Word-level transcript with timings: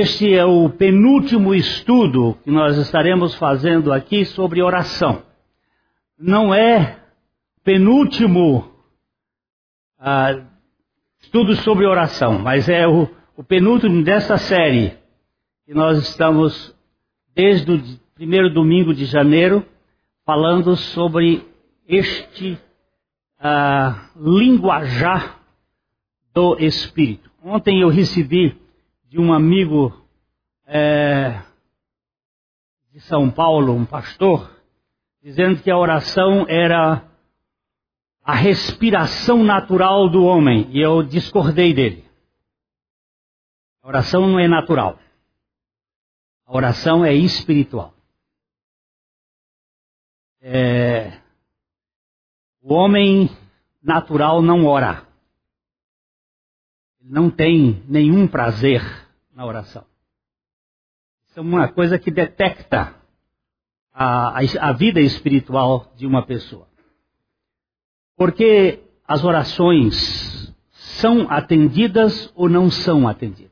Este 0.00 0.32
é 0.32 0.44
o 0.44 0.70
penúltimo 0.70 1.52
estudo 1.52 2.38
que 2.44 2.52
nós 2.52 2.76
estaremos 2.76 3.34
fazendo 3.34 3.92
aqui 3.92 4.24
sobre 4.24 4.62
oração. 4.62 5.24
Não 6.16 6.54
é 6.54 7.00
penúltimo 7.64 8.72
ah, 9.98 10.40
estudo 11.20 11.56
sobre 11.56 11.84
oração, 11.84 12.38
mas 12.38 12.68
é 12.68 12.86
o, 12.86 13.08
o 13.36 13.42
penúltimo 13.42 14.04
dessa 14.04 14.38
série 14.38 14.96
que 15.66 15.74
nós 15.74 15.98
estamos 15.98 16.72
desde 17.34 17.72
o 17.72 17.82
primeiro 18.14 18.54
domingo 18.54 18.94
de 18.94 19.04
janeiro 19.04 19.66
falando 20.24 20.76
sobre 20.76 21.44
este 21.88 22.56
ah, 23.40 24.10
linguajar 24.14 25.40
do 26.32 26.56
Espírito. 26.60 27.28
Ontem 27.42 27.80
eu 27.80 27.88
recebi 27.88 28.67
de 29.08 29.18
um 29.18 29.32
amigo 29.32 30.06
é, 30.66 31.42
de 32.92 33.00
São 33.00 33.30
Paulo, 33.30 33.72
um 33.72 33.86
pastor, 33.86 34.54
dizendo 35.22 35.62
que 35.62 35.70
a 35.70 35.78
oração 35.78 36.44
era 36.46 37.08
a 38.22 38.34
respiração 38.34 39.42
natural 39.42 40.10
do 40.10 40.24
homem, 40.24 40.68
e 40.70 40.80
eu 40.80 41.02
discordei 41.02 41.72
dele. 41.72 42.04
A 43.82 43.88
oração 43.88 44.28
não 44.28 44.38
é 44.38 44.46
natural. 44.46 44.98
A 46.44 46.54
oração 46.54 47.02
é 47.02 47.14
espiritual. 47.14 47.94
É, 50.42 51.18
o 52.60 52.74
homem 52.74 53.30
natural 53.82 54.42
não 54.42 54.66
ora 54.66 55.07
não 57.00 57.30
tem 57.30 57.82
nenhum 57.88 58.26
prazer 58.26 58.82
na 59.32 59.46
oração. 59.46 59.84
Isso 61.28 61.38
é 61.38 61.42
uma 61.42 61.68
coisa 61.68 61.98
que 61.98 62.10
detecta 62.10 62.94
a, 63.92 64.38
a, 64.38 64.40
a 64.60 64.72
vida 64.72 65.00
espiritual 65.00 65.92
de 65.96 66.06
uma 66.06 66.24
pessoa. 66.24 66.68
Porque 68.16 68.82
as 69.06 69.24
orações 69.24 70.54
são 71.00 71.30
atendidas 71.30 72.32
ou 72.34 72.48
não 72.48 72.70
são 72.70 73.06
atendidas. 73.06 73.48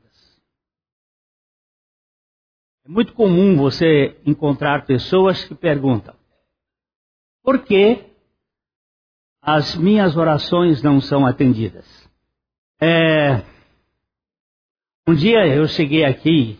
É 2.85 2.89
muito 2.89 3.13
comum 3.13 3.55
você 3.55 4.19
encontrar 4.25 4.85
pessoas 4.85 5.43
que 5.43 5.55
perguntam: 5.55 6.15
por 7.43 7.63
que 7.63 8.05
as 9.41 9.75
minhas 9.75 10.15
orações 10.17 10.81
não 10.81 10.99
são 11.01 11.25
atendidas? 11.25 12.06
É, 12.79 13.41
um 15.07 15.15
dia 15.15 15.47
eu 15.47 15.67
cheguei 15.67 16.05
aqui, 16.05 16.59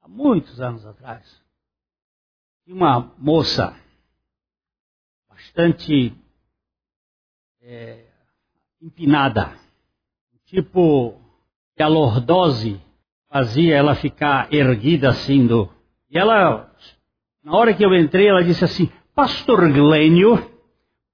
há 0.00 0.08
muitos 0.08 0.58
anos 0.62 0.86
atrás, 0.86 1.42
e 2.66 2.72
uma 2.72 3.12
moça 3.18 3.76
bastante 5.28 6.14
é, 7.60 8.06
empinada, 8.80 9.54
tipo 10.46 11.20
que 11.76 11.82
a 11.82 11.88
lordose 11.88 12.80
fazia 13.28 13.76
ela 13.76 13.94
ficar 13.94 14.50
erguida 14.52 15.10
assim 15.10 15.46
do. 15.46 15.68
E 16.08 16.18
ela, 16.18 16.74
na 17.44 17.54
hora 17.54 17.74
que 17.74 17.84
eu 17.84 17.94
entrei, 17.94 18.26
ela 18.28 18.42
disse 18.42 18.64
assim: 18.64 18.90
Pastor 19.14 19.70
Glênio, 19.70 20.50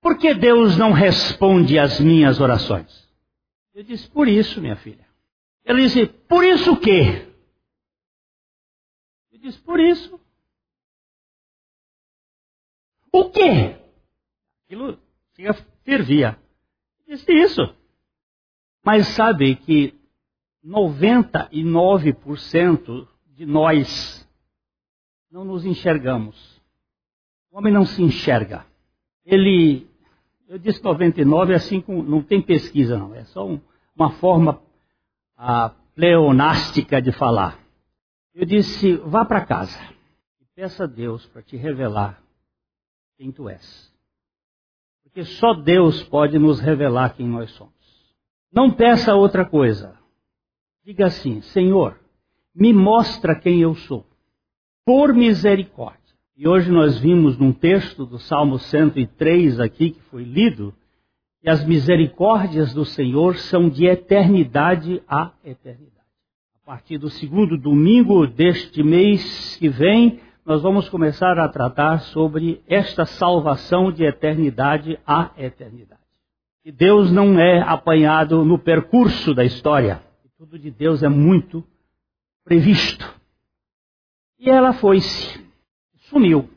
por 0.01 0.17
que 0.17 0.33
Deus 0.33 0.77
não 0.77 0.93
responde 0.93 1.77
às 1.77 1.99
minhas 1.99 2.41
orações? 2.41 3.06
Eu 3.77 3.85
disse, 3.85 4.09
por 4.09 4.27
isso, 4.27 4.59
minha 4.59 4.77
filha. 4.77 5.07
Ela 5.63 5.79
disse, 5.81 6.07
por 6.07 6.43
isso 6.43 6.73
o 6.73 6.81
quê? 6.81 7.31
Eu 9.31 9.39
disse, 9.39 9.61
por 9.61 9.79
isso. 9.79 10.19
O 13.13 13.31
quê? 13.31 13.77
Aquilo 14.65 14.99
fervia. 15.85 16.41
Eu 17.07 17.17
disse 17.17 17.31
isso. 17.31 17.61
Mas 18.83 19.09
sabe 19.09 19.57
que 19.57 19.95
99% 20.65 23.07
de 23.27 23.45
nós 23.45 24.27
não 25.31 25.45
nos 25.45 25.67
enxergamos. 25.67 26.63
O 27.51 27.59
homem 27.59 27.75
não 27.75 27.85
se 27.85 28.03
enxerga. 28.03 28.67
Ele 29.23 29.87
eu 30.49 30.59
disse 30.59 30.83
99, 30.83 31.55
assim 31.55 31.81
com, 31.81 32.03
não 32.03 32.23
tem 32.23 32.41
pesquisa 32.41 32.97
não, 32.97 33.15
é 33.15 33.25
só 33.25 33.47
um, 33.47 33.61
uma 33.95 34.11
forma 34.13 34.63
a, 35.37 35.71
pleonástica 35.95 37.01
de 37.01 37.11
falar. 37.13 37.59
Eu 38.35 38.45
disse, 38.45 38.97
vá 38.97 39.25
para 39.25 39.45
casa 39.45 39.79
e 40.41 40.45
peça 40.55 40.85
a 40.85 40.87
Deus 40.87 41.27
para 41.27 41.43
te 41.43 41.57
revelar 41.57 42.23
quem 43.17 43.33
tu 43.33 43.49
és. 43.49 43.93
Porque 45.03 45.25
só 45.25 45.55
Deus 45.55 46.03
pode 46.05 46.39
nos 46.39 46.61
revelar 46.61 47.17
quem 47.17 47.27
nós 47.27 47.51
somos. 47.53 47.75
Não 48.53 48.71
peça 48.71 49.15
outra 49.15 49.45
coisa. 49.45 49.99
Diga 50.85 51.07
assim, 51.07 51.41
Senhor, 51.41 51.99
me 52.55 52.73
mostra 52.73 53.35
quem 53.35 53.61
eu 53.61 53.75
sou. 53.75 54.07
Por 54.85 55.13
misericórdia 55.13 56.06
e 56.37 56.47
hoje 56.47 56.71
nós 56.71 56.99
vimos 56.99 57.39
num 57.39 57.51
texto 57.51 58.05
do 58.05 58.19
Salmo 58.19 58.59
103 58.59 59.59
aqui 59.59 59.93
que 59.93 60.03
foi 60.03 60.23
lido, 60.23 60.75
que 61.41 61.49
as 61.49 61.65
misericórdias 61.65 62.75
do 62.75 62.85
Senhor 62.85 63.37
são 63.37 63.71
de 63.71 63.87
eternidade 63.87 65.03
a 65.09 65.33
eternidade. 65.43 65.97
A 66.63 66.67
partir 66.67 66.99
do 66.99 67.09
segundo 67.09 67.57
domingo 67.57 68.27
deste 68.27 68.83
mês 68.83 69.57
que 69.57 69.71
vem, 69.71 70.21
nós 70.45 70.61
vamos 70.61 70.91
começar 70.91 71.39
a 71.39 71.49
tratar 71.49 72.01
sobre 72.01 72.61
esta 72.67 73.07
salvação 73.07 73.91
de 73.91 74.05
eternidade 74.05 74.99
a 75.07 75.31
eternidade. 75.39 76.03
E 76.63 76.71
Deus 76.71 77.11
não 77.11 77.41
é 77.41 77.63
apanhado 77.63 78.45
no 78.45 78.59
percurso 78.59 79.33
da 79.33 79.45
história. 79.45 80.03
Tudo 80.37 80.59
de 80.59 80.71
Deus 80.71 81.03
é 81.03 81.09
muito 81.09 81.65
previsto. 82.45 83.11
E 84.39 84.51
ela 84.51 84.75
foi-se 84.75 85.46
sumiu. 86.09 86.49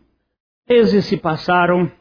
Meses 0.68 1.06
se 1.06 1.18
passaram 1.18 1.92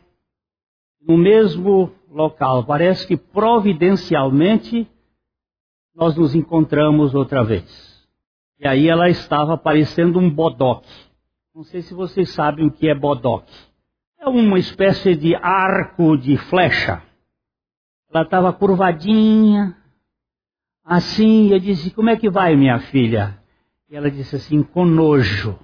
no 1.00 1.16
mesmo 1.16 1.92
local. 2.10 2.64
Parece 2.64 3.06
que 3.06 3.16
providencialmente 3.16 4.88
nós 5.94 6.16
nos 6.16 6.34
encontramos 6.34 7.14
outra 7.14 7.42
vez. 7.42 7.88
E 8.60 8.66
aí 8.66 8.88
ela 8.88 9.08
estava 9.08 9.56
parecendo 9.56 10.18
um 10.18 10.30
bodoque. 10.30 10.88
Não 11.54 11.62
sei 11.64 11.82
se 11.82 11.94
vocês 11.94 12.30
sabem 12.30 12.66
o 12.66 12.70
que 12.70 12.88
é 12.88 12.94
bodoque. 12.94 13.52
É 14.20 14.28
uma 14.28 14.58
espécie 14.58 15.14
de 15.14 15.34
arco 15.36 16.16
de 16.16 16.36
flecha. 16.36 17.02
Ela 18.12 18.24
estava 18.24 18.52
curvadinha, 18.52 19.76
assim. 20.84 21.50
Eu 21.50 21.58
disse: 21.58 21.90
Como 21.92 22.10
é 22.10 22.16
que 22.16 22.28
vai, 22.28 22.56
minha 22.56 22.78
filha? 22.80 23.40
E 23.88 23.96
ela 23.96 24.10
disse 24.10 24.36
assim: 24.36 24.62
Com 24.62 24.84
nojo. 24.84 25.58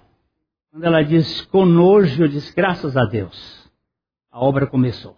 Quando 0.75 0.87
ela 0.87 1.05
diz 1.05 1.41
com 1.43 1.65
nojo, 1.65 2.25
eu 2.25 2.27
disse 2.27 2.53
graças 2.53 2.97
a 2.97 3.05
Deus. 3.05 3.71
A 4.29 4.45
obra 4.45 4.67
começou. 4.67 5.17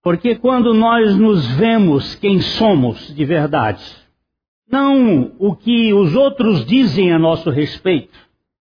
Porque 0.00 0.36
quando 0.36 0.72
nós 0.72 1.16
nos 1.16 1.44
vemos 1.56 2.14
quem 2.14 2.40
somos 2.40 3.12
de 3.12 3.24
verdade, 3.24 3.84
não 4.70 5.34
o 5.40 5.56
que 5.56 5.92
os 5.92 6.14
outros 6.14 6.64
dizem 6.64 7.12
a 7.12 7.18
nosso 7.18 7.50
respeito, 7.50 8.16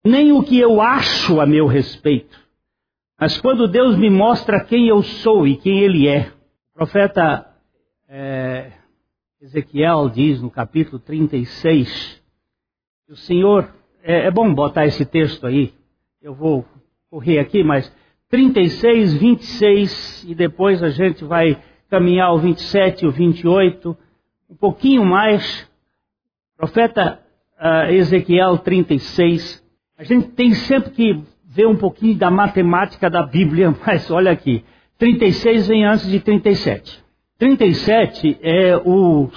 nem 0.01 0.31
o 0.31 0.41
que 0.41 0.57
eu 0.57 0.79
acho 0.79 1.41
a 1.41 1.45
meu 1.45 1.67
respeito, 1.67 2.39
mas 3.19 3.37
quando 3.41 3.67
Deus 3.67 3.97
me 3.97 4.09
mostra 4.09 4.63
quem 4.63 4.87
eu 4.87 5.03
sou 5.03 5.45
e 5.45 5.57
quem 5.57 5.81
Ele 5.81 6.07
é. 6.07 6.31
O 6.71 6.75
profeta 6.75 7.45
é, 8.07 8.71
Ezequiel 9.41 10.07
diz 10.07 10.41
no 10.41 10.49
capítulo 10.49 10.97
36, 10.97 12.23
que 13.05 13.11
o 13.11 13.17
Senhor, 13.17 13.69
é, 14.01 14.27
é 14.27 14.31
bom 14.31 14.53
botar 14.53 14.85
esse 14.85 15.05
texto 15.05 15.45
aí, 15.45 15.77
eu 16.21 16.33
vou 16.33 16.65
correr 17.09 17.39
aqui, 17.39 17.63
mas 17.63 17.89
36, 18.29 19.13
26 19.13 20.25
e 20.27 20.35
depois 20.35 20.83
a 20.83 20.89
gente 20.89 21.23
vai 21.23 21.57
caminhar 21.89 22.33
o 22.33 22.39
27 22.39 23.05
e 23.05 23.07
o 23.07 23.11
28, 23.11 23.97
um 24.49 24.55
pouquinho 24.55 25.05
mais. 25.05 25.67
Profeta 26.57 27.21
uh, 27.57 27.91
Ezequiel 27.91 28.57
36. 28.57 29.63
A 29.97 30.03
gente 30.03 30.27
tem 30.31 30.53
sempre 30.53 30.91
que 30.91 31.23
ver 31.45 31.67
um 31.67 31.77
pouquinho 31.77 32.17
da 32.17 32.29
matemática 32.29 33.09
da 33.09 33.25
Bíblia, 33.25 33.73
mas 33.87 34.11
olha 34.11 34.31
aqui. 34.31 34.63
36 34.97 35.67
vem 35.69 35.85
antes 35.85 36.07
de 36.09 36.19
37. 36.19 37.01
37 37.37 38.37
é 38.41 38.75
o, 38.75 39.29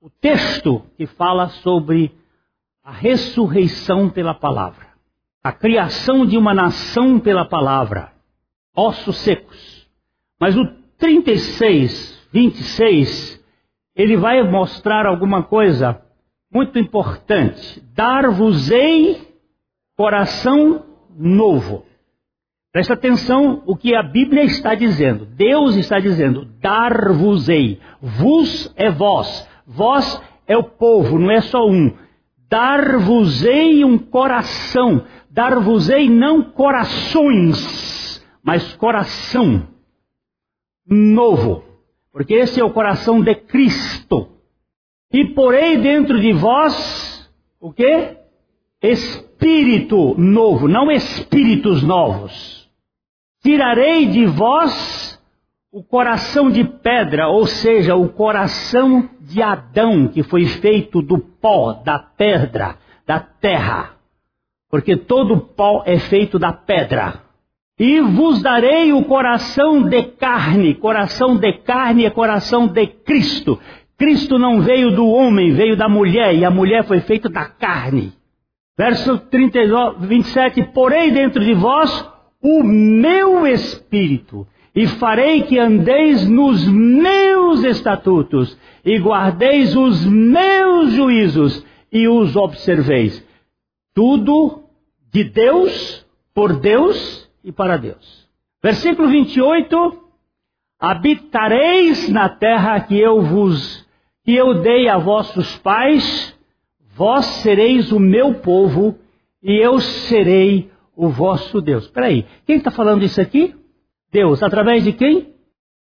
o 0.00 0.10
texto 0.20 0.80
que 0.96 1.06
fala 1.06 1.48
sobre 1.48 2.12
a 2.84 2.92
ressurreição 2.92 4.08
pela 4.08 4.32
palavra 4.32 4.93
a 5.44 5.52
criação 5.52 6.24
de 6.24 6.38
uma 6.38 6.54
nação 6.54 7.20
pela 7.20 7.44
palavra, 7.44 8.10
ossos 8.74 9.18
secos. 9.18 9.86
Mas 10.40 10.56
o 10.56 10.64
36, 10.96 12.28
26, 12.32 13.44
ele 13.94 14.16
vai 14.16 14.42
mostrar 14.42 15.04
alguma 15.04 15.42
coisa 15.42 16.00
muito 16.52 16.78
importante. 16.78 17.82
Dar-vos-ei 17.94 19.34
coração 19.96 20.84
novo. 21.16 21.84
Presta 22.72 22.94
atenção 22.94 23.62
o 23.66 23.76
que 23.76 23.94
a 23.94 24.02
Bíblia 24.02 24.44
está 24.44 24.74
dizendo. 24.74 25.26
Deus 25.26 25.76
está 25.76 26.00
dizendo: 26.00 26.46
dar-vos-ei. 26.60 27.80
Vos 28.00 28.72
é 28.76 28.90
vós. 28.90 29.48
Vós 29.66 30.20
é 30.46 30.56
o 30.56 30.64
povo, 30.64 31.18
não 31.18 31.30
é 31.30 31.40
só 31.40 31.66
um. 31.66 31.94
Dar-vos-ei 32.48 33.84
um 33.84 33.98
coração. 33.98 35.04
Dar-vos-ei 35.34 36.08
não 36.08 36.42
corações, 36.42 38.24
mas 38.42 38.72
coração 38.76 39.66
novo. 40.86 41.64
Porque 42.12 42.34
esse 42.34 42.60
é 42.60 42.64
o 42.64 42.72
coração 42.72 43.20
de 43.20 43.34
Cristo. 43.34 44.28
E 45.12 45.24
porei 45.34 45.76
dentro 45.76 46.20
de 46.20 46.32
vós 46.32 47.28
o 47.60 47.72
que? 47.72 48.16
Espírito 48.80 50.14
novo, 50.16 50.68
não 50.68 50.90
espíritos 50.90 51.82
novos 51.82 52.54
Tirarei 53.44 54.06
de 54.06 54.24
vós 54.24 55.22
o 55.70 55.84
coração 55.84 56.50
de 56.50 56.64
pedra, 56.64 57.28
ou 57.28 57.46
seja, 57.46 57.94
o 57.94 58.08
coração 58.08 59.10
de 59.20 59.42
Adão, 59.42 60.08
que 60.08 60.22
foi 60.22 60.46
feito 60.46 61.02
do 61.02 61.18
pó, 61.18 61.74
da 61.74 61.98
pedra, 61.98 62.78
da 63.06 63.20
terra. 63.20 63.93
Porque 64.74 64.96
todo 64.96 65.38
pó 65.38 65.84
é 65.86 66.00
feito 66.00 66.36
da 66.36 66.52
pedra. 66.52 67.20
E 67.78 68.00
vos 68.00 68.42
darei 68.42 68.92
o 68.92 69.04
coração 69.04 69.84
de 69.84 70.02
carne. 70.02 70.74
Coração 70.74 71.36
de 71.36 71.52
carne 71.58 72.04
é 72.04 72.10
coração 72.10 72.66
de 72.66 72.84
Cristo. 72.88 73.60
Cristo 73.96 74.36
não 74.36 74.62
veio 74.62 74.90
do 74.90 75.06
homem, 75.06 75.52
veio 75.52 75.76
da 75.76 75.88
mulher, 75.88 76.34
e 76.34 76.44
a 76.44 76.50
mulher 76.50 76.82
foi 76.82 76.98
feita 76.98 77.28
da 77.28 77.44
carne. 77.44 78.14
Verso 78.76 79.16
39, 79.16 80.08
27, 80.08 80.64
porém 80.74 81.12
dentro 81.12 81.44
de 81.44 81.54
vós 81.54 82.10
o 82.42 82.64
meu 82.64 83.46
espírito, 83.46 84.44
e 84.74 84.88
farei 84.88 85.42
que 85.42 85.56
andeis 85.56 86.28
nos 86.28 86.66
meus 86.66 87.62
estatutos, 87.62 88.58
e 88.84 88.98
guardeis 88.98 89.76
os 89.76 90.04
meus 90.04 90.90
juízos, 90.94 91.64
e 91.92 92.08
os 92.08 92.34
observeis. 92.34 93.24
Tudo 93.94 94.63
de 95.14 95.22
Deus, 95.22 96.04
por 96.34 96.58
Deus 96.58 97.30
e 97.44 97.52
para 97.52 97.76
Deus. 97.76 98.28
Versículo 98.60 99.08
28. 99.08 100.02
Habitareis 100.80 102.08
na 102.08 102.28
terra 102.28 102.80
que 102.80 102.98
eu 102.98 103.22
vos, 103.22 103.86
que 104.24 104.34
eu 104.34 104.54
dei 104.54 104.88
a 104.88 104.98
vossos 104.98 105.56
pais, 105.58 106.36
vós 106.96 107.24
sereis 107.26 107.92
o 107.92 108.00
meu 108.00 108.34
povo, 108.34 108.98
e 109.40 109.52
eu 109.64 109.78
serei 109.78 110.68
o 110.96 111.08
vosso 111.08 111.60
Deus. 111.60 111.84
Espera 111.84 112.06
aí, 112.06 112.26
quem 112.44 112.56
está 112.56 112.72
falando 112.72 113.04
isso 113.04 113.20
aqui? 113.20 113.54
Deus, 114.10 114.42
através 114.42 114.82
de 114.82 114.92
quem? 114.92 115.32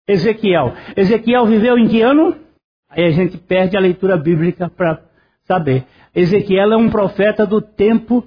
Ezequiel. 0.06 0.74
Ezequiel 0.94 1.46
viveu 1.46 1.78
em 1.78 1.88
que 1.88 2.02
ano? 2.02 2.36
Aí 2.90 3.06
a 3.06 3.10
gente 3.10 3.38
perde 3.38 3.78
a 3.78 3.80
leitura 3.80 4.18
bíblica 4.18 4.68
para 4.68 5.02
saber. 5.44 5.86
Ezequiel 6.14 6.72
é 6.74 6.76
um 6.76 6.90
profeta 6.90 7.46
do 7.46 7.62
tempo 7.62 8.22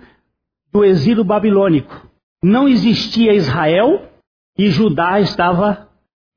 do 0.75 0.83
exílio 0.83 1.23
babilônico. 1.23 2.05
Não 2.43 2.67
existia 2.67 3.33
Israel 3.33 4.09
e 4.57 4.67
Judá 4.67 5.21
estava 5.21 5.87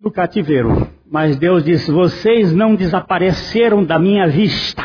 no 0.01 0.13
cativeiro. 0.13 0.87
Mas 1.11 1.37
Deus 1.37 1.65
disse: 1.65 1.91
Vocês 1.91 2.53
não 2.53 2.77
desapareceram 2.77 3.85
da 3.85 3.99
minha 3.99 4.29
vista. 4.29 4.85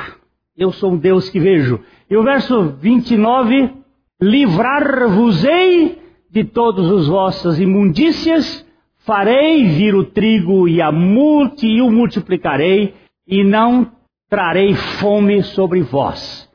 Eu 0.58 0.72
sou 0.72 0.94
um 0.94 0.98
Deus 0.98 1.30
que 1.30 1.40
vejo. 1.40 1.80
E 2.10 2.18
o 2.18 2.24
verso 2.24 2.70
29 2.80 3.72
livrar-vos-ei 4.20 6.02
de 6.32 6.44
todas 6.46 6.92
as 6.92 7.08
vossas 7.08 7.60
imundícias, 7.60 8.66
farei 9.06 9.66
vir 9.66 9.94
o 9.94 10.04
trigo 10.04 10.68
e 10.68 10.82
a 10.82 10.92
multi 10.92 11.68
e 11.68 11.80
o 11.80 11.92
multiplicarei, 11.92 12.96
e 13.28 13.44
não 13.44 13.92
trarei 14.28 14.74
fome 14.74 15.44
sobre 15.44 15.82
vós. 15.82 16.50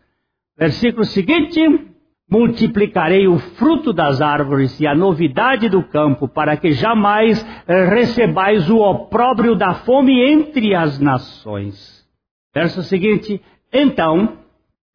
Versículo 0.58 1.04
seguinte: 1.04 1.88
multiplicarei 2.30 3.26
o 3.26 3.38
fruto 3.38 3.92
das 3.92 4.20
árvores 4.20 4.78
e 4.80 4.86
a 4.86 4.94
novidade 4.94 5.69
do 5.69 5.82
campo, 5.82 6.28
para 6.28 6.56
que 6.56 6.72
jamais 6.72 7.44
recebais 7.66 8.69
o 8.69 8.78
opróbrio 8.78 9.54
da 9.54 9.75
fome 9.75 10.20
entre 10.20 10.75
as 10.75 10.98
nações. 10.98 12.06
Verso 12.54 12.82
seguinte: 12.82 13.40
então 13.72 14.38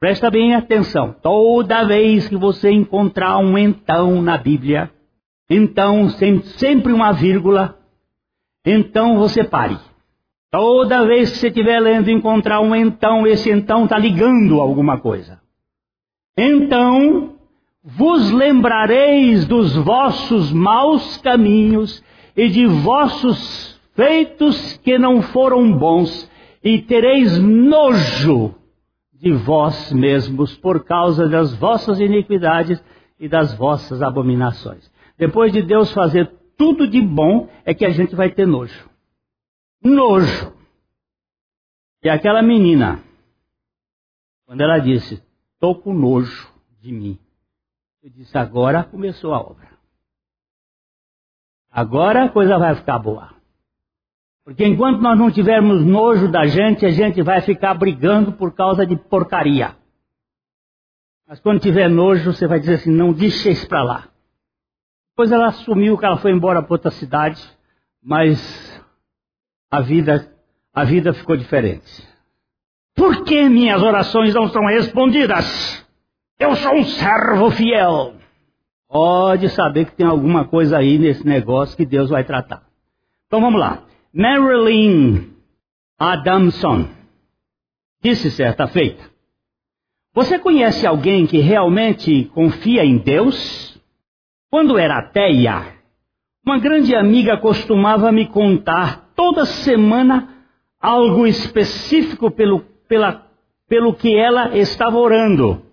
Presta 0.03 0.29
bem 0.29 0.53
atenção. 0.53 1.15
Toda 1.21 1.85
vez 1.85 2.27
que 2.27 2.35
você 2.35 2.69
encontrar 2.69 3.37
um 3.37 3.57
então 3.57 4.21
na 4.21 4.37
Bíblia, 4.37 4.91
então 5.49 6.09
sempre 6.09 6.91
uma 6.91 7.13
vírgula, 7.13 7.79
então 8.65 9.17
você 9.17 9.45
pare. 9.45 9.79
Toda 10.51 11.05
vez 11.05 11.31
que 11.31 11.37
você 11.37 11.47
estiver 11.47 11.79
lendo 11.79 12.11
encontrar 12.11 12.59
um 12.59 12.75
então, 12.75 13.25
esse 13.25 13.49
então 13.49 13.85
está 13.85 13.97
ligando 13.97 14.59
alguma 14.59 14.99
coisa. 14.99 15.39
Então 16.37 17.35
vos 17.83 18.31
lembrareis 18.31 19.45
dos 19.45 19.75
vossos 19.75 20.51
maus 20.51 21.17
caminhos 21.17 22.03
e 22.35 22.47
de 22.49 22.65
vossos 22.65 23.79
feitos 23.95 24.77
que 24.77 24.97
não 24.97 25.21
foram 25.21 25.77
bons, 25.77 26.29
e 26.63 26.81
tereis 26.81 27.37
nojo 27.37 28.55
de 29.13 29.31
vós 29.31 29.91
mesmos 29.93 30.57
por 30.57 30.83
causa 30.83 31.27
das 31.27 31.53
vossas 31.55 31.99
iniquidades 31.99 32.83
e 33.19 33.27
das 33.27 33.53
vossas 33.53 34.01
abominações. 34.01 34.91
Depois 35.17 35.53
de 35.53 35.61
Deus 35.61 35.93
fazer 35.93 36.31
tudo 36.57 36.87
de 36.87 37.01
bom, 37.01 37.47
é 37.63 37.73
que 37.73 37.85
a 37.85 37.89
gente 37.89 38.15
vai 38.15 38.31
ter 38.31 38.47
nojo. 38.47 38.89
Nojo. 39.83 40.53
E 42.03 42.09
aquela 42.09 42.41
menina, 42.41 43.01
quando 44.45 44.61
ela 44.61 44.79
disse, 44.79 45.21
estou 45.63 45.75
com 45.75 45.93
nojo 45.93 46.51
de 46.81 46.91
mim, 46.91 47.17
eu 48.03 48.09
disse, 48.09 48.37
agora 48.37 48.83
começou 48.83 49.33
a 49.33 49.39
obra. 49.39 49.69
Agora 51.71 52.25
a 52.25 52.29
coisa 52.29 52.59
vai 52.59 52.75
ficar 52.75 52.99
boa. 52.99 53.33
Porque 54.43 54.65
enquanto 54.65 54.99
nós 54.99 55.17
não 55.17 55.31
tivermos 55.31 55.85
nojo 55.85 56.29
da 56.29 56.45
gente, 56.47 56.85
a 56.85 56.91
gente 56.91 57.21
vai 57.21 57.39
ficar 57.39 57.73
brigando 57.75 58.33
por 58.33 58.53
causa 58.53 58.85
de 58.85 58.97
porcaria. 58.97 59.73
Mas 61.25 61.39
quando 61.39 61.61
tiver 61.61 61.89
nojo, 61.89 62.33
você 62.33 62.45
vai 62.45 62.59
dizer 62.59 62.73
assim: 62.73 62.91
não 62.91 63.13
deixe 63.13 63.49
isso 63.49 63.65
para 63.65 63.83
lá. 63.83 64.09
Depois 65.11 65.31
ela 65.31 65.47
assumiu 65.47 65.97
que 65.97 66.05
ela 66.05 66.17
foi 66.17 66.31
embora 66.31 66.61
para 66.61 66.73
outra 66.73 66.91
cidade, 66.91 67.41
mas 68.01 68.37
a 69.71 69.79
vida, 69.79 70.29
a 70.73 70.83
vida 70.83 71.13
ficou 71.13 71.37
diferente. 71.37 72.12
Por 72.95 73.23
que 73.23 73.49
minhas 73.49 73.81
orações 73.81 74.33
não 74.33 74.47
são 74.49 74.65
respondidas? 74.65 75.85
Eu 76.39 76.55
sou 76.55 76.73
um 76.73 76.83
servo 76.83 77.49
fiel. 77.51 78.15
Pode 78.87 79.49
saber 79.49 79.85
que 79.85 79.95
tem 79.95 80.05
alguma 80.05 80.45
coisa 80.45 80.77
aí 80.77 80.99
nesse 80.99 81.25
negócio 81.25 81.75
que 81.75 81.85
Deus 81.85 82.09
vai 82.09 82.23
tratar. 82.23 82.63
Então 83.27 83.41
vamos 83.41 83.59
lá. 83.59 83.83
Marilyn 84.13 85.31
Adamson 85.97 86.87
disse 88.03 88.29
certa 88.29 88.67
feita: 88.67 89.03
Você 90.13 90.37
conhece 90.37 90.85
alguém 90.85 91.25
que 91.25 91.39
realmente 91.39 92.25
confia 92.25 92.85
em 92.85 92.97
Deus? 92.97 93.81
Quando 94.51 94.77
era 94.77 94.99
ateia, 94.99 95.65
uma 96.45 96.59
grande 96.59 96.93
amiga 96.93 97.37
costumava 97.37 98.11
me 98.11 98.27
contar 98.27 99.09
toda 99.15 99.45
semana 99.45 100.29
algo 100.79 101.25
específico 101.25 102.29
pelo, 102.29 102.63
pela, 102.93 103.23
pelo 103.67 103.95
que 103.95 104.15
ela 104.15 104.55
estava 104.55 104.99
orando, 104.99 105.63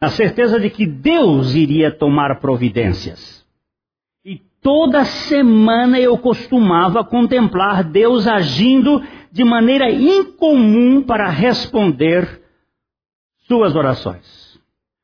na 0.00 0.08
certeza 0.08 0.58
de 0.58 0.70
que 0.70 0.86
Deus 0.86 1.54
iria 1.54 1.90
tomar 1.90 2.40
providências. 2.40 3.46
Toda 4.62 5.04
semana 5.04 6.00
eu 6.00 6.16
costumava 6.16 7.04
contemplar 7.04 7.84
Deus 7.84 8.26
agindo 8.26 9.02
de 9.30 9.44
maneira 9.44 9.90
incomum 9.90 11.02
para 11.02 11.28
responder 11.28 12.42
suas 13.46 13.76
orações. 13.76 14.58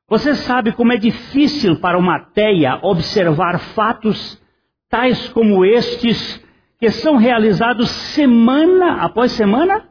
Você 0.08 0.34
sabe 0.34 0.72
como 0.72 0.92
é 0.92 0.96
difícil 0.96 1.78
para 1.80 1.98
uma 1.98 2.18
teia 2.18 2.78
observar 2.82 3.58
fatos 3.58 4.40
tais 4.88 5.28
como 5.28 5.66
estes 5.66 6.42
que 6.78 6.90
são 6.90 7.16
realizados 7.16 7.90
semana 7.90 9.02
após 9.02 9.32
semana? 9.32 9.86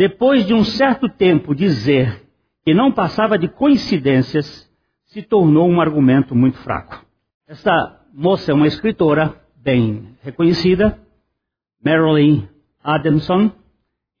Depois 0.00 0.46
de 0.46 0.54
um 0.54 0.64
certo 0.64 1.10
tempo 1.10 1.54
dizer 1.54 2.22
que 2.64 2.72
não 2.72 2.90
passava 2.90 3.38
de 3.38 3.46
coincidências, 3.46 4.66
se 5.04 5.20
tornou 5.20 5.68
um 5.68 5.78
argumento 5.78 6.34
muito 6.34 6.56
fraco. 6.56 7.04
Esta 7.46 8.00
moça 8.10 8.50
é 8.50 8.54
uma 8.54 8.66
escritora 8.66 9.38
bem 9.56 10.16
reconhecida, 10.22 10.98
Marilyn 11.84 12.48
Adamson, 12.82 13.52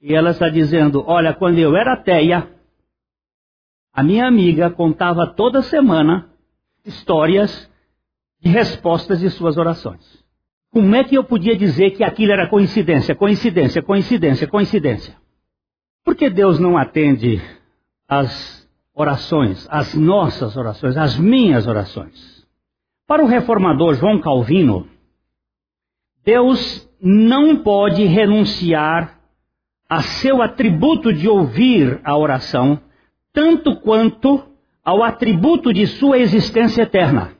e 0.02 0.14
ela 0.14 0.32
está 0.32 0.50
dizendo: 0.50 1.02
Olha, 1.06 1.32
quando 1.32 1.58
eu 1.58 1.74
era 1.74 1.94
ateia, 1.94 2.46
A 3.94 4.02
minha 4.02 4.28
amiga 4.28 4.68
contava 4.68 5.28
toda 5.28 5.62
semana 5.62 6.28
histórias 6.84 7.72
de 8.38 8.50
respostas 8.50 9.20
de 9.20 9.30
suas 9.30 9.56
orações. 9.56 10.22
Como 10.70 10.94
é 10.94 11.04
que 11.04 11.14
eu 11.16 11.24
podia 11.24 11.56
dizer 11.56 11.92
que 11.92 12.04
aquilo 12.04 12.32
era 12.32 12.50
coincidência, 12.50 13.14
coincidência, 13.14 13.80
coincidência, 13.80 14.46
coincidência? 14.46 15.29
Por 16.04 16.14
que 16.16 16.30
Deus 16.30 16.58
não 16.58 16.76
atende 16.76 17.40
as 18.08 18.68
orações, 18.94 19.66
as 19.70 19.94
nossas 19.94 20.56
orações, 20.56 20.96
as 20.96 21.18
minhas 21.18 21.66
orações? 21.66 22.46
Para 23.06 23.24
o 23.24 23.26
reformador 23.26 23.94
João 23.94 24.20
Calvino, 24.20 24.88
Deus 26.24 26.88
não 27.00 27.56
pode 27.56 28.04
renunciar 28.04 29.18
a 29.88 30.02
seu 30.02 30.40
atributo 30.40 31.12
de 31.12 31.28
ouvir 31.28 32.00
a 32.04 32.16
oração, 32.16 32.80
tanto 33.32 33.76
quanto 33.80 34.44
ao 34.84 35.02
atributo 35.02 35.72
de 35.72 35.86
sua 35.86 36.18
existência 36.18 36.82
eterna. 36.82 37.32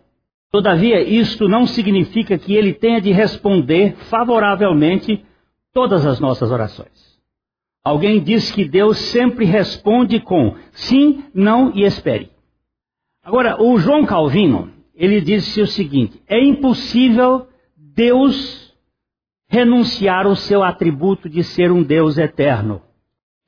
Todavia, 0.50 1.00
isto 1.00 1.49
não 1.49 1.67
significa 1.67 2.37
que 2.37 2.55
ele 2.55 2.75
tenha 2.75 3.00
de 3.00 3.12
responder 3.12 3.95
favoravelmente 4.09 5.25
todas 5.73 6.05
as 6.05 6.19
nossas 6.19 6.50
orações. 6.50 7.10
Alguém 7.85 8.23
diz 8.23 8.51
que 8.51 8.65
Deus 8.65 8.99
sempre 8.99 9.45
responde 9.45 10.21
com 10.21 10.55
sim, 10.73 11.25
não 11.35 11.73
e 11.75 11.85
espere. 11.85 12.31
Agora, 13.25 13.63
o 13.63 13.79
João 13.79 14.05
Calvino, 14.05 14.71
ele 14.95 15.21
disse 15.21 15.61
o 15.63 15.67
seguinte: 15.67 16.23
é 16.29 16.43
impossível 16.43 17.47
Deus 17.77 18.75
renunciar 19.49 20.27
o 20.27 20.37
seu 20.37 20.63
atributo 20.63 21.29
de 21.29 21.43
ser 21.43 21.73
um 21.73 21.83
Deus 21.83 22.19
eterno, 22.19 22.83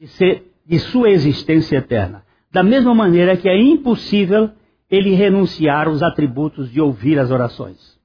de, 0.01 0.09
ser, 0.09 0.51
de 0.67 0.79
sua 0.79 1.11
existência 1.11 1.77
eterna. 1.77 2.25
Da 2.51 2.62
mesma 2.62 2.95
maneira 2.95 3.37
que 3.37 3.49
é 3.49 3.57
impossível 3.61 4.51
ele 4.91 5.15
renunciar 5.15 5.89
os 5.89 6.03
atributos 6.03 6.71
de 6.71 6.81
ouvir 6.81 7.19
as 7.19 7.31
orações. 7.31 7.99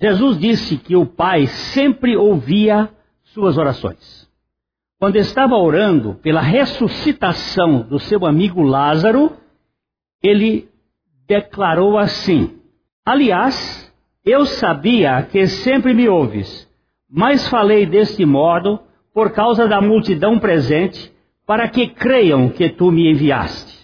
Jesus 0.00 0.38
disse 0.38 0.76
que 0.76 0.96
o 0.96 1.06
Pai 1.06 1.46
sempre 1.46 2.16
ouvia 2.16 2.90
suas 3.22 3.56
orações. 3.56 4.29
Quando 5.00 5.16
estava 5.16 5.56
orando 5.56 6.14
pela 6.22 6.40
ressuscitação 6.40 7.82
do 7.82 7.98
seu 7.98 8.24
amigo 8.24 8.62
Lázaro, 8.62 9.32
ele 10.22 10.68
declarou 11.26 11.98
assim: 11.98 12.60
Aliás, 13.04 13.92
eu 14.24 14.46
sabia 14.46 15.22
que 15.24 15.48
sempre 15.48 15.92
me 15.92 16.08
ouves 16.08 16.70
mas 17.10 17.48
falei 17.48 17.84
deste 17.84 18.24
modo 18.24 18.78
por 19.12 19.32
causa 19.32 19.66
da 19.66 19.80
multidão 19.80 20.38
presente, 20.38 21.12
para 21.44 21.68
que 21.68 21.88
creiam 21.88 22.48
que 22.48 22.68
tu 22.68 22.92
me 22.92 23.10
enviaste. 23.10 23.76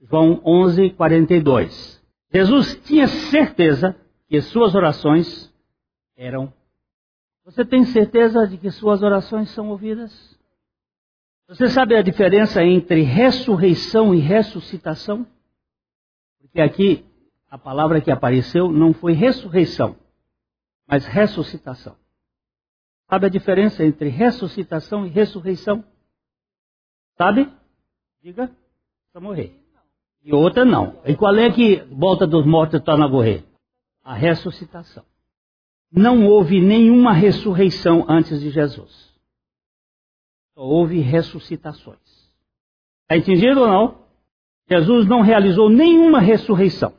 João 0.00 0.40
11, 0.42 0.90
42. 0.90 2.02
Jesus 2.32 2.80
tinha 2.86 3.06
certeza 3.06 3.94
que 4.26 4.40
suas 4.40 4.74
orações 4.74 5.52
eram. 6.16 6.50
Você 7.44 7.64
tem 7.64 7.84
certeza 7.84 8.46
de 8.46 8.56
que 8.56 8.70
suas 8.70 9.02
orações 9.02 9.50
são 9.50 9.68
ouvidas? 9.68 10.29
Você 11.50 11.68
sabe 11.68 11.96
a 11.96 12.02
diferença 12.02 12.62
entre 12.62 13.02
ressurreição 13.02 14.14
e 14.14 14.20
ressuscitação? 14.20 15.26
Porque 16.40 16.60
aqui 16.60 17.04
a 17.50 17.58
palavra 17.58 18.00
que 18.00 18.08
apareceu 18.08 18.70
não 18.70 18.94
foi 18.94 19.14
ressurreição, 19.14 19.96
mas 20.86 21.04
ressuscitação. 21.06 21.96
Sabe 23.08 23.26
a 23.26 23.28
diferença 23.28 23.84
entre 23.84 24.08
ressuscitação 24.10 25.04
e 25.04 25.08
ressurreição? 25.08 25.82
Sabe? 27.18 27.52
Diga. 28.22 28.48
Para 29.12 29.20
morrer. 29.20 29.52
E 30.22 30.32
outra 30.32 30.64
não. 30.64 31.02
E 31.04 31.16
qual 31.16 31.34
é 31.34 31.50
que 31.50 31.82
volta 31.90 32.28
dos 32.28 32.46
mortos 32.46 32.80
torna 32.84 33.06
a 33.06 33.08
morrer? 33.08 33.44
A 34.04 34.14
ressuscitação. 34.14 35.04
Não 35.90 36.28
houve 36.28 36.60
nenhuma 36.60 37.12
ressurreição 37.12 38.06
antes 38.08 38.40
de 38.40 38.50
Jesus. 38.50 39.09
Só 40.60 40.66
houve 40.66 41.00
ressuscitações. 41.00 41.98
Está 43.04 43.16
entendido 43.16 43.62
ou 43.62 43.66
não? 43.66 44.04
Jesus 44.68 45.06
não 45.06 45.22
realizou 45.22 45.70
nenhuma 45.70 46.20
ressurreição. 46.20 46.92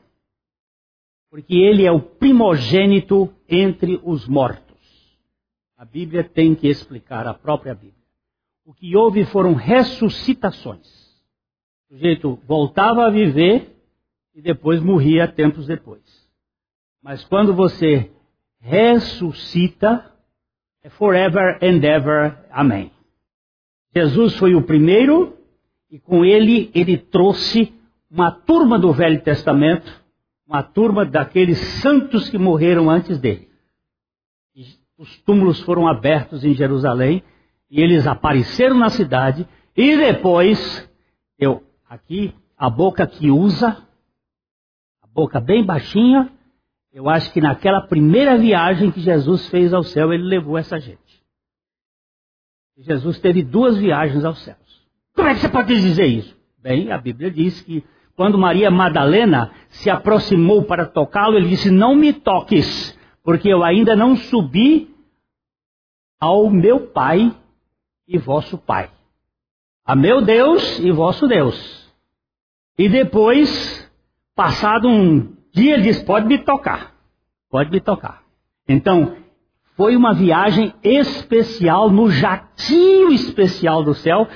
Porque 1.30 1.54
ele 1.54 1.86
é 1.86 1.92
o 1.92 2.02
primogênito 2.02 3.32
entre 3.48 4.02
os 4.04 4.28
mortos. 4.28 4.66
A 5.78 5.86
Bíblia 5.86 6.24
tem 6.24 6.56
que 6.56 6.68
explicar 6.68 7.28
a 7.28 7.36
própria 7.36 7.76
Bíblia. 7.76 7.94
O 8.66 8.74
que 8.74 8.98
houve 8.98 9.26
foram 9.26 9.54
ressuscitações. 9.54 10.88
O 11.86 11.94
sujeito 11.94 12.40
voltava 12.48 13.06
a 13.06 13.12
viver 13.12 13.76
e 14.34 14.42
depois 14.42 14.82
morria 14.82 15.28
tempos 15.28 15.68
depois. 15.68 16.02
Mas 17.00 17.24
quando 17.26 17.54
você 17.54 18.12
ressuscita, 18.60 20.12
é 20.82 20.90
forever 20.90 21.60
and 21.62 21.86
ever. 21.86 22.44
Amém. 22.50 22.92
Jesus 23.94 24.36
foi 24.38 24.56
o 24.56 24.62
primeiro 24.62 25.38
e 25.90 26.00
com 26.00 26.24
ele 26.24 26.72
ele 26.74 26.98
trouxe 26.98 27.74
uma 28.10 28.32
turma 28.32 28.80
do 28.80 28.92
Velho 28.94 29.22
Testamento, 29.22 29.92
uma 30.48 30.64
turma 30.64 31.06
daqueles 31.06 31.58
santos 31.82 32.30
que 32.30 32.38
morreram 32.38 32.90
antes 32.90 33.20
dele. 33.20 33.50
Os 34.98 35.18
túmulos 35.22 35.60
foram 35.62 35.88
abertos 35.88 36.46
em 36.46 36.54
Jerusalém 36.54 37.24
e 37.70 37.82
eles 37.82 38.06
apareceram 38.06 38.78
na 38.78 38.90
cidade 38.90 39.48
e 39.76 39.98
depois 39.98 40.88
eu 41.40 41.64
aqui 41.90 42.36
a 42.56 42.70
boca 42.70 43.08
que 43.08 43.32
usa 43.32 43.70
a 45.02 45.08
boca 45.08 45.40
bem 45.40 45.66
baixinha 45.66 46.32
eu 46.94 47.10
acho 47.10 47.34
que 47.34 47.42
naquela 47.42 47.82
primeira 47.82 48.38
viagem 48.38 48.92
que 48.92 49.02
Jesus 49.02 49.48
fez 49.48 49.74
ao 49.74 49.82
céu 49.82 50.14
ele 50.14 50.24
levou 50.24 50.56
essa 50.56 50.80
gente 50.80 51.11
Jesus 52.82 53.20
teve 53.20 53.44
duas 53.44 53.78
viagens 53.78 54.24
aos 54.26 54.40
céus 54.44 54.58
como 55.16 55.28
é 55.28 55.34
que 55.34 55.42
você 55.42 55.50
pode 55.50 55.74
dizer 55.80 56.06
isso 56.06 56.38
bem 56.62 56.92
a 56.92 56.98
Bíblia 56.98 57.32
diz 57.32 57.62
que 57.62 57.84
quando 58.16 58.38
Maria 58.38 58.70
Madalena 58.70 59.52
se 59.70 59.90
aproximou 59.90 60.64
para 60.64 60.86
tocá-lo 60.86 61.38
ele 61.38 61.50
disse 61.50 61.72
não 61.72 61.96
me 61.96 62.14
toques 62.14 62.98
porque 63.24 63.50
eu 63.50 63.64
ainda 63.64 63.96
não 63.96 64.16
subi 64.16 64.92
ao 66.20 66.50
meu 66.50 66.88
Pai 66.88 67.36
e 68.08 68.18
vosso 68.18 68.58
Pai, 68.58 68.92
a 69.84 69.96
meu 69.96 70.22
Deus 70.22 70.80
e 70.80 70.92
vosso 70.92 71.28
Deus. 71.28 71.92
E 72.78 72.88
depois, 72.88 73.92
passado 74.36 74.88
um 74.88 75.36
dia, 75.52 75.74
ele 75.74 75.84
diz: 75.84 76.04
pode 76.04 76.28
me 76.28 76.38
tocar, 76.38 76.96
pode 77.50 77.72
me 77.72 77.80
tocar. 77.80 78.24
Então, 78.68 79.18
foi 79.82 79.96
uma 79.96 80.14
viagem 80.14 80.76
especial 80.84 81.90
no 81.90 82.08
jatinho 82.08 83.12
especial 83.12 83.84
do 83.84 83.96
céu. 83.96 84.28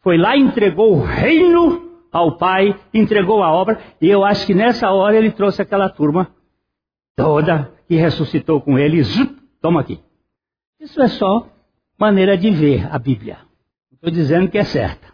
Foi 0.00 0.16
lá 0.16 0.34
entregou 0.34 0.94
o 0.94 1.04
reino 1.04 1.90
ao 2.10 2.38
Pai, 2.38 2.74
entregou 2.94 3.42
a 3.42 3.52
obra, 3.52 3.78
e 4.00 4.08
eu 4.08 4.24
acho 4.24 4.46
que 4.46 4.54
nessa 4.54 4.90
hora 4.90 5.14
ele 5.14 5.30
trouxe 5.30 5.60
aquela 5.60 5.90
turma 5.90 6.28
toda 7.14 7.70
que 7.86 7.96
ressuscitou 7.96 8.62
com 8.62 8.78
ele. 8.78 9.02
Toma 9.60 9.82
aqui. 9.82 10.00
Isso 10.80 11.02
é 11.02 11.08
só 11.08 11.46
maneira 12.00 12.38
de 12.38 12.50
ver 12.50 12.88
a 12.90 12.98
Bíblia. 12.98 13.40
Não 13.90 13.96
estou 13.96 14.10
dizendo 14.10 14.48
que 14.48 14.56
é 14.56 14.64
certa. 14.64 15.06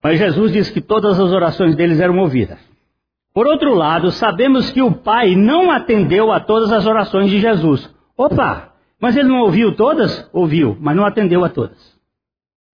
Mas 0.00 0.16
Jesus 0.16 0.52
disse 0.52 0.72
que 0.72 0.80
todas 0.80 1.18
as 1.18 1.32
orações 1.32 1.74
deles 1.74 1.98
eram 1.98 2.16
ouvidas. 2.18 2.60
Por 3.34 3.48
outro 3.48 3.74
lado, 3.74 4.12
sabemos 4.12 4.70
que 4.70 4.80
o 4.80 4.92
Pai 4.92 5.34
não 5.34 5.72
atendeu 5.72 6.30
a 6.30 6.38
todas 6.38 6.70
as 6.70 6.86
orações 6.86 7.32
de 7.32 7.40
Jesus. 7.40 7.97
Opa! 8.18 8.74
Mas 9.00 9.16
ele 9.16 9.28
não 9.28 9.42
ouviu 9.42 9.76
todas? 9.76 10.28
Ouviu, 10.32 10.76
mas 10.80 10.96
não 10.96 11.06
atendeu 11.06 11.44
a 11.44 11.48
todas. 11.48 11.78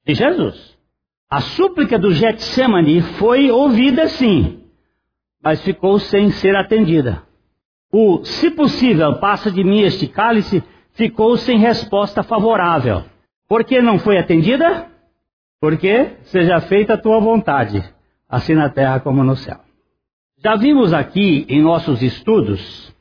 De 0.07 0.15
Jesus. 0.15 0.75
A 1.31 1.41
súplica 1.41 1.99
do 1.99 2.13
Getsemane 2.13 3.03
foi 3.19 3.51
ouvida 3.51 4.09
sim, 4.09 4.63
mas 5.43 5.63
ficou 5.63 5.99
sem 5.99 6.31
ser 6.31 6.57
atendida. 6.57 7.23
O, 7.93 8.25
se 8.25 8.51
possível, 8.51 9.19
passa 9.19 9.51
de 9.51 9.63
mim 9.63 9.81
este 9.81 10.07
cálice, 10.07 10.63
ficou 10.93 11.37
sem 11.37 11.59
resposta 11.59 12.23
favorável. 12.23 13.05
Por 13.49 13.65
que 13.65 13.83
não 13.83 13.99
foi 13.99 14.17
atendida? 14.17 14.89
Porque 15.61 16.17
seja 16.23 16.61
feita 16.61 16.95
a 16.95 16.99
tua 16.99 17.21
vontade, 17.21 17.85
assim 18.29 18.55
na 18.55 18.69
terra 18.69 19.01
como 19.01 19.23
no 19.23 19.37
céu. 19.37 19.59
Já 20.39 20.57
vimos 20.57 20.93
aqui 20.93 21.47
em 21.49 21.63
nossos 21.63 22.03
estudos 22.03 22.94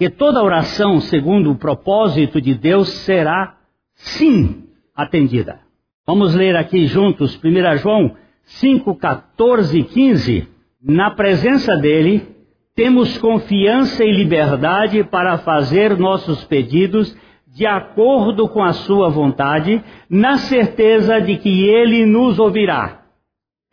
que 0.00 0.08
toda 0.08 0.42
oração 0.42 0.98
segundo 0.98 1.50
o 1.50 1.56
propósito 1.56 2.40
de 2.40 2.54
Deus 2.54 2.88
será 3.04 3.58
sim 3.94 4.64
atendida. 4.96 5.60
Vamos 6.06 6.34
ler 6.34 6.56
aqui 6.56 6.86
juntos 6.86 7.38
1 7.44 7.76
João 7.76 8.16
5, 8.44 8.94
14 8.94 9.78
e 9.78 9.84
15. 9.84 10.48
Na 10.82 11.10
presença 11.10 11.76
dele, 11.76 12.26
temos 12.74 13.18
confiança 13.18 14.02
e 14.02 14.10
liberdade 14.10 15.04
para 15.04 15.36
fazer 15.36 15.98
nossos 15.98 16.44
pedidos 16.44 17.14
de 17.46 17.66
acordo 17.66 18.48
com 18.48 18.64
a 18.64 18.72
sua 18.72 19.10
vontade, 19.10 19.84
na 20.08 20.38
certeza 20.38 21.20
de 21.20 21.36
que 21.36 21.68
ele 21.68 22.06
nos 22.06 22.38
ouvirá. 22.38 23.02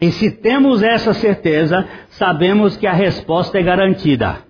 E 0.01 0.11
se 0.11 0.29
temos 0.29 0.83
essa 0.83 1.13
certeza, 1.13 1.87
sabemos 2.09 2.75
que 2.75 2.85
a 2.85 2.91
resposta 2.91 3.57
é 3.57 3.63
garantida. 3.63 4.45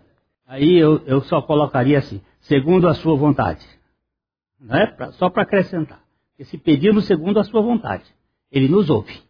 Aí 0.47 0.77
eu, 0.77 1.03
eu 1.05 1.21
só 1.21 1.41
colocaria 1.41 1.97
assim, 1.97 2.21
segundo 2.39 2.87
a 2.87 2.93
sua 2.93 3.17
vontade. 3.17 3.67
É? 4.69 4.85
Pra, 4.87 5.11
só 5.11 5.29
para 5.29 5.43
acrescentar. 5.43 6.01
E 6.39 6.45
se 6.45 6.57
pedimos 6.57 7.05
segundo 7.05 7.39
a 7.39 7.43
sua 7.43 7.61
vontade, 7.61 8.05
ele 8.49 8.69
nos 8.69 8.89
ouve. 8.89 9.21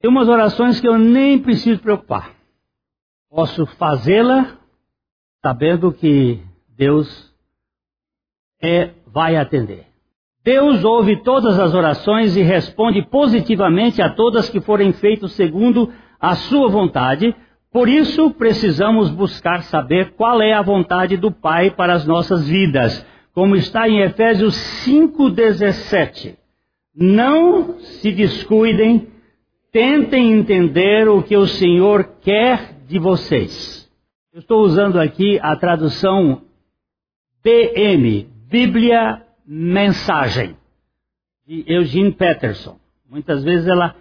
Tem 0.00 0.10
umas 0.10 0.28
orações 0.28 0.80
que 0.80 0.88
eu 0.88 0.98
nem 0.98 1.38
preciso 1.38 1.80
preocupar. 1.80 2.34
Posso 3.30 3.66
fazê-la 3.66 4.58
sabendo 5.42 5.92
que 5.92 6.40
Deus 6.68 7.34
é, 8.62 8.94
vai 9.06 9.36
atender. 9.36 9.86
Deus 10.42 10.84
ouve 10.84 11.22
todas 11.22 11.58
as 11.58 11.74
orações 11.74 12.36
e 12.36 12.42
responde 12.42 13.02
positivamente 13.02 14.00
a 14.00 14.10
todas 14.10 14.48
que 14.48 14.60
forem 14.60 14.92
feitas 14.92 15.32
segundo 15.32 15.92
a 16.20 16.34
sua 16.36 16.68
vontade. 16.68 17.34
Por 17.74 17.88
isso, 17.88 18.30
precisamos 18.30 19.10
buscar 19.10 19.64
saber 19.64 20.12
qual 20.12 20.40
é 20.40 20.52
a 20.52 20.62
vontade 20.62 21.16
do 21.16 21.32
Pai 21.32 21.72
para 21.72 21.92
as 21.92 22.06
nossas 22.06 22.46
vidas, 22.46 23.04
como 23.34 23.56
está 23.56 23.88
em 23.88 24.00
Efésios 24.00 24.54
5,17. 24.86 26.36
Não 26.94 27.80
se 27.80 28.12
descuidem, 28.12 29.08
tentem 29.72 30.34
entender 30.34 31.08
o 31.08 31.20
que 31.20 31.36
o 31.36 31.48
Senhor 31.48 32.04
quer 32.20 32.76
de 32.86 33.00
vocês. 33.00 33.90
Eu 34.32 34.38
estou 34.38 34.62
usando 34.62 35.00
aqui 35.00 35.40
a 35.42 35.56
tradução 35.56 36.42
BM, 37.42 38.28
Bíblia 38.48 39.26
mensagem 39.44 40.56
de 41.44 41.64
Eugene 41.66 42.12
Peterson. 42.12 42.78
Muitas 43.10 43.42
vezes 43.42 43.66
ela 43.66 43.96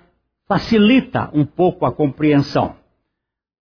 facilita 0.48 1.32
um 1.34 1.44
pouco 1.44 1.88
a 1.88 1.92
compreensão. 1.92 2.83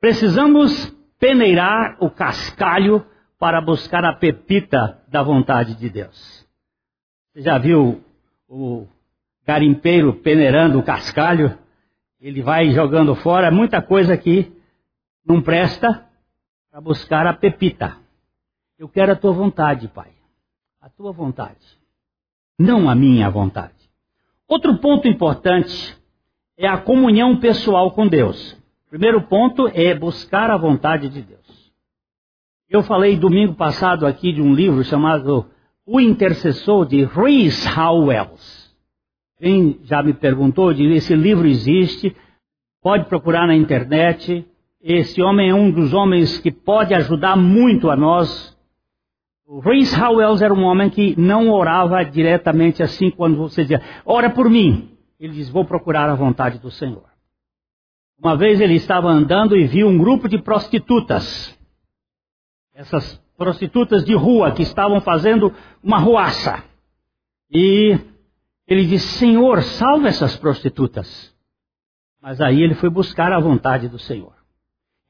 Precisamos 0.02 0.90
peneirar 1.18 1.96
o 2.00 2.10
cascalho 2.10 3.06
para 3.38 3.60
buscar 3.60 4.04
a 4.04 4.12
pepita 4.12 5.02
da 5.08 5.22
vontade 5.22 5.76
de 5.76 5.88
Deus. 5.88 6.46
Você 7.32 7.40
já 7.40 7.56
viu 7.56 8.04
o 8.48 8.86
garimpeiro 9.46 10.14
peneirando 10.14 10.78
o 10.78 10.82
cascalho? 10.82 11.56
Ele 12.20 12.42
vai 12.42 12.72
jogando 12.72 13.14
fora 13.14 13.50
muita 13.50 13.80
coisa 13.80 14.16
que 14.16 14.52
não 15.24 15.40
presta 15.40 16.04
para 16.70 16.80
buscar 16.80 17.26
a 17.26 17.32
pepita. 17.32 17.96
Eu 18.78 18.88
quero 18.88 19.12
a 19.12 19.16
tua 19.16 19.32
vontade, 19.32 19.86
Pai 19.86 20.12
a 20.82 20.90
tua 20.90 21.12
vontade, 21.12 21.78
não 22.58 22.90
a 22.90 22.94
minha 22.94 23.30
vontade. 23.30 23.72
Outro 24.48 24.76
ponto 24.78 25.06
importante 25.06 25.96
é 26.58 26.66
a 26.66 26.76
comunhão 26.76 27.38
pessoal 27.38 27.92
com 27.92 28.08
Deus. 28.08 28.60
Primeiro 28.92 29.22
ponto 29.22 29.70
é 29.72 29.94
buscar 29.94 30.50
a 30.50 30.56
vontade 30.58 31.08
de 31.08 31.22
Deus. 31.22 31.72
Eu 32.68 32.82
falei 32.82 33.16
domingo 33.16 33.54
passado 33.54 34.06
aqui 34.06 34.34
de 34.34 34.42
um 34.42 34.52
livro 34.52 34.84
chamado 34.84 35.46
O 35.86 35.98
Intercessor 35.98 36.84
de 36.84 37.02
Rhys 37.02 37.64
Howells. 37.74 38.70
Quem 39.38 39.80
já 39.84 40.02
me 40.02 40.12
perguntou, 40.12 40.74
de 40.74 40.84
esse 40.92 41.16
livro 41.16 41.48
existe, 41.48 42.14
pode 42.82 43.06
procurar 43.06 43.46
na 43.46 43.56
internet. 43.56 44.46
Esse 44.82 45.22
homem 45.22 45.48
é 45.48 45.54
um 45.54 45.70
dos 45.70 45.94
homens 45.94 46.38
que 46.38 46.52
pode 46.52 46.92
ajudar 46.92 47.34
muito 47.34 47.88
a 47.88 47.96
nós 47.96 48.52
o 49.46 49.60
Rees 49.60 49.92
Howells 49.92 50.42
era 50.42 50.52
um 50.54 50.62
homem 50.62 50.88
que 50.88 51.14
não 51.18 51.50
orava 51.50 52.02
diretamente 52.04 52.82
assim 52.82 53.10
quando 53.10 53.36
você 53.36 53.62
dizia, 53.62 53.82
ora 54.02 54.30
por 54.30 54.48
mim. 54.48 54.96
Ele 55.20 55.34
diz, 55.34 55.50
vou 55.50 55.62
procurar 55.62 56.08
a 56.08 56.14
vontade 56.14 56.58
do 56.58 56.70
Senhor. 56.70 57.11
Uma 58.22 58.36
vez 58.36 58.60
ele 58.60 58.74
estava 58.74 59.08
andando 59.08 59.56
e 59.56 59.66
viu 59.66 59.88
um 59.88 59.98
grupo 59.98 60.28
de 60.28 60.38
prostitutas. 60.38 61.58
Essas 62.72 63.20
prostitutas 63.36 64.04
de 64.04 64.14
rua 64.14 64.52
que 64.52 64.62
estavam 64.62 65.00
fazendo 65.00 65.52
uma 65.82 65.98
ruaça. 65.98 66.62
E 67.50 67.98
ele 68.64 68.86
disse, 68.86 69.18
Senhor, 69.18 69.60
salve 69.62 70.06
essas 70.06 70.36
prostitutas. 70.36 71.34
Mas 72.20 72.40
aí 72.40 72.62
ele 72.62 72.76
foi 72.76 72.88
buscar 72.88 73.32
a 73.32 73.40
vontade 73.40 73.88
do 73.88 73.98
Senhor. 73.98 74.34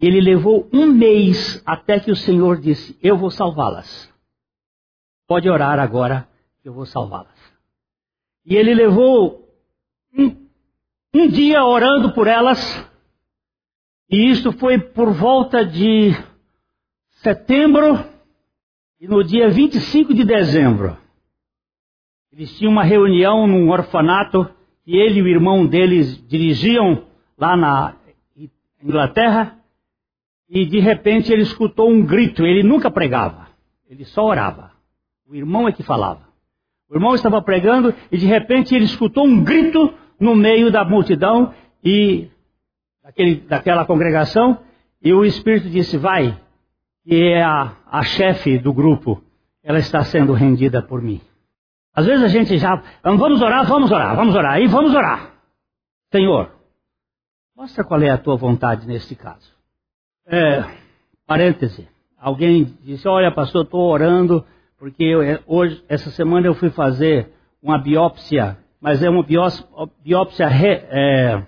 Ele 0.01 0.19
levou 0.19 0.67
um 0.73 0.87
mês 0.87 1.63
até 1.67 2.01
que 2.01 2.11
o 2.11 2.17
Senhor 2.17 2.59
disse, 2.59 2.99
eu 3.03 3.19
vou 3.19 3.31
salvá-las. 3.31 4.11
Pode 5.29 5.51
orar 5.51 5.79
agora, 5.79 6.27
eu 6.65 6.73
vou 6.73 6.87
salvá-las. 6.87 7.39
E 8.47 8.57
ele 8.57 8.73
levou 8.73 9.47
um, 10.19 10.49
um 11.15 11.29
dia 11.29 11.63
orando 11.63 12.15
por 12.15 12.27
elas, 12.27 12.91
e 14.13 14.29
isso 14.29 14.53
foi 14.53 14.79
por 14.79 15.11
volta 15.11 15.65
de 15.65 16.15
setembro, 17.23 18.05
e 19.01 19.09
no 19.09 19.25
dia 19.25 19.49
25 19.49 20.13
de 20.13 20.23
dezembro, 20.23 20.99
eles 22.31 22.57
tinham 22.59 22.71
uma 22.71 22.85
reunião 22.85 23.47
num 23.47 23.71
orfanato, 23.71 24.49
e 24.87 24.99
ele 24.99 25.21
e 25.21 25.23
o 25.23 25.29
irmão 25.29 25.67
deles 25.67 26.23
dirigiam 26.29 27.07
lá 27.39 27.57
na 27.57 27.97
Inglaterra, 28.83 29.59
e 30.47 30.67
de 30.67 30.79
repente 30.79 31.33
ele 31.33 31.43
escutou 31.43 31.91
um 31.91 32.05
grito, 32.05 32.45
ele 32.45 32.63
nunca 32.63 32.91
pregava, 32.91 33.49
ele 33.89 34.05
só 34.05 34.27
orava. 34.27 34.73
O 35.27 35.35
irmão 35.35 35.67
é 35.67 35.73
que 35.73 35.83
falava. 35.83 36.29
O 36.91 36.95
irmão 36.95 37.15
estava 37.15 37.41
pregando 37.41 37.95
e 38.11 38.19
de 38.19 38.27
repente 38.27 38.75
ele 38.75 38.85
escutou 38.85 39.25
um 39.25 39.43
grito 39.43 39.95
no 40.21 40.37
meio 40.37 40.71
da 40.71 40.85
multidão 40.85 41.55
e 41.83 42.29
daquele, 43.03 43.37
daquela 43.37 43.85
congregação 43.85 44.59
e 45.03 45.13
o 45.13 45.25
Espírito 45.25 45.69
disse: 45.69 45.97
Vai, 45.97 46.39
que 47.05 47.33
é 47.33 47.43
a, 47.43 47.77
a 47.87 48.03
chefe 48.03 48.59
do 48.59 48.73
grupo, 48.73 49.23
ela 49.63 49.79
está 49.79 50.03
sendo 50.05 50.33
rendida 50.33 50.83
por 50.83 51.03
mim. 51.03 51.21
Às 51.95 52.07
vezes 52.07 52.25
a 52.25 52.29
gente 52.29 52.57
já, 52.57 52.83
vamos 53.03 53.43
orar, 53.43 53.67
vamos 53.67 53.91
orar, 53.91 54.17
vamos 54.17 54.35
orar, 54.35 54.61
e 54.61 54.67
vamos 54.67 54.95
orar. 54.95 55.33
Senhor, 56.11 56.51
mostra 57.55 57.85
qual 57.85 58.01
é 58.03 58.11
a 58.11 58.19
tua 58.19 58.37
vontade 58.37 58.87
neste 58.87 59.15
caso. 59.15 59.53
É, 60.27 60.65
parêntese, 61.27 61.89
alguém 62.19 62.77
disse, 62.83 63.07
olha 63.09 63.31
pastor, 63.31 63.65
estou 63.65 63.91
orando 63.91 64.45
porque 64.83 65.05
eu, 65.05 65.23
é, 65.23 65.41
hoje, 65.47 65.85
essa 65.89 66.11
semana 66.11 66.47
eu 66.47 66.55
fui 66.55 66.69
fazer 66.71 67.33
uma 67.63 67.79
biópsia, 67.79 68.59
mas 68.81 69.01
é 69.01 69.09
uma 69.09 69.23
biópsia, 69.23 69.65
biópsia 70.03 70.49
re, 70.49 70.73
é, 70.91 71.47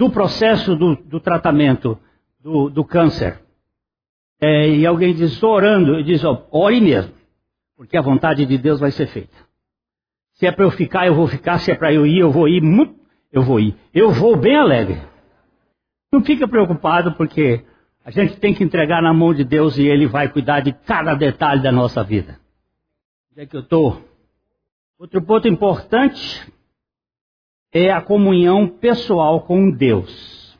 do 0.00 0.08
processo 0.08 0.74
do, 0.74 0.96
do 0.96 1.20
tratamento 1.20 1.98
do, 2.42 2.70
do 2.70 2.82
câncer. 2.82 3.38
É, 4.40 4.66
e 4.70 4.86
alguém 4.86 5.14
diz, 5.14 5.32
estou 5.32 5.50
orando, 5.50 5.94
eu 5.94 6.02
disse, 6.02 6.26
ó, 6.26 6.42
ore 6.50 6.80
mesmo, 6.80 7.12
porque 7.76 7.98
a 7.98 8.00
vontade 8.00 8.46
de 8.46 8.56
Deus 8.56 8.80
vai 8.80 8.90
ser 8.92 9.08
feita. 9.08 9.36
Se 10.36 10.46
é 10.46 10.52
para 10.52 10.64
eu 10.64 10.70
ficar, 10.70 11.06
eu 11.06 11.14
vou 11.14 11.26
ficar, 11.26 11.58
se 11.58 11.70
é 11.70 11.74
para 11.74 11.92
eu 11.92 12.06
ir, 12.06 12.18
eu 12.18 12.30
vou 12.30 12.48
ir, 12.48 12.62
muito, 12.62 12.94
eu 13.30 13.42
vou 13.42 13.60
ir. 13.60 13.76
Eu 13.92 14.10
vou 14.10 14.38
bem 14.38 14.56
alegre. 14.56 15.02
Não 16.10 16.24
fica 16.24 16.48
preocupado, 16.48 17.12
porque 17.12 17.62
a 18.02 18.10
gente 18.10 18.40
tem 18.40 18.54
que 18.54 18.64
entregar 18.64 19.02
na 19.02 19.12
mão 19.12 19.34
de 19.34 19.44
Deus 19.44 19.76
e 19.76 19.86
Ele 19.86 20.06
vai 20.06 20.30
cuidar 20.30 20.60
de 20.60 20.72
cada 20.72 21.14
detalhe 21.14 21.62
da 21.62 21.70
nossa 21.70 22.02
vida. 22.02 22.40
Onde 23.30 23.42
é 23.42 23.46
que 23.46 23.54
eu 23.54 23.60
estou? 23.60 24.02
Outro 24.98 25.20
ponto 25.20 25.46
importante 25.46 26.50
é 27.72 27.90
a 27.90 28.00
comunhão 28.00 28.68
pessoal 28.68 29.42
com 29.42 29.70
Deus. 29.70 30.58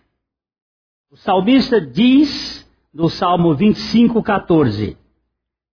O 1.11 1.17
salmista 1.17 1.81
diz 1.81 2.69
no 2.95 3.09
Salmo 3.09 3.55
25, 3.55 4.23
14: 4.23 4.97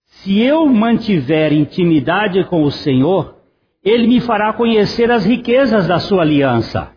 Se 0.06 0.40
eu 0.40 0.66
mantiver 0.66 1.54
intimidade 1.54 2.44
com 2.46 2.64
o 2.64 2.72
Senhor, 2.72 3.36
Ele 3.84 4.08
me 4.08 4.20
fará 4.20 4.52
conhecer 4.54 5.12
as 5.12 5.26
riquezas 5.26 5.88
da 5.88 6.00
sua 6.00 6.24
aliança. 6.24 6.92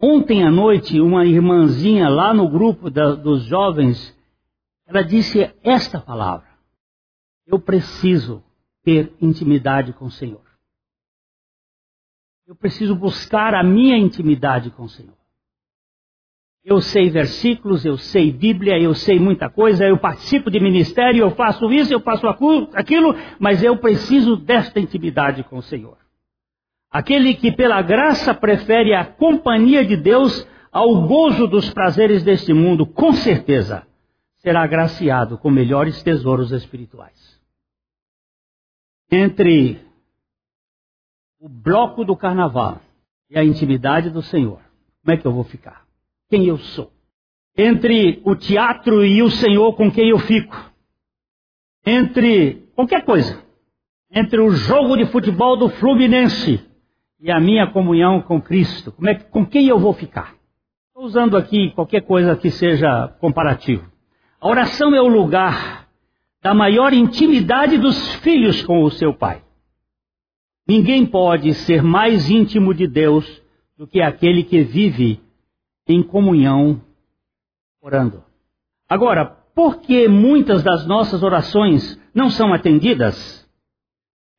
Ontem 0.00 0.44
à 0.44 0.50
noite, 0.50 1.00
uma 1.00 1.26
irmãzinha 1.26 2.08
lá 2.08 2.32
no 2.32 2.48
grupo 2.48 2.88
da, 2.88 3.14
dos 3.14 3.44
jovens, 3.44 4.16
ela 4.86 5.02
disse 5.02 5.52
esta 5.62 6.00
palavra: 6.00 6.48
Eu 7.46 7.58
preciso 7.58 8.42
ter 8.82 9.12
intimidade 9.20 9.92
com 9.92 10.06
o 10.06 10.10
Senhor. 10.10 10.47
Eu 12.48 12.56
preciso 12.56 12.96
buscar 12.96 13.54
a 13.54 13.62
minha 13.62 13.98
intimidade 13.98 14.70
com 14.70 14.84
o 14.84 14.88
Senhor. 14.88 15.18
Eu 16.64 16.80
sei 16.80 17.10
versículos, 17.10 17.84
eu 17.84 17.98
sei 17.98 18.32
Bíblia, 18.32 18.80
eu 18.80 18.94
sei 18.94 19.18
muita 19.18 19.50
coisa, 19.50 19.84
eu 19.84 19.98
participo 19.98 20.50
de 20.50 20.58
ministério, 20.58 21.20
eu 21.20 21.30
faço 21.32 21.70
isso, 21.70 21.92
eu 21.92 22.00
faço 22.00 22.26
aquilo, 22.72 23.14
mas 23.38 23.62
eu 23.62 23.76
preciso 23.76 24.34
desta 24.34 24.80
intimidade 24.80 25.44
com 25.44 25.58
o 25.58 25.62
Senhor. 25.62 25.98
Aquele 26.90 27.34
que 27.34 27.52
pela 27.52 27.82
graça 27.82 28.32
prefere 28.32 28.94
a 28.94 29.04
companhia 29.04 29.84
de 29.84 29.98
Deus 29.98 30.48
ao 30.72 31.06
gozo 31.06 31.46
dos 31.46 31.68
prazeres 31.68 32.22
deste 32.22 32.54
mundo, 32.54 32.86
com 32.86 33.12
certeza 33.12 33.86
será 34.38 34.62
agraciado 34.62 35.36
com 35.36 35.50
melhores 35.50 36.02
tesouros 36.02 36.50
espirituais 36.50 37.38
entre 39.10 39.87
o 41.40 41.48
bloco 41.48 42.04
do 42.04 42.16
carnaval 42.16 42.80
e 43.30 43.38
a 43.38 43.44
intimidade 43.44 44.10
do 44.10 44.22
Senhor, 44.22 44.60
como 45.02 45.14
é 45.14 45.16
que 45.16 45.26
eu 45.26 45.32
vou 45.32 45.44
ficar? 45.44 45.88
quem 46.28 46.46
eu 46.46 46.58
sou. 46.58 46.92
Entre 47.56 48.20
o 48.24 48.36
teatro 48.36 49.04
e 49.04 49.22
o 49.22 49.30
Senhor 49.30 49.74
com 49.74 49.90
quem 49.90 50.10
eu 50.10 50.18
fico. 50.18 50.56
Entre 51.84 52.68
qualquer 52.74 53.04
coisa. 53.04 53.42
Entre 54.12 54.40
o 54.40 54.50
jogo 54.50 54.96
de 54.96 55.06
futebol 55.06 55.56
do 55.56 55.68
Fluminense 55.68 56.64
e 57.20 57.30
a 57.30 57.40
minha 57.40 57.66
comunhão 57.66 58.20
com 58.20 58.40
Cristo. 58.40 58.92
Como 58.92 59.08
é, 59.08 59.14
com 59.14 59.44
quem 59.44 59.66
eu 59.66 59.78
vou 59.78 59.92
ficar? 59.92 60.34
Estou 60.88 61.04
usando 61.04 61.36
aqui 61.36 61.70
qualquer 61.70 62.02
coisa 62.02 62.36
que 62.36 62.50
seja 62.50 63.08
comparativo. 63.20 63.90
A 64.40 64.48
oração 64.48 64.94
é 64.94 65.00
o 65.00 65.08
lugar 65.08 65.88
da 66.40 66.54
maior 66.54 66.92
intimidade 66.92 67.76
dos 67.76 68.14
filhos 68.16 68.62
com 68.62 68.84
o 68.84 68.90
seu 68.90 69.12
pai. 69.12 69.42
Ninguém 70.68 71.06
pode 71.06 71.54
ser 71.54 71.82
mais 71.82 72.28
íntimo 72.28 72.74
de 72.74 72.86
Deus 72.86 73.42
do 73.76 73.86
que 73.86 74.02
aquele 74.02 74.44
que 74.44 74.62
vive 74.62 75.18
em 75.86 76.02
comunhão 76.02 76.82
orando. 77.80 78.22
Agora, 78.86 79.24
por 79.54 79.80
que 79.80 80.06
muitas 80.08 80.62
das 80.62 80.86
nossas 80.86 81.22
orações 81.22 81.98
não 82.14 82.28
são 82.28 82.52
atendidas? 82.52 83.48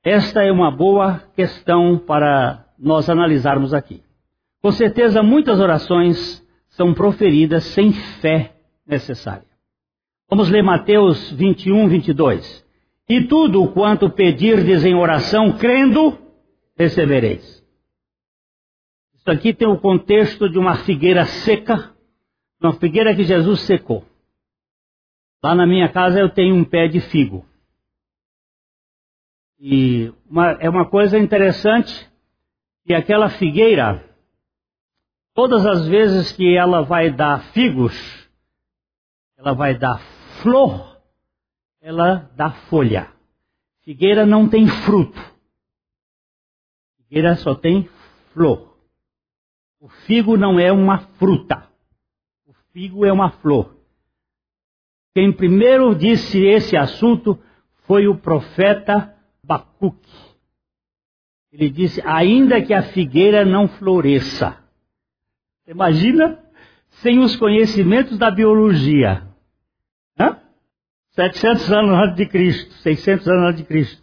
Esta 0.03 0.43
é 0.43 0.51
uma 0.51 0.69
boa 0.69 1.19
questão 1.35 1.97
para 1.97 2.65
nós 2.77 3.09
analisarmos 3.09 3.73
aqui. 3.73 4.03
Com 4.61 4.71
certeza, 4.71 5.23
muitas 5.23 5.59
orações 5.59 6.45
são 6.69 6.93
proferidas 6.93 7.63
sem 7.63 7.91
fé 7.91 8.55
necessária. 8.85 9.47
Vamos 10.29 10.49
ler 10.49 10.61
Mateus 10.61 11.31
21, 11.31 11.87
22. 11.87 12.68
E 13.09 13.25
tudo 13.25 13.71
quanto 13.71 14.07
pedirdes 14.11 14.85
em 14.85 14.93
oração, 14.93 15.57
crendo, 15.57 16.15
recebereis. 16.77 17.59
Isso 19.15 19.31
aqui 19.31 19.51
tem 19.51 19.67
o 19.67 19.79
contexto 19.79 20.47
de 20.47 20.59
uma 20.59 20.75
figueira 20.83 21.25
seca, 21.25 21.91
uma 22.61 22.73
figueira 22.73 23.15
que 23.15 23.23
Jesus 23.23 23.61
secou. 23.61 24.05
Lá 25.43 25.55
na 25.55 25.65
minha 25.65 25.89
casa 25.89 26.19
eu 26.19 26.29
tenho 26.29 26.55
um 26.55 26.63
pé 26.63 26.87
de 26.87 26.99
figo. 26.99 27.45
E 29.59 30.13
uma, 30.29 30.51
é 30.51 30.69
uma 30.69 30.87
coisa 30.87 31.17
interessante 31.17 32.09
que 32.85 32.93
aquela 32.93 33.29
figueira, 33.29 34.03
todas 35.33 35.65
as 35.65 35.87
vezes 35.87 36.31
que 36.31 36.55
ela 36.55 36.81
vai 36.81 37.09
dar 37.09 37.43
figos, 37.53 38.29
ela 39.37 39.53
vai 39.53 39.77
dar 39.77 39.99
flor, 40.41 40.98
ela 41.81 42.31
dá 42.35 42.51
folha. 42.51 43.11
Figueira 43.83 44.25
não 44.25 44.47
tem 44.47 44.67
fruto. 44.67 45.19
Figueira 46.97 47.35
só 47.35 47.55
tem 47.55 47.89
flor. 48.33 48.77
O 49.79 49.87
figo 49.89 50.35
não 50.37 50.59
é 50.59 50.71
uma 50.71 50.99
fruta. 51.17 51.67
O 52.45 52.53
figo 52.73 53.05
é 53.05 53.11
uma 53.11 53.31
flor. 53.31 53.77
Quem 55.13 55.31
primeiro 55.31 55.95
disse 55.95 56.45
esse 56.45 56.75
assunto 56.75 57.39
foi 57.87 58.07
o 58.07 58.17
profeta 58.17 59.15
Bacuque. 59.43 60.11
Ele 61.51 61.69
disse: 61.69 62.01
ainda 62.05 62.61
que 62.61 62.73
a 62.73 62.83
figueira 62.83 63.43
não 63.43 63.67
floresça. 63.67 64.63
Imagina 65.67 66.43
sem 67.01 67.19
os 67.19 67.35
conhecimentos 67.35 68.17
da 68.17 68.29
biologia. 68.29 69.28
Hã? 71.17 71.23
700 71.23 71.71
anos 71.71 71.91
antes 71.91 72.15
de 72.15 72.25
Cristo, 72.25 72.73
600 72.75 73.27
anos 73.27 73.43
antes 73.49 73.57
de 73.57 73.63
Cristo. 73.63 74.01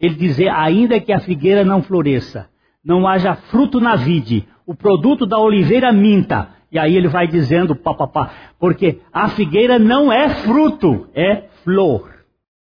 Ele 0.00 0.14
dizer: 0.14 0.48
ainda 0.48 1.00
que 1.00 1.12
a 1.12 1.20
figueira 1.20 1.64
não 1.64 1.82
floresça, 1.82 2.48
não 2.84 3.06
haja 3.06 3.34
fruto 3.34 3.80
na 3.80 3.96
vide, 3.96 4.46
o 4.66 4.74
produto 4.74 5.26
da 5.26 5.38
oliveira 5.38 5.92
minta. 5.92 6.56
E 6.70 6.78
aí 6.78 6.96
ele 6.96 7.08
vai 7.08 7.26
dizendo, 7.26 7.74
papapá, 7.74 8.30
porque 8.58 9.00
a 9.10 9.28
figueira 9.28 9.78
não 9.78 10.12
é 10.12 10.28
fruto, 10.28 11.08
é 11.14 11.44
flor. 11.64 12.18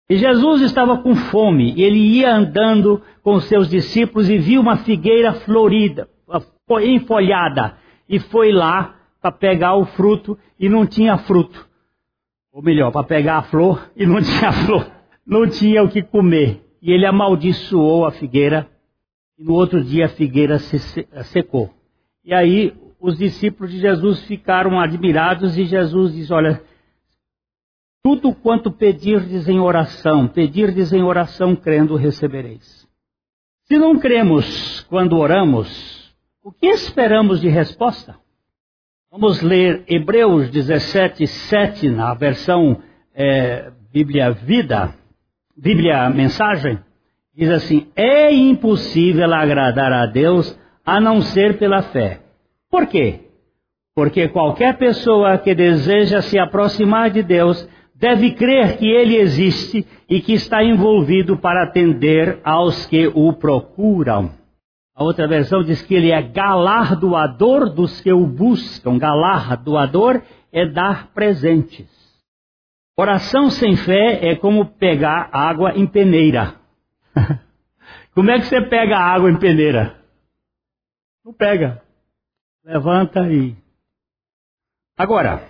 E 0.09 0.17
Jesus 0.17 0.63
estava 0.63 0.99
com 0.99 1.17
fome, 1.17 1.75
e 1.77 1.83
ele 1.83 1.99
ia 1.99 2.33
andando 2.33 3.03
com 3.25 3.41
seus 3.41 3.69
discípulos 3.69 4.31
e 4.31 4.39
viu 4.39 4.61
uma 4.61 4.77
figueira 4.77 5.33
florida, 5.33 6.09
enfolhada, 6.83 7.77
e 8.09 8.21
foi 8.21 8.53
lá 8.53 8.95
para 9.21 9.33
pegar 9.33 9.75
o 9.75 9.85
fruto 9.85 10.39
e 10.61 10.69
não 10.69 10.87
tinha 10.87 11.19
fruto. 11.19 11.67
Ou 12.57 12.63
melhor, 12.63 12.91
para 12.91 13.05
pegar 13.07 13.37
a 13.37 13.43
flor 13.43 13.91
e 13.95 14.07
não 14.07 14.17
tinha 14.25 14.51
flor, 14.51 14.91
não 15.27 15.47
tinha 15.47 15.83
o 15.83 15.91
que 15.91 16.03
comer. 16.03 16.65
E 16.81 16.91
ele 16.91 17.05
amaldiçoou 17.05 18.07
a 18.07 18.13
figueira, 18.13 18.67
e 19.39 19.45
no 19.45 19.53
outro 19.53 19.85
dia 19.85 20.07
a 20.07 20.09
figueira 20.09 20.59
se 20.59 20.79
secou. 21.25 21.69
E 22.25 22.33
aí 22.33 22.73
os 22.99 23.19
discípulos 23.19 23.71
de 23.71 23.79
Jesus 23.79 24.25
ficaram 24.25 24.81
admirados 24.81 25.59
e 25.59 25.67
Jesus 25.67 26.15
diz: 26.15 26.31
Olha, 26.31 26.63
tudo 28.03 28.35
quanto 28.35 28.71
pedirdes 28.73 29.47
em 29.51 29.61
oração, 29.61 30.27
pedirdes 30.27 30.95
em 30.95 31.03
oração 31.03 31.55
crendo, 31.55 31.95
recebereis. 31.95 32.89
Se 33.65 33.77
não 33.77 33.99
cremos 33.99 34.81
quando 34.89 35.19
oramos, 35.19 36.11
o 36.43 36.51
que 36.51 36.69
esperamos 36.69 37.39
de 37.39 37.49
resposta? 37.49 38.19
Vamos 39.11 39.41
ler 39.41 39.85
Hebreus 39.87 40.51
17, 40.51 41.29
7 41.29 41.89
na 41.89 42.13
versão 42.13 42.83
é, 43.15 43.71
Bíblia 43.93 44.33
Vida, 44.33 44.95
Bíblia 45.57 46.11
Mensagem. 46.11 46.81
Diz 47.33 47.49
assim: 47.49 47.87
É 47.95 48.33
impossível 48.35 49.33
agradar 49.33 49.93
a 49.93 50.07
Deus 50.07 50.59
a 50.85 51.01
não 51.01 51.23
ser 51.23 51.57
pela 51.57 51.83
fé. 51.83 52.21
Por 52.69 52.89
quê? 52.89 53.21
Porque 53.95 54.29
qualquer 54.29 54.77
pessoa 54.77 55.39
que 55.39 55.55
deseja 55.55 56.21
se 56.21 56.37
aproximar 56.37 57.09
de 57.09 57.23
Deus 57.23 57.67
deve 57.95 58.33
crer 58.33 58.77
que 58.77 58.89
ele 58.89 59.17
existe 59.17 59.87
e 60.11 60.21
que 60.21 60.33
está 60.33 60.65
envolvido 60.65 61.39
para 61.39 61.63
atender 61.63 62.41
aos 62.43 62.85
que 62.87 63.07
o 63.15 63.33
procuram. 63.33 64.33
A 64.97 65.05
outra 65.05 65.29
versão 65.29 65.63
diz 65.63 65.83
que 65.83 65.95
ele 65.95 66.11
é 66.11 66.23
galardoador 66.23 67.69
dos 67.69 68.01
que 68.01 68.11
o 68.11 68.27
buscam. 68.27 68.97
Galardoador 68.97 70.23
é 70.51 70.65
dar 70.67 71.09
presentes. 71.09 71.87
Oração 72.97 73.51
sem 73.51 73.77
fé 73.77 74.27
é 74.27 74.35
como 74.35 74.65
pegar 74.65 75.29
água 75.31 75.77
em 75.77 75.87
peneira. 75.87 76.55
como 78.15 78.31
é 78.31 78.39
que 78.39 78.47
você 78.47 78.63
pega 78.63 78.97
água 78.97 79.31
em 79.31 79.39
peneira? 79.39 80.01
Não 81.23 81.35
pega. 81.35 81.83
Levanta 82.65 83.21
e. 83.31 83.55
Agora, 84.97 85.47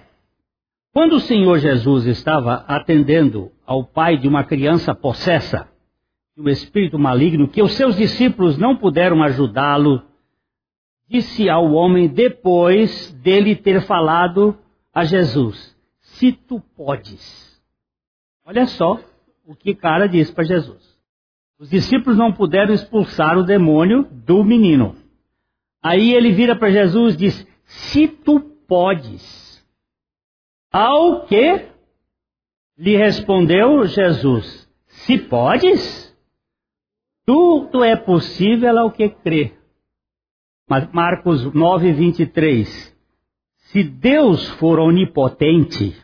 quando 0.93 1.13
o 1.13 1.21
Senhor 1.21 1.59
Jesus 1.61 2.05
estava 2.07 2.65
atendendo 2.67 3.53
ao 3.65 3.85
pai 3.85 4.17
de 4.17 4.27
uma 4.27 4.43
criança 4.43 4.93
possessa, 4.93 5.69
de 6.37 6.43
um 6.43 6.49
espírito 6.51 6.99
maligno, 6.99 7.49
que 7.49 7.63
os 7.63 7.73
seus 7.73 7.97
discípulos 7.97 8.59
não 8.59 8.77
puderam 8.77 9.23
ajudá-lo, 9.23 10.03
disse 11.09 11.49
ao 11.49 11.73
homem, 11.73 12.09
depois 12.09 13.11
dele 13.15 13.57
ter 13.57 13.81
falado 13.87 14.57
a 14.93 15.05
Jesus: 15.05 15.75
Se 16.01 16.33
tu 16.33 16.61
podes. 16.77 17.47
Olha 18.45 18.67
só 18.67 19.01
o 19.47 19.55
que 19.55 19.75
cara 19.75 20.07
disse 20.07 20.33
para 20.33 20.45
Jesus. 20.45 20.97
Os 21.59 21.71
discípulos 21.71 22.19
não 22.19 22.33
puderam 22.33 22.75
expulsar 22.75 23.39
o 23.39 23.43
demônio 23.43 24.07
do 24.13 24.45
menino. 24.45 24.95
Aí 25.83 26.13
ele 26.13 26.33
vira 26.33 26.55
para 26.55 26.71
Jesus 26.71 27.15
e 27.15 27.19
diz: 27.19 27.49
Se 27.65 28.07
tu 28.09 28.41
podes. 28.69 29.65
Ao 30.71 31.25
que 31.25 31.67
lhe 32.77 32.95
respondeu 32.95 33.87
Jesus: 33.87 34.69
Se 34.87 35.17
podes, 35.17 36.06
tudo 37.27 37.83
é 37.83 37.97
possível 37.97 38.79
ao 38.79 38.91
que 38.93 39.09
crê. 39.09 39.53
Marcos 40.93 41.53
9, 41.53 41.93
23. 41.93 42.97
Se 43.57 43.83
Deus 43.83 44.49
for 44.53 44.79
onipotente, 44.79 45.95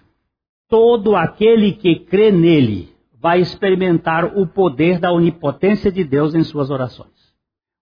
todo 0.69 1.15
aquele 1.15 1.73
que 1.73 2.01
crê 2.01 2.33
nele 2.33 2.93
vai 3.21 3.41
experimentar 3.41 4.37
o 4.37 4.47
poder 4.49 4.99
da 4.99 5.13
onipotência 5.13 5.93
de 5.93 6.03
Deus 6.03 6.35
em 6.35 6.43
suas 6.43 6.71
orações. 6.71 7.13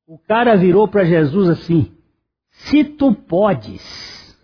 O 0.07 0.19
cara 0.19 0.55
virou 0.57 0.87
para 0.87 1.05
Jesus 1.05 1.49
assim: 1.49 1.93
Se 2.51 2.85
tu 2.85 3.15
podes, 3.15 4.39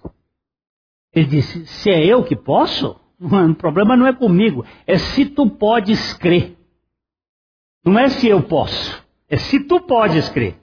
ele 1.14 1.26
disse: 1.26 1.66
Se 1.66 1.90
é 1.90 2.04
eu 2.04 2.24
que 2.24 2.34
posso, 2.34 2.98
o 3.20 3.54
problema 3.56 3.94
não 3.94 4.06
é 4.06 4.14
comigo, 4.14 4.64
é 4.86 4.96
se 4.96 5.26
tu 5.26 5.50
podes 5.50 6.14
crer. 6.14 6.55
Não 7.86 7.96
é 7.96 8.08
se 8.08 8.26
eu 8.26 8.42
posso, 8.42 9.00
é 9.30 9.36
se 9.36 9.60
tu 9.60 9.80
podes 9.80 10.28
crer. 10.28 10.56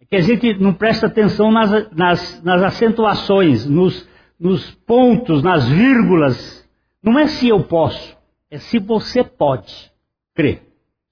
É 0.00 0.06
que 0.06 0.16
a 0.16 0.20
gente 0.22 0.54
não 0.54 0.72
presta 0.72 1.06
atenção 1.06 1.52
nas, 1.52 1.70
nas, 1.92 2.42
nas 2.42 2.62
acentuações, 2.62 3.66
nos, 3.66 4.08
nos 4.38 4.70
pontos, 4.86 5.42
nas 5.42 5.68
vírgulas. 5.68 6.66
Não 7.02 7.18
é 7.18 7.26
se 7.26 7.46
eu 7.46 7.62
posso, 7.62 8.16
é 8.50 8.56
se 8.56 8.78
você 8.78 9.22
pode 9.22 9.92
crer. 10.34 10.62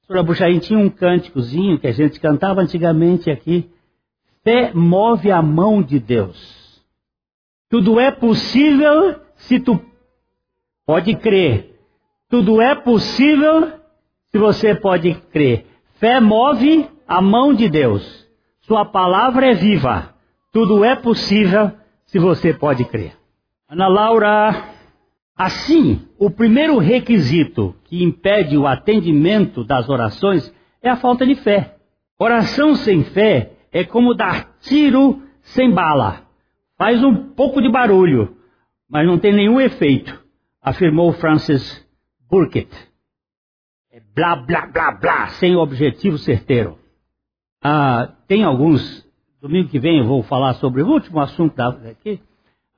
A 0.09 0.15
Sra. 0.15 0.23
Buxaim 0.23 0.59
tinha 0.61 0.79
um 0.79 0.89
cânticozinho 0.89 1.79
que 1.79 1.87
a 1.87 1.93
gente 1.93 2.19
cantava 2.19 2.63
antigamente 2.63 3.31
aqui. 3.31 3.69
Fé 4.43 4.73
move 4.73 5.31
a 5.31 5.43
mão 5.43 5.83
de 5.83 6.01
Deus. 6.01 6.83
Tudo 7.69 8.01
é 8.01 8.11
possível 8.11 9.21
se 9.37 9.61
tu 9.61 9.79
pode 10.87 11.15
crer. 11.17 11.79
Tudo 12.31 12.63
é 12.63 12.75
possível 12.75 13.78
se 14.31 14.39
você 14.39 14.75
pode 14.75 15.15
crer. 15.33 15.67
Fé 15.95 16.21
move 16.21 16.89
a 17.07 17.21
mão 17.21 17.55
de 17.55 17.69
Deus. 17.69 18.27
Sua 18.61 18.85
palavra 18.85 19.47
é 19.47 19.55
viva. 19.55 20.15
Tudo 20.53 20.85
é 20.85 20.95
possível 20.95 21.73
se 22.07 22.19
você 22.19 22.53
pode 22.53 22.85
crer. 22.85 23.17
Ana 23.69 23.89
Laura, 23.89 24.65
assim, 25.37 26.07
o 26.19 26.31
primeiro 26.31 26.79
requisito 26.79 27.75
que 27.85 28.03
impede 28.03 28.57
o 28.57 28.67
atendimento 28.67 29.65
das 29.65 29.89
orações 29.89 30.53
é 30.83 30.89
a 30.89 30.97
falta 30.97 31.27
de 31.27 31.35
fé. 31.35 31.77
Oração 32.19 32.75
sem 32.75 33.05
fé 33.05 33.53
é 33.73 33.85
como 33.85 34.15
dar 34.15 34.57
tiro 34.61 35.23
sem 35.43 35.71
bala. 35.71 36.23
Faz 36.77 37.03
um 37.03 37.15
pouco 37.35 37.61
de 37.61 37.71
barulho, 37.71 38.37
mas 38.89 39.07
não 39.07 39.19
tem 39.19 39.33
nenhum 39.33 39.61
efeito, 39.61 40.19
afirmou 40.63 41.13
Francis 41.13 41.87
Burkitt. 42.31 42.88
É 43.99 44.01
blá, 44.15 44.37
blá, 44.37 44.67
blá, 44.67 44.93
blá, 44.93 45.27
sem 45.41 45.57
objetivo 45.57 46.19
certeiro. 46.19 46.79
Ah, 47.61 48.15
tem 48.29 48.45
alguns, 48.45 49.05
domingo 49.43 49.69
que 49.69 49.81
vem 49.81 49.99
eu 49.99 50.07
vou 50.07 50.23
falar 50.23 50.55
sobre 50.55 50.83
o 50.83 50.87
último 50.87 51.19
assunto 51.19 51.57
daqui, 51.57 52.21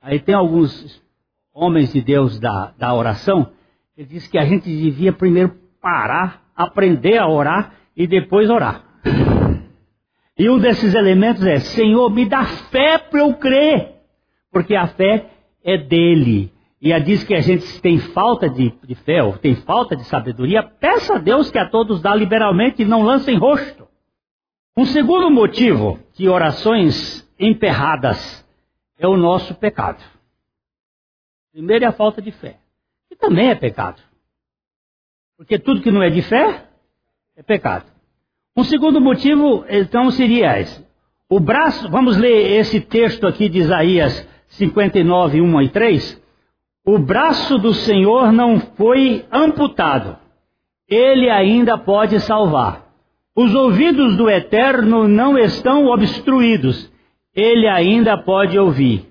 aí 0.01 0.19
tem 0.19 0.33
alguns 0.33 0.99
homens 1.53 1.93
de 1.93 2.01
Deus 2.01 2.39
da, 2.39 2.73
da 2.75 2.91
oração, 2.95 3.51
ele 3.95 4.07
diz 4.07 4.25
que 4.25 4.37
a 4.39 4.45
gente 4.45 4.65
devia 4.65 5.13
primeiro 5.13 5.55
parar, 5.79 6.41
aprender 6.55 7.19
a 7.19 7.27
orar 7.27 7.75
e 7.95 8.07
depois 8.07 8.49
orar. 8.49 8.83
E 10.35 10.49
um 10.49 10.57
desses 10.57 10.95
elementos 10.95 11.45
é: 11.45 11.59
Senhor, 11.59 12.09
me 12.09 12.25
dá 12.25 12.45
fé 12.45 12.97
para 12.97 13.19
eu 13.19 13.35
crer, 13.35 13.93
porque 14.51 14.75
a 14.75 14.87
fé 14.87 15.29
é 15.63 15.77
dele. 15.77 16.51
E 16.81 16.91
a 16.91 16.97
diz 16.97 17.23
que 17.23 17.35
a 17.35 17.41
gente 17.41 17.79
tem 17.79 17.99
falta 17.99 18.49
de, 18.49 18.71
de 18.83 18.95
fé, 18.95 19.21
ou 19.21 19.37
tem 19.37 19.53
falta 19.53 19.95
de 19.95 20.03
sabedoria, 20.05 20.63
peça 20.63 21.15
a 21.15 21.19
Deus 21.19 21.51
que 21.51 21.59
a 21.59 21.69
todos 21.69 22.01
dá 22.01 22.15
liberalmente 22.15 22.81
e 22.81 22.85
não 22.85 23.03
lance 23.03 23.29
em 23.29 23.37
rosto. 23.37 23.87
Um 24.75 24.85
segundo 24.85 25.29
motivo 25.29 25.99
de 26.15 26.27
orações 26.27 27.29
emperradas 27.37 28.43
é 28.97 29.07
o 29.07 29.15
nosso 29.15 29.53
pecado. 29.55 30.01
Primeiro 31.51 31.85
é 31.85 31.87
a 31.87 31.91
falta 31.91 32.19
de 32.19 32.31
fé, 32.31 32.57
que 33.07 33.15
também 33.15 33.49
é 33.49 33.55
pecado. 33.55 34.01
Porque 35.37 35.59
tudo 35.59 35.81
que 35.81 35.91
não 35.91 36.01
é 36.01 36.09
de 36.09 36.23
fé 36.23 36.67
é 37.35 37.43
pecado. 37.43 37.85
Um 38.57 38.63
segundo 38.63 38.99
motivo, 38.99 39.65
então, 39.69 40.09
seria 40.09 40.59
esse. 40.59 40.83
O 41.29 41.39
braço, 41.39 41.89
vamos 41.89 42.17
ler 42.17 42.59
esse 42.59 42.81
texto 42.81 43.27
aqui 43.27 43.47
de 43.47 43.59
Isaías 43.59 44.27
59, 44.47 45.41
1 45.41 45.61
e 45.61 45.69
3. 45.69 46.20
O 46.85 46.97
braço 46.97 47.59
do 47.59 47.73
Senhor 47.73 48.31
não 48.31 48.59
foi 48.59 49.23
amputado, 49.31 50.17
ele 50.89 51.29
ainda 51.29 51.77
pode 51.77 52.19
salvar. 52.19 52.87
Os 53.35 53.53
ouvidos 53.53 54.17
do 54.17 54.29
Eterno 54.29 55.07
não 55.07 55.37
estão 55.37 55.85
obstruídos, 55.85 56.91
ele 57.35 57.67
ainda 57.67 58.17
pode 58.17 58.57
ouvir. 58.57 59.07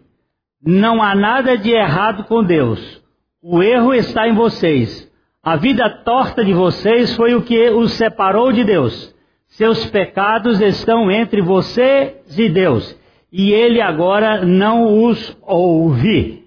Não 0.62 1.00
há 1.02 1.14
nada 1.14 1.56
de 1.56 1.70
errado 1.70 2.24
com 2.24 2.42
Deus. 2.42 3.00
O 3.42 3.62
erro 3.62 3.94
está 3.94 4.28
em 4.28 4.34
vocês. 4.34 5.10
A 5.42 5.56
vida 5.56 5.88
torta 6.04 6.44
de 6.44 6.52
vocês 6.52 7.16
foi 7.16 7.34
o 7.34 7.40
que 7.40 7.70
os 7.70 7.92
separou 7.92 8.52
de 8.52 8.62
Deus. 8.62 9.14
Seus 9.46 9.86
pecados 9.86 10.60
estão 10.60 11.10
entre 11.10 11.40
vocês 11.40 12.38
e 12.38 12.48
Deus, 12.48 12.94
e 13.32 13.52
ele 13.52 13.80
agora 13.80 14.44
não 14.44 15.04
os 15.04 15.36
ouve. 15.42 16.39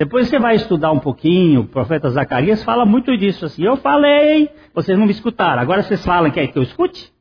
Depois 0.00 0.28
você 0.28 0.38
vai 0.38 0.54
estudar 0.54 0.90
um 0.92 0.98
pouquinho, 0.98 1.60
o 1.60 1.68
profeta 1.68 2.08
Zacarias 2.08 2.64
fala 2.64 2.86
muito 2.86 3.14
disso 3.18 3.44
assim. 3.44 3.64
Eu 3.64 3.76
falei, 3.76 4.48
vocês 4.74 4.98
não 4.98 5.04
me 5.04 5.12
escutaram. 5.12 5.60
Agora 5.60 5.82
vocês 5.82 6.02
falam 6.02 6.30
que 6.30 6.40
é 6.40 6.46
que 6.46 6.58
eu 6.58 6.62
escute? 6.62 7.12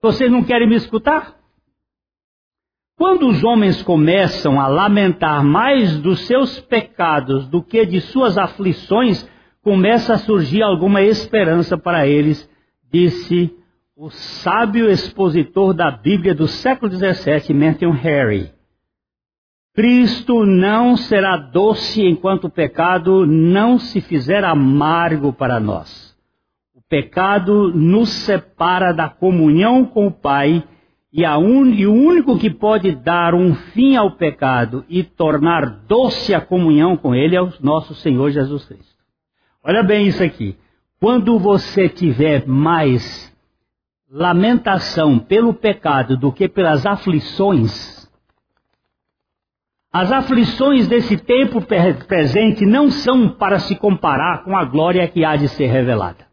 Vocês 0.00 0.30
não 0.30 0.44
querem 0.44 0.68
me 0.68 0.76
escutar? 0.76 1.36
Quando 2.96 3.26
os 3.26 3.42
homens 3.42 3.82
começam 3.82 4.60
a 4.60 4.68
lamentar 4.68 5.44
mais 5.44 5.98
dos 5.98 6.20
seus 6.28 6.60
pecados 6.60 7.48
do 7.48 7.60
que 7.60 7.84
de 7.84 8.00
suas 8.02 8.38
aflições, 8.38 9.28
começa 9.60 10.14
a 10.14 10.18
surgir 10.18 10.62
alguma 10.62 11.02
esperança 11.02 11.76
para 11.76 12.06
eles 12.06 12.48
disse 12.88 13.52
o 13.96 14.10
sábio 14.10 14.88
expositor 14.88 15.74
da 15.74 15.90
Bíblia 15.90 16.36
do 16.36 16.46
século 16.46 16.92
XVII, 16.92 17.52
Matthew 17.52 17.90
Harry. 17.90 18.57
Cristo 19.78 20.44
não 20.44 20.96
será 20.96 21.36
doce 21.36 22.04
enquanto 22.04 22.48
o 22.48 22.50
pecado 22.50 23.24
não 23.24 23.78
se 23.78 24.00
fizer 24.00 24.42
amargo 24.42 25.32
para 25.32 25.60
nós. 25.60 26.16
O 26.74 26.82
pecado 26.88 27.72
nos 27.72 28.08
separa 28.08 28.90
da 28.90 29.08
comunhão 29.08 29.84
com 29.84 30.08
o 30.08 30.10
Pai 30.10 30.64
e, 31.12 31.24
un... 31.24 31.66
e 31.66 31.86
o 31.86 31.94
único 31.94 32.36
que 32.36 32.50
pode 32.50 32.90
dar 32.90 33.36
um 33.36 33.54
fim 33.54 33.94
ao 33.94 34.16
pecado 34.16 34.84
e 34.88 35.04
tornar 35.04 35.84
doce 35.86 36.34
a 36.34 36.40
comunhão 36.40 36.96
com 36.96 37.14
Ele 37.14 37.36
é 37.36 37.40
o 37.40 37.52
nosso 37.60 37.94
Senhor 37.94 38.32
Jesus 38.32 38.64
Cristo. 38.64 38.98
Olha 39.62 39.84
bem 39.84 40.08
isso 40.08 40.24
aqui. 40.24 40.56
Quando 40.98 41.38
você 41.38 41.88
tiver 41.88 42.48
mais 42.48 43.32
lamentação 44.10 45.20
pelo 45.20 45.54
pecado 45.54 46.16
do 46.16 46.32
que 46.32 46.48
pelas 46.48 46.84
aflições, 46.84 47.97
as 49.98 50.12
aflições 50.12 50.86
desse 50.86 51.16
tempo 51.16 51.60
presente 52.06 52.64
não 52.64 52.88
são 52.88 53.30
para 53.30 53.58
se 53.58 53.74
comparar 53.74 54.44
com 54.44 54.56
a 54.56 54.64
glória 54.64 55.08
que 55.08 55.24
há 55.24 55.34
de 55.34 55.48
ser 55.48 55.66
revelada. 55.66 56.28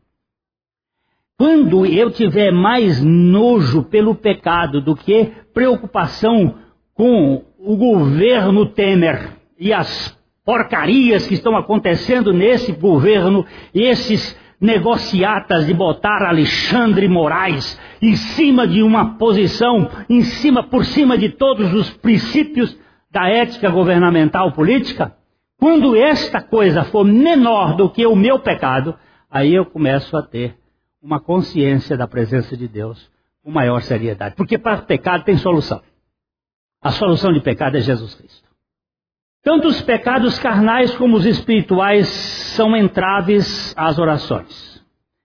Quando 1.36 1.84
eu 1.84 2.12
tiver 2.12 2.52
mais 2.52 3.02
nojo 3.02 3.82
pelo 3.82 4.14
pecado 4.14 4.80
do 4.82 4.96
que 4.96 5.32
preocupação 5.52 6.60
com 6.94 7.44
o 7.58 7.76
governo 7.76 8.68
Temer 8.68 9.32
e 9.60 9.74
as 9.74 10.16
porcarias 10.46 11.26
que 11.26 11.34
estão 11.34 11.58
acontecendo 11.58 12.32
nesse 12.32 12.72
governo, 12.72 13.44
esses 13.74 14.40
negociatas 14.62 15.66
de 15.66 15.74
botar 15.74 16.22
Alexandre 16.22 17.08
Moraes 17.08 17.82
em 18.00 18.16
cima 18.16 18.68
de 18.68 18.84
uma 18.84 19.18
posição, 19.18 19.90
em 20.08 20.22
cima, 20.22 20.62
por 20.62 20.86
cima 20.86 21.18
de 21.18 21.30
todos 21.30 21.74
os 21.74 21.90
princípios 21.98 22.85
da 23.16 23.30
ética 23.30 23.70
governamental 23.70 24.52
política, 24.52 25.16
quando 25.58 25.96
esta 25.96 26.42
coisa 26.42 26.84
for 26.84 27.06
menor 27.06 27.78
do 27.78 27.90
que 27.90 28.06
o 28.06 28.14
meu 28.14 28.40
pecado, 28.40 28.94
aí 29.32 29.56
eu 29.56 29.66
começo 29.66 30.18
a 30.18 30.22
ter 30.22 30.58
uma 31.02 31.22
consciência 31.22 31.96
da 31.96 32.10
presença 32.10 32.58
de 32.58 32.68
Deus 32.68 33.10
com 33.42 33.50
maior 33.50 33.82
seriedade. 33.82 34.36
Porque 34.36 34.58
para 34.58 34.80
pecado 34.80 35.24
tem 35.24 35.38
solução. 35.38 35.82
A 36.82 36.92
solução 36.92 37.32
de 37.32 37.40
pecado 37.40 37.78
é 37.78 37.80
Jesus 37.80 38.16
Cristo. 38.16 38.50
Tanto 39.42 39.70
os 39.70 39.82
pecados 39.82 40.38
carnais 40.38 40.94
como 40.96 41.16
os 41.16 41.26
espirituais 41.26 42.10
são 42.10 42.76
entraves 42.76 43.74
às 43.78 43.98
orações. 43.98 44.84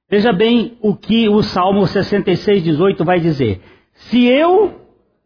Veja 0.09 0.33
bem 0.33 0.79
o 0.81 0.95
que 0.95 1.29
o 1.29 1.43
Salmo 1.43 1.85
66, 1.89 2.63
18 2.63 3.05
vai 3.05 3.19
dizer. 3.19 3.61
Se 3.95 4.27
eu 4.27 4.81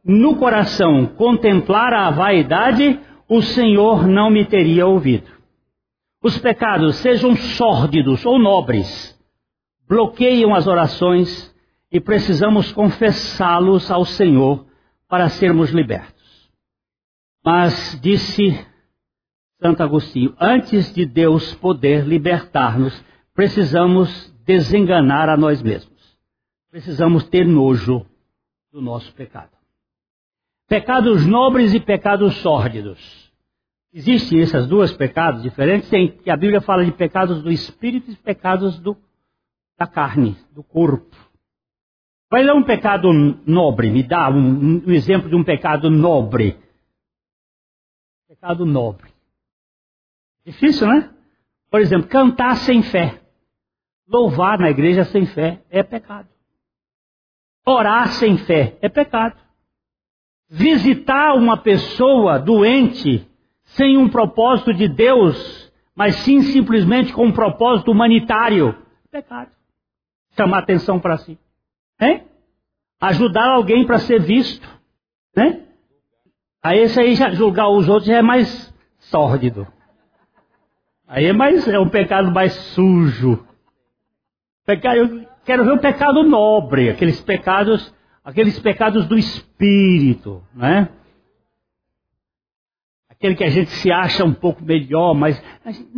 no 0.05 0.37
coração 0.37 1.07
contemplar 1.07 1.95
a 1.95 2.11
vaidade, 2.11 3.01
o 3.29 3.41
Senhor 3.41 4.07
não 4.07 4.31
me 4.31 4.45
teria 4.45 4.87
ouvido. 4.87 5.31
Os 6.23 6.39
pecados, 6.39 6.97
sejam 6.97 7.35
sórdidos 7.35 8.25
ou 8.25 8.39
nobres, 8.39 9.19
bloqueiam 9.89 10.55
as 10.55 10.67
orações 10.67 11.55
e 11.91 12.01
precisamos 12.01 12.73
confessá-los 12.73 13.91
ao 13.91 14.05
Senhor 14.05 14.67
para 15.09 15.29
sermos 15.29 15.71
libertos. 15.71 16.51
Mas 17.45 17.99
disse 18.03 18.67
Santo 19.61 19.83
Agostinho, 19.83 20.35
antes 20.39 20.93
de 20.93 21.07
Deus 21.07 21.55
poder 21.55 22.05
libertar-nos, 22.05 23.03
precisamos 23.33 24.31
desenganar 24.45 25.29
a 25.29 25.37
nós 25.37 25.63
mesmos. 25.63 25.95
Precisamos 26.71 27.25
ter 27.29 27.47
nojo 27.47 28.05
do 28.73 28.83
nosso 28.83 29.13
pecado. 29.15 29.54
Pecados 30.69 31.27
nobres 31.27 31.75
e 31.75 31.81
pecados 31.81 32.37
sórdidos. 32.37 33.25
Existem 33.93 34.41
esses 34.41 34.67
dois 34.67 34.93
pecados 34.93 35.43
diferentes, 35.43 35.93
em 35.93 36.09
que 36.09 36.31
a 36.31 36.37
Bíblia 36.37 36.61
fala 36.61 36.85
de 36.85 36.91
pecados 36.93 37.43
do 37.43 37.53
espírito 37.53 38.11
e 38.11 38.17
pecados 38.17 38.79
do, 38.81 38.97
da 39.79 39.87
carne, 39.87 40.37
do 40.53 40.65
corpo. 40.65 41.15
Qual 42.29 42.43
é 42.43 42.53
um 42.53 42.65
pecado 42.65 43.13
nobre? 43.13 43.91
Me 43.91 44.03
dá 44.03 44.29
um, 44.29 44.83
um 44.85 44.91
exemplo 44.91 45.29
de 45.29 45.37
um 45.37 45.45
pecado 45.45 45.89
nobre. 45.89 46.59
Pecado 48.27 48.67
nobre. 48.67 49.13
Difícil, 50.45 50.89
né? 50.89 51.15
Por 51.71 51.81
exemplo, 51.81 52.09
cantar 52.09 52.57
sem 52.57 52.83
fé. 52.83 53.23
Louvar 54.09 54.59
na 54.59 54.71
igreja 54.71 55.05
sem 55.05 55.27
fé 55.27 55.63
é 55.71 55.85
pecado. 55.85 56.29
Orar 57.65 58.09
sem 58.09 58.37
fé 58.39 58.77
é 58.83 58.89
pecado. 58.89 59.44
Visitar 60.55 61.35
uma 61.35 61.57
pessoa 61.57 62.39
doente 62.39 63.29
sem 63.65 63.99
um 63.99 64.09
propósito 64.09 64.73
de 64.73 64.87
Deus, 64.87 65.73
mas 65.97 66.15
sim 66.17 66.43
simplesmente 66.43 67.13
com 67.13 67.27
um 67.27 67.33
propósito 67.33 67.91
humanitário. 67.91 68.77
Pecado. 69.11 69.51
Chamar 70.37 70.59
atenção 70.59 71.01
para 71.01 71.19
si. 71.19 71.37
Hein? 72.01 72.23
Ajudar 73.01 73.51
alguém 73.51 73.85
para 73.85 73.99
ser 73.99 74.21
visto. 74.21 74.69
Né? 75.37 75.63
Aí 76.63 76.79
esse 76.79 77.01
aí 77.01 77.17
julgar 77.35 77.69
os 77.69 77.89
outros 77.89 78.07
já 78.07 78.19
é 78.19 78.23
mais 78.23 78.73
sórdido. 78.99 79.67
Aí 81.09 81.27
é 81.27 81.33
mais 81.33 81.67
é 81.67 81.81
um 81.81 81.89
pecado 81.89 82.31
mais 82.31 82.53
sujo. 82.53 83.45
Pecado, 84.65 84.97
eu 84.99 85.27
quero 85.45 85.65
ver 85.65 85.73
o 85.73 85.81
pecado 85.81 86.23
nobre, 86.23 86.91
aqueles 86.91 87.21
pecados, 87.21 87.93
aqueles 88.25 88.59
pecados 88.59 89.07
do 89.07 89.19
espírito, 89.19 90.43
né? 90.55 90.89
Aquele 93.11 93.37
que 93.37 93.45
a 93.45 93.51
gente 93.51 93.71
se 93.71 93.93
acha 93.93 94.25
um 94.25 94.35
pouco 94.35 94.65
melhor, 94.65 95.15
mas 95.15 95.41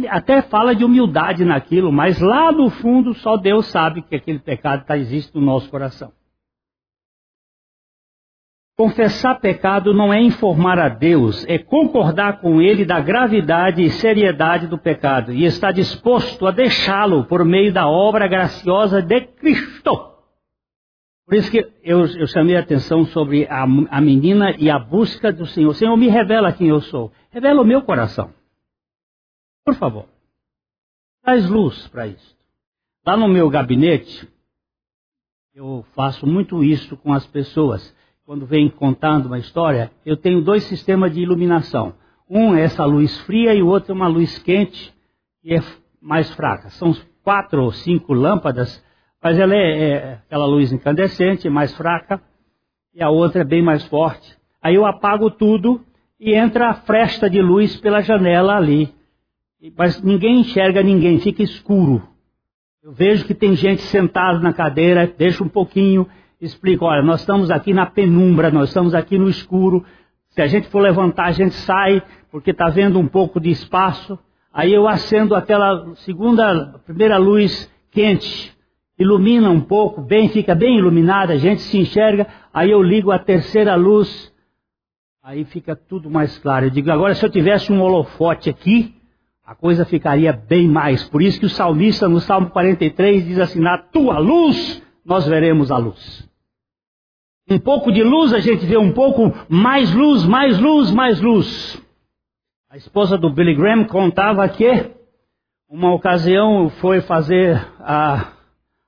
até 0.09 0.43
fala 0.43 0.75
de 0.75 0.85
humildade 0.85 1.45
naquilo, 1.45 1.91
mas 1.93 2.21
lá 2.21 2.53
no 2.53 2.69
fundo 2.69 3.15
só 3.15 3.37
Deus 3.37 3.67
sabe 3.67 4.03
que 4.03 4.17
aquele 4.17 4.41
pecado 4.41 4.83
está 4.83 4.99
existe 4.99 5.35
no 5.35 5.41
nosso 5.41 5.71
coração. 5.71 6.13
Confessar 8.79 9.41
pecado 9.41 9.95
não 9.95 10.13
é 10.13 10.21
informar 10.21 10.79
a 10.79 10.91
Deus, 10.91 11.47
é 11.49 11.57
concordar 11.57 12.41
com 12.43 12.61
Ele 12.61 12.85
da 12.85 13.01
gravidade 13.01 13.83
e 13.83 13.89
seriedade 13.89 14.67
do 14.67 14.77
pecado 14.77 15.33
e 15.33 15.47
estar 15.47 15.73
disposto 15.73 16.47
a 16.47 16.51
deixá-lo 16.51 17.25
por 17.25 17.43
meio 17.43 17.73
da 17.73 17.89
obra 17.89 18.29
graciosa 18.29 19.01
de 19.01 19.23
Cristo. 19.23 20.16
Por 21.27 21.35
isso 21.35 21.51
que 21.51 21.59
eu, 21.83 22.07
eu 22.07 22.27
chamei 22.29 22.57
a 22.57 22.61
atenção 22.61 23.05
sobre 23.07 23.47
a, 23.47 23.65
a, 23.65 24.01
menina 24.01 24.55
e 24.59 24.71
a 24.71 24.79
busca 24.79 25.33
do 25.33 25.45
Senhor. 25.45 25.75
Senhor, 25.75 25.97
me 25.97 26.09
revela 26.09 26.53
quem 26.53 26.69
eu 26.69 26.81
sou. 26.81 27.13
Revela 27.31 27.63
o 27.63 27.67
meu 27.67 27.83
coração. 27.83 28.33
Por 29.65 29.75
favor. 29.75 30.07
Traz 31.25 31.49
luz 31.49 31.89
para 31.89 32.07
isso. 32.07 32.37
Lá 33.05 33.17
no 33.17 33.27
meu 33.27 33.51
gabinete, 33.51 34.29
eu 35.53 35.85
faço 35.97 36.27
muito 36.27 36.63
isso 36.63 36.97
com 36.97 37.13
as 37.13 37.27
pessoas 37.27 37.95
quando 38.27 38.45
vem 38.45 38.69
contando 38.69 39.27
uma 39.27 39.39
história, 39.39 39.93
eu 40.05 40.17
tenho 40.17 40.43
dois 40.43 40.65
sistemas 40.65 41.15
de 41.15 41.21
iluminação. 41.21 41.95
Um 42.29 42.57
é 42.57 42.63
essa 42.63 42.85
luz 42.85 43.17
fria 43.21 43.55
e 43.55 43.63
o 43.63 43.69
outro 43.69 43.93
é 43.93 43.95
uma 43.95 44.09
luz 44.09 44.37
quente 44.41 44.93
que 45.41 45.55
é 45.55 45.63
mais 46.03 46.29
fraca. 46.33 46.69
São 46.71 46.93
quatro 47.23 47.63
ou 47.63 47.71
cinco 47.71 48.13
lâmpadas, 48.13 48.85
mas 49.27 49.41
ela 49.41 49.57
é, 49.57 49.89
é 49.89 50.19
aquela 50.25 50.47
luz 50.47 50.73
incandescente, 50.73 51.51
mais 51.51 51.77
fraca, 51.77 52.23
e 52.95 53.03
a 53.03 53.11
outra 53.11 53.41
é 53.41 53.45
bem 53.45 53.61
mais 53.61 53.85
forte. 53.87 54.39
Aí 54.63 54.77
eu 54.77 54.87
apago 54.87 55.33
tudo 55.33 55.85
e 56.21 56.33
entra 56.33 56.69
a 56.69 56.75
fresta 56.75 57.29
de 57.29 57.43
luz 57.43 57.77
pela 57.81 58.03
janela 58.03 58.55
ali. 58.55 58.95
Mas 59.77 60.01
ninguém 60.01 60.43
enxerga 60.43 60.81
ninguém, 60.81 61.19
fica 61.19 61.43
escuro. 61.43 62.09
Eu 62.81 62.93
vejo 62.93 63.27
que 63.27 63.35
tem 63.35 63.57
gente 63.57 63.83
sentada 63.83 64.39
na 64.39 64.53
cadeira, 64.53 65.13
deixa 65.19 65.43
um 65.43 65.49
pouquinho, 65.49 66.07
explico, 66.41 66.85
olha, 66.85 67.03
nós 67.03 67.19
estamos 67.19 67.51
aqui 67.51 67.75
na 67.75 67.85
penumbra, 67.85 68.49
nós 68.49 68.69
estamos 68.69 68.95
aqui 68.95 69.19
no 69.19 69.29
escuro. 69.29 69.85
Se 70.29 70.41
a 70.41 70.47
gente 70.47 70.69
for 70.69 70.79
levantar, 70.79 71.25
a 71.25 71.33
gente 71.33 71.55
sai, 71.57 72.01
porque 72.31 72.53
está 72.53 72.69
vendo 72.69 72.97
um 72.97 73.09
pouco 73.09 73.41
de 73.41 73.51
espaço. 73.51 74.17
Aí 74.55 74.73
eu 74.73 74.87
acendo 74.87 75.35
aquela 75.35 75.97
segunda, 75.97 76.79
primeira 76.87 77.17
luz 77.19 77.69
quente, 77.91 78.56
ilumina 78.99 79.51
um 79.51 79.61
pouco, 79.61 80.01
bem, 80.01 80.29
fica 80.29 80.55
bem 80.55 80.79
iluminada, 80.79 81.35
a 81.35 81.39
gente 81.39 81.63
se 81.63 81.79
enxerga. 81.79 82.27
Aí 82.53 82.71
eu 82.71 82.83
ligo 82.83 83.11
a 83.11 83.19
terceira 83.19 83.75
luz, 83.75 84.33
aí 85.23 85.45
fica 85.45 85.77
tudo 85.77 86.11
mais 86.11 86.39
claro. 86.39 86.67
Eu 86.67 86.71
digo, 86.71 86.91
agora 86.91 87.15
se 87.15 87.25
eu 87.25 87.31
tivesse 87.31 87.73
um 87.73 87.81
holofote 87.81 88.49
aqui, 88.49 88.95
a 89.45 89.55
coisa 89.55 89.85
ficaria 89.85 90.33
bem 90.33 90.67
mais. 90.69 91.09
Por 91.09 91.23
isso 91.23 91.39
que 91.39 91.47
o 91.47 91.51
salmista 91.51 92.09
no 92.09 92.21
Salmo 92.21 92.51
43 92.51 93.25
diz 93.25 93.39
assim: 93.39 93.61
Na 93.61 93.79
tua 93.79 94.19
luz 94.19 94.83
nós 95.05 95.27
veremos 95.27 95.71
a 95.71 95.79
luz. 95.79 96.27
Um 97.49 97.61
pouco 97.61 97.93
de 97.93 98.03
luz, 98.03 98.33
a 98.33 98.41
gente 98.41 98.67
vê 98.67 98.77
um 98.77 98.93
pouco 98.93 99.33
mais 99.49 99.95
luz, 99.95 100.25
mais 100.25 100.59
luz, 100.59 100.91
mais 100.91 101.21
luz. 101.21 101.81
A 102.69 102.77
esposa 102.77 103.17
do 103.17 103.31
Billy 103.31 103.55
Graham 103.55 103.85
contava 103.85 104.49
que 104.49 104.91
uma 105.69 105.95
ocasião 105.95 106.69
foi 106.81 107.01
fazer 107.01 107.57
a, 107.79 108.33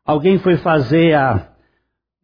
alguém 0.09 0.39
foi 0.39 0.57
fazer 0.57 1.13
a, 1.13 1.49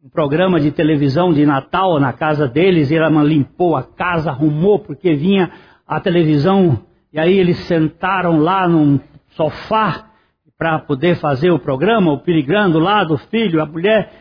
um 0.03 0.09
programa 0.09 0.59
de 0.59 0.71
televisão 0.71 1.31
de 1.31 1.45
Natal 1.45 1.99
na 1.99 2.11
casa 2.11 2.47
deles, 2.47 2.89
e 2.89 2.95
ela 2.95 3.09
limpou 3.23 3.75
a 3.75 3.83
casa, 3.83 4.31
arrumou, 4.31 4.79
porque 4.79 5.13
vinha 5.13 5.51
a 5.87 5.99
televisão, 5.99 6.83
e 7.13 7.19
aí 7.19 7.37
eles 7.37 7.59
sentaram 7.59 8.39
lá 8.39 8.67
num 8.67 8.99
sofá 9.35 10.09
para 10.57 10.79
poder 10.79 11.17
fazer 11.17 11.51
o 11.51 11.59
programa, 11.59 12.11
o 12.11 12.17
perigrando 12.17 12.79
lá 12.79 13.03
do 13.03 13.19
filho, 13.19 13.61
a 13.61 13.67
mulher 13.67 14.11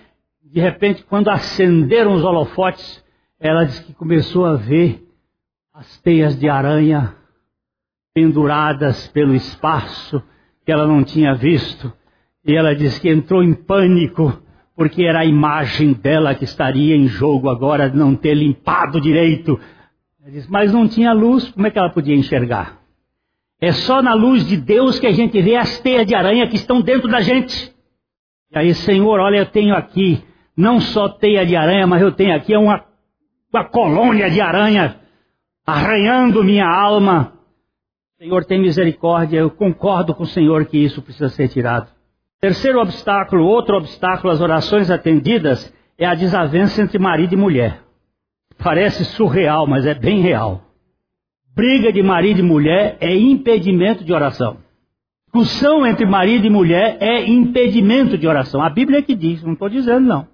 de 0.45 0.61
repente, 0.61 1.03
quando 1.05 1.31
acenderam 1.31 2.13
os 2.13 2.23
holofotes, 2.23 3.03
ela 3.41 3.65
disse 3.65 3.83
que 3.83 3.95
começou 3.95 4.45
a 4.45 4.55
ver 4.55 5.03
as 5.73 5.99
teias 6.03 6.39
de 6.39 6.51
aranha 6.51 7.17
penduradas 8.13 9.09
pelo 9.09 9.35
espaço 9.35 10.23
que 10.65 10.71
ela 10.71 10.87
não 10.87 11.03
tinha 11.03 11.35
visto. 11.35 11.91
E 12.45 12.55
ela 12.55 12.75
disse 12.75 13.01
que 13.01 13.09
entrou 13.09 13.43
em 13.43 13.55
pânico, 13.55 14.41
porque 14.77 15.05
era 15.05 15.21
a 15.21 15.25
imagem 15.25 15.93
dela 15.93 16.35
que 16.35 16.45
estaria 16.45 16.95
em 16.95 17.07
jogo 17.07 17.49
agora, 17.49 17.89
de 17.89 17.97
não 17.97 18.15
ter 18.15 18.35
limpado 18.35 19.01
direito. 19.01 19.59
Ela 20.21 20.31
disse, 20.31 20.51
mas 20.51 20.73
não 20.73 20.87
tinha 20.87 21.13
luz, 21.13 21.51
como 21.51 21.67
é 21.67 21.71
que 21.71 21.79
ela 21.79 21.91
podia 21.91 22.15
enxergar? 22.15 22.81
É 23.61 23.73
só 23.73 24.03
na 24.03 24.13
luz 24.13 24.47
de 24.47 24.57
Deus 24.57 24.99
que 24.99 25.07
a 25.07 25.13
gente 25.13 25.41
vê 25.41 25.57
as 25.57 25.79
teias 25.81 26.07
de 26.07 26.15
aranha 26.15 26.47
que 26.47 26.57
estão 26.57 26.83
dentro 26.83 27.09
da 27.09 27.21
gente. 27.21 27.73
E 28.53 28.59
aí, 28.59 28.75
Senhor, 28.75 29.21
olha, 29.21 29.39
eu 29.39 29.47
tenho 29.47 29.75
aqui 29.75 30.23
não 30.57 30.81
só 30.81 31.09
teia 31.09 31.47
de 31.47 31.57
aranha, 31.57 31.87
mas 31.87 32.03
eu 32.03 32.13
tenho 32.13 32.35
aqui 32.35 32.55
uma, 32.57 32.85
uma 33.53 33.65
colônia 33.65 34.31
de 34.31 34.41
aranha 34.41 35.01
arranhando 35.67 36.45
minha 36.45 36.67
alma. 36.67 37.33
Senhor, 38.19 38.45
tem 38.45 38.61
misericórdia, 38.61 39.39
eu 39.39 39.51
concordo 39.51 40.15
com 40.15 40.25
o 40.25 40.27
Senhor 40.27 40.67
que 40.67 40.79
isso 40.79 41.01
precisa 41.01 41.29
ser 41.31 41.49
tirado. 41.49 41.94
Terceiro 42.45 42.79
obstáculo, 42.79 43.47
outro 43.47 43.75
obstáculo 43.75 44.31
às 44.31 44.39
orações 44.39 44.91
atendidas 44.91 45.75
é 45.97 46.05
a 46.05 46.15
desavença 46.15 46.83
entre 46.83 46.99
marido 46.99 47.33
e 47.33 47.39
mulher. 47.39 47.81
Parece 48.63 49.03
surreal, 49.03 49.67
mas 49.67 49.87
é 49.87 49.95
bem 49.95 50.21
real. 50.21 50.61
Briga 51.57 51.91
de 51.91 52.03
marido 52.03 52.41
e 52.41 52.43
mulher 52.43 52.99
é 53.01 53.17
impedimento 53.17 54.05
de 54.05 54.13
oração. 54.13 54.59
Discussão 55.25 55.87
entre 55.87 56.05
marido 56.05 56.47
e 56.47 56.51
mulher 56.51 56.99
é 57.01 57.27
impedimento 57.27 58.19
de 58.19 58.29
oração. 58.29 58.61
A 58.61 58.69
Bíblia 58.69 58.99
é 58.99 59.03
que 59.03 59.15
diz, 59.15 59.43
não 59.43 59.55
estou 59.55 59.71
dizendo 59.71 60.07
não. 60.07 60.29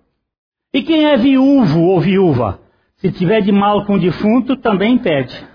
E 0.74 0.82
quem 0.82 1.04
é 1.04 1.16
viúvo 1.16 1.82
ou 1.82 2.00
viúva? 2.00 2.58
Se 2.96 3.12
tiver 3.12 3.40
de 3.40 3.52
mal 3.52 3.84
com 3.84 3.94
o 3.94 4.00
defunto, 4.00 4.56
também 4.56 4.98
pede. 4.98 5.46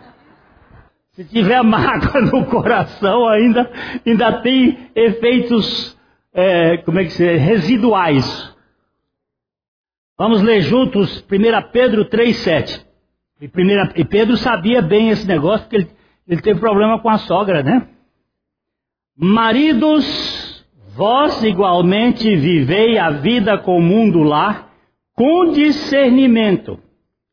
Se 1.15 1.25
tiver 1.25 1.61
mágoa 1.67 2.21
no 2.21 2.45
coração, 2.45 3.27
ainda, 3.27 3.69
ainda 4.05 4.41
tem 4.41 4.89
efeitos, 4.95 5.95
é, 6.35 6.77
como 6.77 6.99
é 6.99 7.05
que 7.05 7.11
se 7.11 7.37
residuais. 7.37 8.53
Vamos 10.17 10.41
ler 10.41 10.61
juntos 10.61 11.19
1 11.21 11.71
Pedro 11.71 12.05
3,7. 12.05 12.85
E, 13.41 13.49
e 14.01 14.05
Pedro 14.05 14.35
sabia 14.35 14.81
bem 14.81 15.09
esse 15.09 15.25
negócio, 15.25 15.61
porque 15.61 15.77
ele, 15.77 15.89
ele 16.27 16.41
teve 16.41 16.59
problema 16.59 16.99
com 16.99 17.09
a 17.09 17.17
sogra, 17.17 17.63
né? 17.63 17.87
Maridos, 19.17 20.65
vós 20.89 21.41
igualmente 21.43 22.35
vivei 22.35 22.97
a 22.97 23.11
vida 23.11 23.57
comum 23.57 24.09
do 24.09 24.21
lar, 24.21 24.73
com 25.15 25.51
discernimento, 25.51 26.77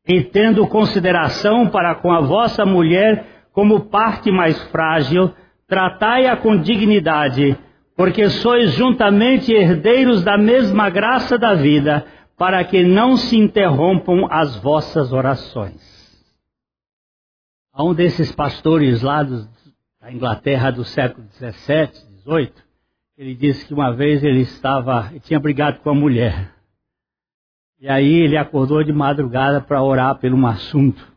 e 0.07 0.23
tendo 0.23 0.67
consideração 0.69 1.69
para 1.69 1.97
com 1.97 2.13
a 2.13 2.21
vossa 2.21 2.65
mulher 2.65 3.27
como 3.53 3.89
parte 3.89 4.31
mais 4.31 4.61
frágil, 4.71 5.33
tratai-a 5.67 6.37
com 6.37 6.57
dignidade, 6.57 7.59
porque 7.97 8.29
sois 8.31 8.73
juntamente 8.73 9.53
herdeiros 9.53 10.23
da 10.23 10.39
mesma 10.39 10.89
graça 10.89 11.39
da 11.39 11.55
vida, 11.55 12.07
para 12.37 12.65
que 12.65 12.83
não 12.83 13.17
se 13.17 13.37
interrompam 13.37 14.27
as 14.31 14.57
vossas 14.57 15.13
orações. 15.13 15.81
um 17.79 17.95
desses 17.95 18.33
pastores 18.33 19.03
lá 19.03 19.23
da 19.23 20.11
Inglaterra 20.11 20.71
do 20.71 20.85
século 20.85 21.27
17, 21.39 22.07
18, 22.25 22.63
ele 23.17 23.35
disse 23.35 23.67
que 23.67 23.75
uma 23.75 23.95
vez 23.95 24.25
ele 24.25 24.41
estava, 24.41 25.09
ele 25.11 25.21
tinha 25.21 25.39
brigado 25.39 25.81
com 25.81 25.91
a 25.91 25.95
mulher. 25.95 26.53
E 27.79 27.89
aí 27.89 28.21
ele 28.21 28.37
acordou 28.37 28.83
de 28.83 28.93
madrugada 28.93 29.61
para 29.61 29.83
orar 29.83 30.19
por 30.19 30.33
um 30.33 30.47
assunto. 30.47 31.13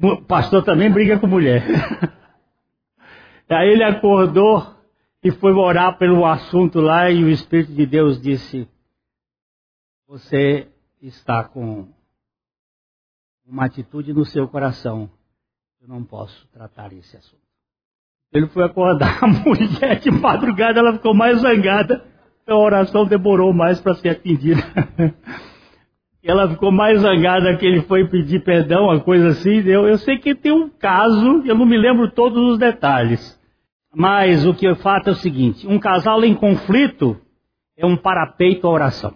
O 0.00 0.22
pastor 0.22 0.64
também 0.64 0.90
briga 0.90 1.18
com 1.18 1.26
mulher. 1.26 1.64
e 3.48 3.54
aí 3.54 3.68
ele 3.68 3.84
acordou 3.84 4.71
e 5.22 5.30
foi 5.30 5.52
orar 5.52 5.96
pelo 5.98 6.26
assunto 6.26 6.80
lá 6.80 7.10
e 7.10 7.22
o 7.22 7.30
Espírito 7.30 7.72
de 7.72 7.86
Deus 7.86 8.20
disse: 8.20 8.68
Você 10.08 10.68
está 11.00 11.44
com 11.44 11.88
uma 13.46 13.66
atitude 13.66 14.12
no 14.12 14.24
seu 14.24 14.48
coração. 14.48 15.08
Eu 15.80 15.88
não 15.88 16.02
posso 16.04 16.46
tratar 16.48 16.92
esse 16.92 17.16
assunto. 17.16 17.42
Ele 18.32 18.46
foi 18.48 18.64
acordar 18.64 19.18
a 19.22 19.26
mulher 19.26 20.00
de 20.00 20.10
madrugada, 20.10 20.80
ela 20.80 20.94
ficou 20.94 21.14
mais 21.14 21.40
zangada. 21.40 22.04
A 22.46 22.56
oração 22.56 23.06
demorou 23.06 23.52
mais 23.52 23.80
para 23.80 23.94
ser 23.94 24.08
atendida. 24.10 24.60
ela 26.24 26.48
ficou 26.48 26.72
mais 26.72 27.00
zangada 27.00 27.56
que 27.56 27.64
ele 27.64 27.82
foi 27.82 28.08
pedir 28.08 28.42
perdão, 28.42 28.86
uma 28.86 29.00
coisa 29.00 29.28
assim. 29.28 29.60
Eu, 29.60 29.86
eu 29.86 29.98
sei 29.98 30.18
que 30.18 30.34
tem 30.34 30.50
um 30.50 30.68
caso, 30.68 31.42
eu 31.44 31.54
não 31.54 31.64
me 31.64 31.76
lembro 31.76 32.10
todos 32.10 32.52
os 32.52 32.58
detalhes. 32.58 33.40
Mas 33.94 34.46
o 34.46 34.54
que 34.54 34.66
é 34.66 34.74
fato 34.74 35.08
é 35.08 35.12
o 35.12 35.16
seguinte: 35.16 35.66
um 35.66 35.78
casal 35.78 36.24
em 36.24 36.34
conflito 36.34 37.20
é 37.76 37.84
um 37.84 37.96
parapeito 37.96 38.66
à 38.66 38.70
oração. 38.70 39.14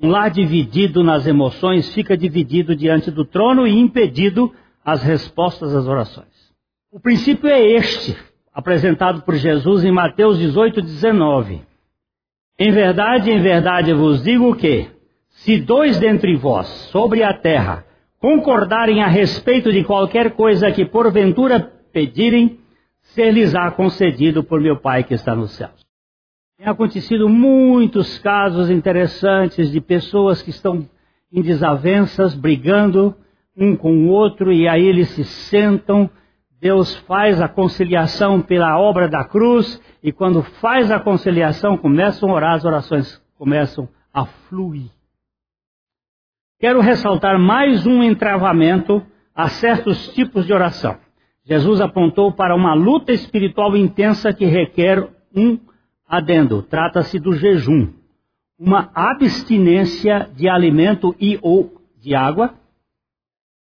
Um 0.00 0.10
lar 0.10 0.30
dividido 0.30 1.02
nas 1.02 1.26
emoções 1.26 1.94
fica 1.94 2.16
dividido 2.16 2.74
diante 2.74 3.10
do 3.10 3.24
trono 3.24 3.66
e 3.66 3.78
impedido 3.78 4.52
as 4.84 5.02
respostas 5.02 5.74
às 5.74 5.86
orações. 5.86 6.52
O 6.90 7.00
princípio 7.00 7.48
é 7.48 7.60
este, 7.60 8.16
apresentado 8.52 9.22
por 9.22 9.34
Jesus 9.36 9.84
em 9.84 9.92
Mateus 9.92 10.38
18, 10.38 10.82
19. 10.82 11.62
Em 12.58 12.70
verdade, 12.70 13.30
em 13.30 13.40
verdade 13.40 13.94
vos 13.94 14.22
digo 14.22 14.54
que, 14.56 14.88
se 15.30 15.58
dois 15.58 15.98
dentre 15.98 16.36
vós, 16.36 16.66
sobre 16.90 17.22
a 17.22 17.32
terra, 17.32 17.84
concordarem 18.18 19.02
a 19.02 19.06
respeito 19.06 19.72
de 19.72 19.84
qualquer 19.84 20.32
coisa 20.32 20.70
que 20.70 20.84
porventura 20.84 21.60
pedirem, 21.92 22.58
ser-lhes-á 23.14 23.70
concedido 23.70 24.42
por 24.42 24.60
meu 24.60 24.76
Pai 24.76 25.04
que 25.04 25.14
está 25.14 25.34
nos 25.34 25.52
céus. 25.52 25.82
Tem 26.56 26.66
acontecido 26.66 27.28
muitos 27.28 28.18
casos 28.18 28.70
interessantes 28.70 29.70
de 29.70 29.80
pessoas 29.80 30.42
que 30.42 30.50
estão 30.50 30.88
em 31.32 31.42
desavenças, 31.42 32.34
brigando 32.34 33.14
um 33.56 33.76
com 33.76 34.06
o 34.06 34.08
outro, 34.08 34.52
e 34.52 34.68
aí 34.68 34.84
eles 34.84 35.08
se 35.10 35.24
sentam. 35.24 36.08
Deus 36.60 36.94
faz 36.98 37.40
a 37.40 37.48
conciliação 37.48 38.40
pela 38.40 38.78
obra 38.78 39.08
da 39.08 39.24
cruz, 39.24 39.80
e 40.02 40.12
quando 40.12 40.42
faz 40.42 40.90
a 40.90 41.00
conciliação, 41.00 41.76
começam 41.76 42.30
a 42.30 42.34
orar, 42.34 42.54
as 42.54 42.64
orações 42.64 43.20
começam 43.36 43.88
a 44.14 44.24
fluir. 44.24 44.90
Quero 46.60 46.80
ressaltar 46.80 47.38
mais 47.40 47.86
um 47.86 48.02
entravamento 48.02 49.04
a 49.34 49.48
certos 49.48 50.08
tipos 50.14 50.46
de 50.46 50.52
oração. 50.52 50.96
Jesus 51.44 51.80
apontou 51.80 52.32
para 52.32 52.54
uma 52.54 52.74
luta 52.74 53.12
espiritual 53.12 53.76
intensa 53.76 54.32
que 54.32 54.44
requer 54.44 55.08
um 55.34 55.58
adendo. 56.06 56.62
Trata-se 56.62 57.18
do 57.18 57.32
jejum, 57.32 57.92
uma 58.58 58.90
abstinência 58.94 60.30
de 60.34 60.48
alimento 60.48 61.14
e 61.18 61.38
ou 61.42 61.82
de 61.98 62.14
água. 62.14 62.54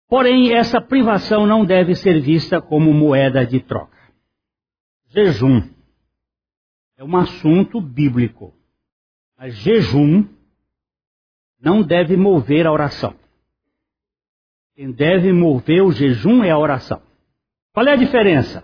Porém, 0.09 0.53
essa 0.53 0.81
privação 0.81 1.45
não 1.45 1.65
deve 1.65 1.93
ser 1.93 2.19
vista 2.19 2.61
como 2.61 2.93
moeda 2.93 3.45
de 3.45 3.59
troca. 3.59 3.97
Jejum 5.09 5.61
é 6.97 7.03
um 7.03 7.15
assunto 7.15 7.79
bíblico. 7.79 8.53
Mas 9.37 9.53
jejum 9.55 10.25
não 11.59 11.83
deve 11.83 12.17
mover 12.17 12.65
a 12.65 12.71
oração. 12.71 13.13
Quem 14.73 14.91
deve 14.91 15.31
mover 15.31 15.83
o 15.83 15.91
jejum 15.91 16.43
é 16.43 16.49
a 16.49 16.57
oração. 16.57 17.06
Qual 17.77 17.85
é 17.85 17.91
a 17.91 17.95
diferença? 17.95 18.63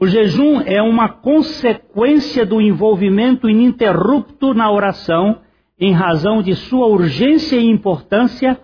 O 0.00 0.06
jejum 0.06 0.62
é 0.62 0.80
uma 0.80 1.06
consequência 1.06 2.46
do 2.46 2.62
envolvimento 2.62 3.46
ininterrupto 3.46 4.54
na 4.54 4.72
oração, 4.72 5.42
em 5.78 5.92
razão 5.92 6.40
de 6.40 6.54
sua 6.54 6.86
urgência 6.86 7.56
e 7.56 7.68
importância, 7.68 8.58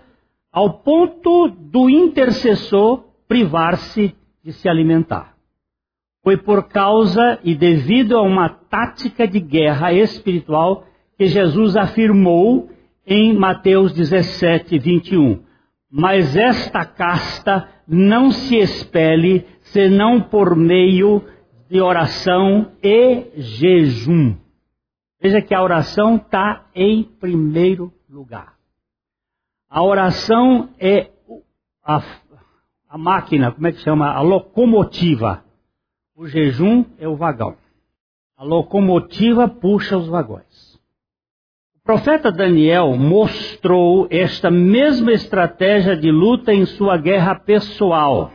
ao 0.51 0.79
ponto 0.79 1.49
do 1.49 1.87
intercessor 1.87 3.03
privar-se 3.27 4.15
de 4.43 4.53
se 4.53 4.67
alimentar. 4.67 5.35
Foi 6.23 6.35
por 6.35 6.67
causa 6.67 7.37
e 7.43 7.53
devido 7.53 8.17
a 8.17 8.23
uma 8.23 8.49
tática 8.49 9.27
de 9.27 9.39
guerra 9.39 9.93
espiritual 9.93 10.83
que 11.15 11.27
Jesus 11.27 11.77
afirmou 11.77 12.71
em 13.05 13.35
Mateus 13.35 13.93
17, 13.93 14.79
21. 14.79 15.43
Mas 15.91 16.35
esta 16.35 16.83
casta 16.83 17.74
não 17.87 18.31
se 18.31 18.57
expele 18.57 19.45
senão 19.61 20.21
por 20.21 20.55
meio 20.55 21.21
de 21.69 21.81
oração 21.81 22.71
e 22.81 23.31
jejum. 23.35 24.35
Veja 25.21 25.41
que 25.41 25.53
a 25.53 25.63
oração 25.63 26.17
está 26.17 26.67
em 26.75 27.03
primeiro 27.03 27.91
lugar. 28.09 28.55
A 29.69 29.83
oração 29.83 30.69
é 30.79 31.11
a, 31.83 32.01
a 32.89 32.97
máquina, 32.97 33.51
como 33.51 33.67
é 33.67 33.71
que 33.71 33.79
chama? 33.79 34.11
A 34.11 34.21
locomotiva. 34.21 35.43
O 36.15 36.27
jejum 36.27 36.85
é 36.97 37.07
o 37.07 37.15
vagão. 37.15 37.57
A 38.37 38.43
locomotiva 38.43 39.47
puxa 39.47 39.97
os 39.97 40.07
vagões 40.07 40.44
profeta 41.85 42.31
Daniel 42.31 42.97
mostrou 42.97 44.07
esta 44.09 44.49
mesma 44.49 45.11
estratégia 45.11 45.95
de 45.95 46.11
luta 46.11 46.51
em 46.51 46.65
sua 46.65 46.97
guerra 46.97 47.35
pessoal 47.35 48.31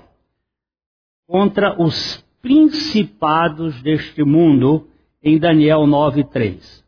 contra 1.27 1.75
os 1.83 2.25
principados 2.41 3.83
deste 3.83 4.23
mundo 4.23 4.87
em 5.21 5.37
Daniel 5.37 5.81
9:3. 5.81 6.85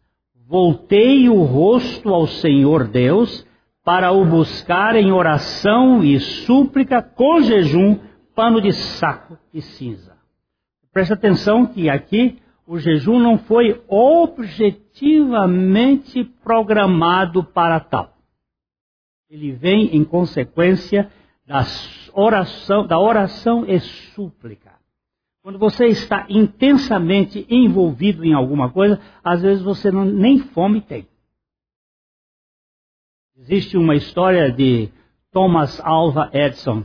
Voltei 0.46 1.28
o 1.28 1.42
rosto 1.42 2.14
ao 2.14 2.28
Senhor 2.28 2.86
Deus 2.86 3.44
para 3.84 4.12
o 4.12 4.24
buscar 4.24 4.94
em 4.94 5.10
oração 5.10 6.04
e 6.04 6.20
súplica 6.20 7.02
com 7.02 7.40
jejum, 7.40 7.98
pano 8.36 8.60
de 8.60 8.72
saco 8.72 9.36
e 9.52 9.60
cinza. 9.60 10.16
Presta 10.92 11.14
atenção 11.14 11.66
que 11.66 11.90
aqui 11.90 12.38
o 12.66 12.78
jejum 12.78 13.18
não 13.18 13.38
foi 13.38 13.82
objetivamente 13.88 16.24
programado 16.24 17.44
para 17.44 17.80
tal. 17.80 18.16
Ele 19.28 19.52
vem 19.52 19.94
em 19.96 20.04
consequência 20.04 21.10
oração, 22.12 22.86
da 22.86 22.98
oração 22.98 23.64
e 23.66 23.80
súplica. 23.80 24.72
Quando 25.42 25.58
você 25.58 25.86
está 25.86 26.26
intensamente 26.28 27.44
envolvido 27.50 28.24
em 28.24 28.32
alguma 28.32 28.70
coisa, 28.70 29.00
às 29.24 29.42
vezes 29.42 29.60
você 29.62 29.90
não, 29.90 30.04
nem 30.04 30.38
fome 30.38 30.80
tem. 30.80 31.08
Existe 33.36 33.76
uma 33.76 33.96
história 33.96 34.52
de 34.52 34.88
Thomas 35.32 35.80
Alva 35.80 36.30
Edison, 36.32 36.84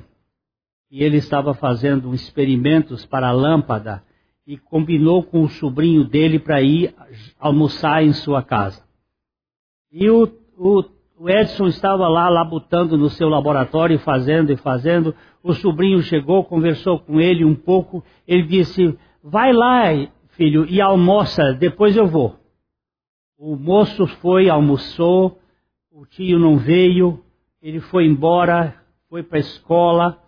e 0.89 1.03
ele 1.03 1.17
estava 1.17 1.53
fazendo 1.53 2.15
experimentos 2.15 3.05
para 3.05 3.27
a 3.27 3.31
lâmpada 3.31 4.03
e 4.47 4.57
combinou 4.57 5.21
com 5.21 5.41
o 5.43 5.49
sobrinho 5.49 6.05
dele 6.05 6.39
para 6.39 6.61
ir 6.61 6.95
almoçar 7.37 8.01
em 8.01 8.13
sua 8.13 8.41
casa. 8.41 8.81
E 9.91 10.09
o, 10.09 10.23
o, 10.57 10.83
o, 11.19 11.29
Edson 11.29 11.67
estava 11.67 12.07
lá 12.07 12.29
labutando 12.29 12.97
no 12.97 13.09
seu 13.09 13.27
laboratório, 13.27 13.99
fazendo 13.99 14.53
e 14.53 14.55
fazendo. 14.55 15.13
O 15.43 15.53
sobrinho 15.53 16.01
chegou, 16.01 16.45
conversou 16.45 16.97
com 16.97 17.19
ele 17.19 17.43
um 17.43 17.55
pouco. 17.55 18.01
Ele 18.25 18.43
disse: 18.43 18.97
Vai 19.21 19.51
lá, 19.51 19.83
filho, 20.29 20.65
e 20.65 20.79
almoça, 20.79 21.53
depois 21.53 21.97
eu 21.97 22.07
vou. 22.07 22.37
O 23.37 23.57
moço 23.57 24.07
foi, 24.07 24.49
almoçou, 24.49 25.37
o 25.91 26.05
tio 26.05 26.39
não 26.39 26.57
veio, 26.57 27.21
ele 27.61 27.81
foi 27.81 28.05
embora, 28.05 28.81
foi 29.09 29.23
para 29.23 29.37
a 29.37 29.41
escola. 29.41 30.23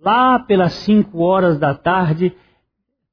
Lá 0.00 0.38
pelas 0.38 0.72
cinco 0.72 1.20
horas 1.20 1.58
da 1.58 1.74
tarde, 1.74 2.36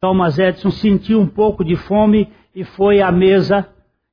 Thomas 0.06 0.38
Edison 0.38 0.70
sentiu 0.70 1.20
um 1.20 1.26
pouco 1.26 1.66
de 1.66 1.76
fome 1.76 2.32
e 2.54 2.64
foi 2.64 3.02
à 3.02 3.12
mesa. 3.12 3.68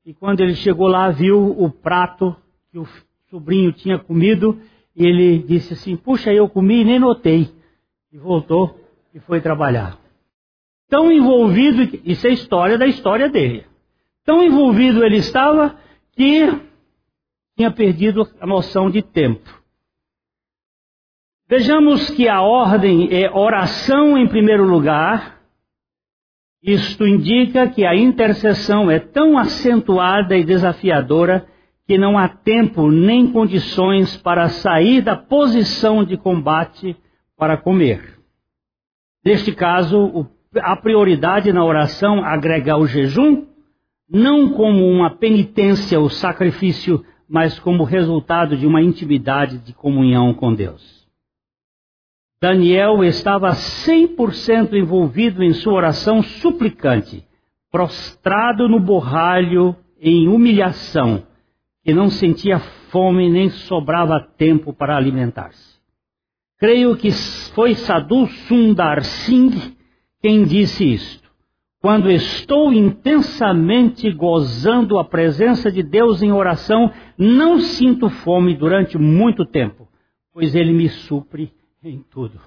E 0.07 0.15
quando 0.15 0.41
ele 0.41 0.55
chegou 0.55 0.89
lá, 0.89 1.11
viu 1.11 1.51
o 1.51 1.69
prato 1.71 2.35
que 2.71 2.79
o 2.79 2.89
sobrinho 3.29 3.75
tinha 3.75 3.99
comido. 3.99 4.59
E 4.97 5.05
ele 5.05 5.43
disse 5.43 5.75
assim: 5.75 5.95
Puxa, 5.95 6.33
eu 6.33 6.49
comi 6.49 6.81
e 6.81 6.85
nem 6.85 6.99
notei. 6.99 7.51
E 8.11 8.17
voltou 8.17 8.81
e 9.15 9.21
foi 9.21 9.43
trabalhar. 9.43 9.99
Tão 10.89 11.13
envolvido, 11.13 11.83
isso 12.05 12.27
é 12.27 12.31
história 12.31 12.79
da 12.79 12.87
história 12.87 13.29
dele. 13.29 13.67
Tão 14.25 14.43
envolvido 14.43 15.05
ele 15.05 15.19
estava 15.19 15.77
que 16.13 16.49
tinha 17.55 17.71
perdido 17.71 18.27
a 18.41 18.47
noção 18.47 18.89
de 18.89 19.03
tempo. 19.03 19.63
Vejamos 21.47 22.09
que 22.09 22.31
a 22.31 22.41
ordem 22.41 23.11
é 23.13 23.31
oração 23.31 24.17
em 24.17 24.27
primeiro 24.27 24.65
lugar, 24.65 25.42
isto 26.63 27.07
indica 27.07 27.69
que 27.69 27.85
a 27.85 27.95
intercessão 27.97 28.91
é 28.91 28.99
tão 28.99 29.37
acentuada 29.37 30.37
e 30.37 30.45
desafiadora 30.45 31.47
que 31.87 31.99
não 31.99 32.17
há 32.17 32.29
tempo 32.29 32.91
nem 32.91 33.33
condições 33.33 34.17
para 34.17 34.49
sair 34.49 35.03
da 35.03 35.17
posição 35.17 36.05
de 36.05 36.17
combate 36.17 36.97
para 37.37 37.57
comer. 37.57 38.19
Neste 39.25 39.53
caso, 39.53 40.27
a 40.57 40.77
prioridade 40.77 41.53
na 41.53 41.65
oração 41.65 42.25
agrega 42.25 42.77
o 42.77 42.87
jejum, 42.87 43.47
não 44.09 44.51
como 44.51 44.87
uma 44.87 45.11
penitência 45.11 45.99
ou 45.99 46.09
sacrifício 46.09 47.05
mas 47.33 47.59
como 47.59 47.83
resultado 47.83 48.59
de 48.59 48.67
uma 48.67 48.83
intimidade 48.83 49.57
de 49.57 49.73
comunhão 49.73 50.35
com 50.35 50.55
Deus. 50.55 51.02
Daniel 52.43 53.05
estava 53.05 53.51
100% 53.51 54.73
envolvido 54.73 55.45
em 55.45 55.53
sua 55.53 55.75
oração 55.75 56.21
suplicante, 56.25 57.25
prostrado 57.71 58.69
no 58.69 58.81
borralho 58.81 59.77
em 60.01 60.27
humilhação, 60.27 61.23
que 61.85 61.95
não 61.95 62.11
sentia 62.11 62.59
fome 62.91 63.31
nem 63.31 63.49
sobrava 63.49 64.19
tempo 64.37 64.73
para 64.73 64.97
alimentar-se. 64.97 65.79
Creio 66.59 66.97
que 66.97 67.13
foi 67.55 67.77
Sadhu 67.77 68.27
Sundar 68.27 69.05
Singh 69.05 69.77
quem 70.21 70.43
disse 70.43 70.95
isto. 70.95 71.31
Quando 71.81 72.11
estou 72.11 72.73
intensamente 72.73 74.11
gozando 74.11 74.99
a 74.99 75.05
presença 75.05 75.71
de 75.71 75.85
Deus 75.85 76.21
em 76.25 76.33
oração, 76.33 76.91
não 77.17 77.61
sinto 77.61 78.11
fome 78.11 78.57
durante 78.57 78.99
muito 78.99 79.47
tempo, 79.47 79.87
pois 80.35 80.57
Ele 80.57 80.73
me 80.73 80.89
supre 80.89 81.53
em 81.83 82.03
tudo. 82.03 82.41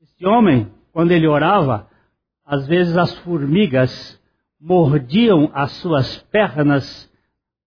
Esse 0.00 0.26
homem, 0.26 0.72
quando 0.92 1.12
ele 1.12 1.26
orava, 1.26 1.88
às 2.44 2.66
vezes 2.66 2.96
as 2.96 3.14
formigas 3.18 4.20
mordiam 4.58 5.50
as 5.52 5.72
suas 5.72 6.18
pernas, 6.24 7.10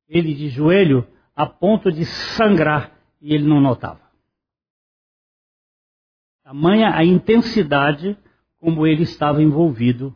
ele 0.07 0.33
de 0.33 0.49
joelho, 0.49 1.07
a 1.35 1.45
ponto 1.45 1.91
de 1.91 2.05
sangrar, 2.05 2.91
e 3.21 3.33
ele 3.33 3.47
não 3.47 3.61
notava. 3.61 4.01
Tamanha 6.43 6.95
a 6.95 7.03
intensidade 7.03 8.17
como 8.57 8.87
ele 8.87 9.03
estava 9.03 9.41
envolvido 9.41 10.15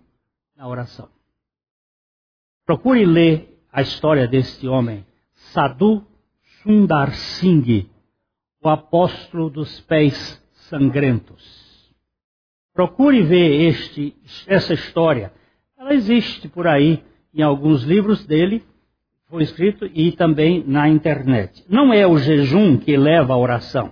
na 0.55 0.67
oração. 0.67 1.09
Procure 2.65 3.05
ler 3.05 3.61
a 3.71 3.81
história 3.81 4.27
deste 4.27 4.67
homem, 4.67 5.05
Sadhu 5.33 6.05
Sundar 6.61 7.13
Singh, 7.13 7.89
o 8.63 8.69
apóstolo 8.69 9.49
dos 9.49 9.81
pés 9.81 10.41
sangrentos. 10.69 11.63
Procure 12.73 13.21
ver 13.21 13.67
este, 13.67 14.15
essa 14.47 14.73
história. 14.73 15.33
Ela 15.77 15.93
existe 15.93 16.47
por 16.47 16.65
aí 16.65 17.03
em 17.35 17.41
alguns 17.41 17.83
livros 17.83 18.25
dele, 18.25 18.63
foi 19.29 19.43
escrito, 19.43 19.89
e 19.93 20.11
também 20.11 20.63
na 20.65 20.87
internet. 20.87 21.63
Não 21.67 21.93
é 21.93 22.07
o 22.07 22.17
jejum 22.17 22.77
que 22.77 22.95
leva 22.95 23.33
à 23.33 23.37
oração, 23.37 23.91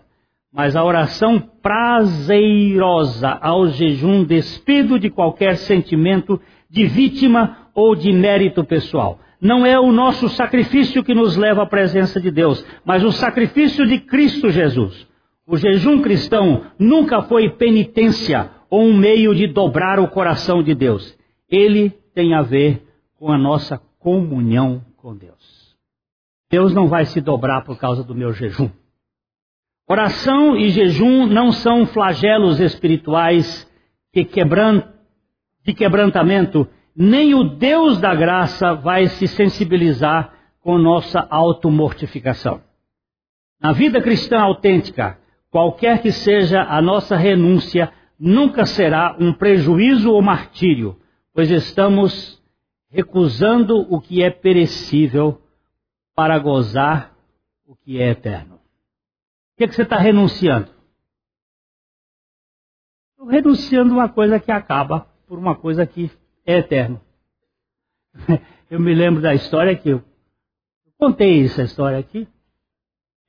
mas 0.53 0.75
a 0.75 0.83
oração 0.83 1.39
prazerosa 1.61 3.29
ao 3.29 3.67
jejum 3.67 4.23
despido 4.23 4.99
de 4.99 5.09
qualquer 5.09 5.57
sentimento 5.57 6.39
de 6.69 6.85
vítima 6.85 7.69
ou 7.73 7.95
de 7.95 8.11
mérito 8.13 8.63
pessoal. 8.63 9.19
Não 9.41 9.65
é 9.65 9.79
o 9.79 9.91
nosso 9.91 10.29
sacrifício 10.29 11.03
que 11.03 11.15
nos 11.15 11.35
leva 11.35 11.63
à 11.63 11.65
presença 11.65 12.21
de 12.21 12.29
Deus, 12.29 12.63
mas 12.85 13.03
o 13.03 13.11
sacrifício 13.11 13.87
de 13.87 13.99
Cristo 13.99 14.51
Jesus. 14.51 15.07
O 15.47 15.57
jejum 15.57 16.01
cristão 16.01 16.67
nunca 16.77 17.23
foi 17.23 17.49
penitência 17.49 18.51
ou 18.69 18.83
um 18.83 18.95
meio 18.95 19.33
de 19.33 19.47
dobrar 19.47 19.99
o 19.99 20.07
coração 20.07 20.61
de 20.61 20.75
Deus. 20.75 21.17
Ele 21.49 21.89
tem 22.13 22.35
a 22.35 22.43
ver 22.43 22.85
com 23.17 23.31
a 23.31 23.37
nossa 23.37 23.81
comunhão 23.99 24.85
com 24.95 25.15
Deus. 25.15 25.75
Deus 26.49 26.73
não 26.73 26.87
vai 26.87 27.05
se 27.05 27.19
dobrar 27.19 27.63
por 27.63 27.77
causa 27.77 28.03
do 28.03 28.13
meu 28.13 28.33
jejum. 28.33 28.69
Oração 29.87 30.55
e 30.55 30.69
jejum 30.69 31.25
não 31.25 31.51
são 31.51 31.85
flagelos 31.87 32.59
espirituais 32.59 33.67
que 34.13 34.23
quebran... 34.23 34.83
de 35.65 35.73
quebrantamento 35.73 36.67
nem 36.95 37.33
o 37.33 37.43
Deus 37.43 37.99
da 37.99 38.13
graça 38.13 38.73
vai 38.73 39.07
se 39.07 39.27
sensibilizar 39.27 40.33
com 40.61 40.77
nossa 40.77 41.25
automortificação. 41.29 42.61
Na 43.59 43.71
vida 43.71 44.01
cristã 44.01 44.39
autêntica, 44.39 45.19
qualquer 45.49 46.01
que 46.01 46.11
seja 46.11 46.61
a 46.63 46.81
nossa 46.81 47.15
renúncia, 47.15 47.91
nunca 48.19 48.65
será 48.65 49.15
um 49.19 49.33
prejuízo 49.33 50.11
ou 50.11 50.21
martírio, 50.21 50.99
pois 51.33 51.49
estamos 51.49 52.41
recusando 52.89 53.79
o 53.93 54.01
que 54.01 54.21
é 54.21 54.29
perecível 54.29 55.41
para 56.13 56.37
gozar 56.37 57.15
o 57.65 57.75
que 57.75 58.01
é 58.01 58.09
eterno. 58.09 58.55
O 58.55 59.57
que, 59.57 59.63
é 59.63 59.67
que 59.67 59.75
você 59.75 59.83
está 59.83 59.97
renunciando? 59.97 60.69
Estou 63.11 63.27
renunciando 63.27 63.93
uma 63.93 64.09
coisa 64.09 64.39
que 64.39 64.51
acaba 64.51 65.07
por 65.27 65.37
uma 65.39 65.55
coisa 65.55 65.85
que 65.85 66.11
é 66.51 66.59
eterno. 66.59 67.01
Eu 68.69 68.79
me 68.79 68.93
lembro 68.93 69.21
da 69.21 69.33
história 69.33 69.75
que 69.75 69.89
eu, 69.89 70.01
contei 70.97 71.43
essa 71.43 71.63
história 71.63 71.97
aqui. 71.97 72.25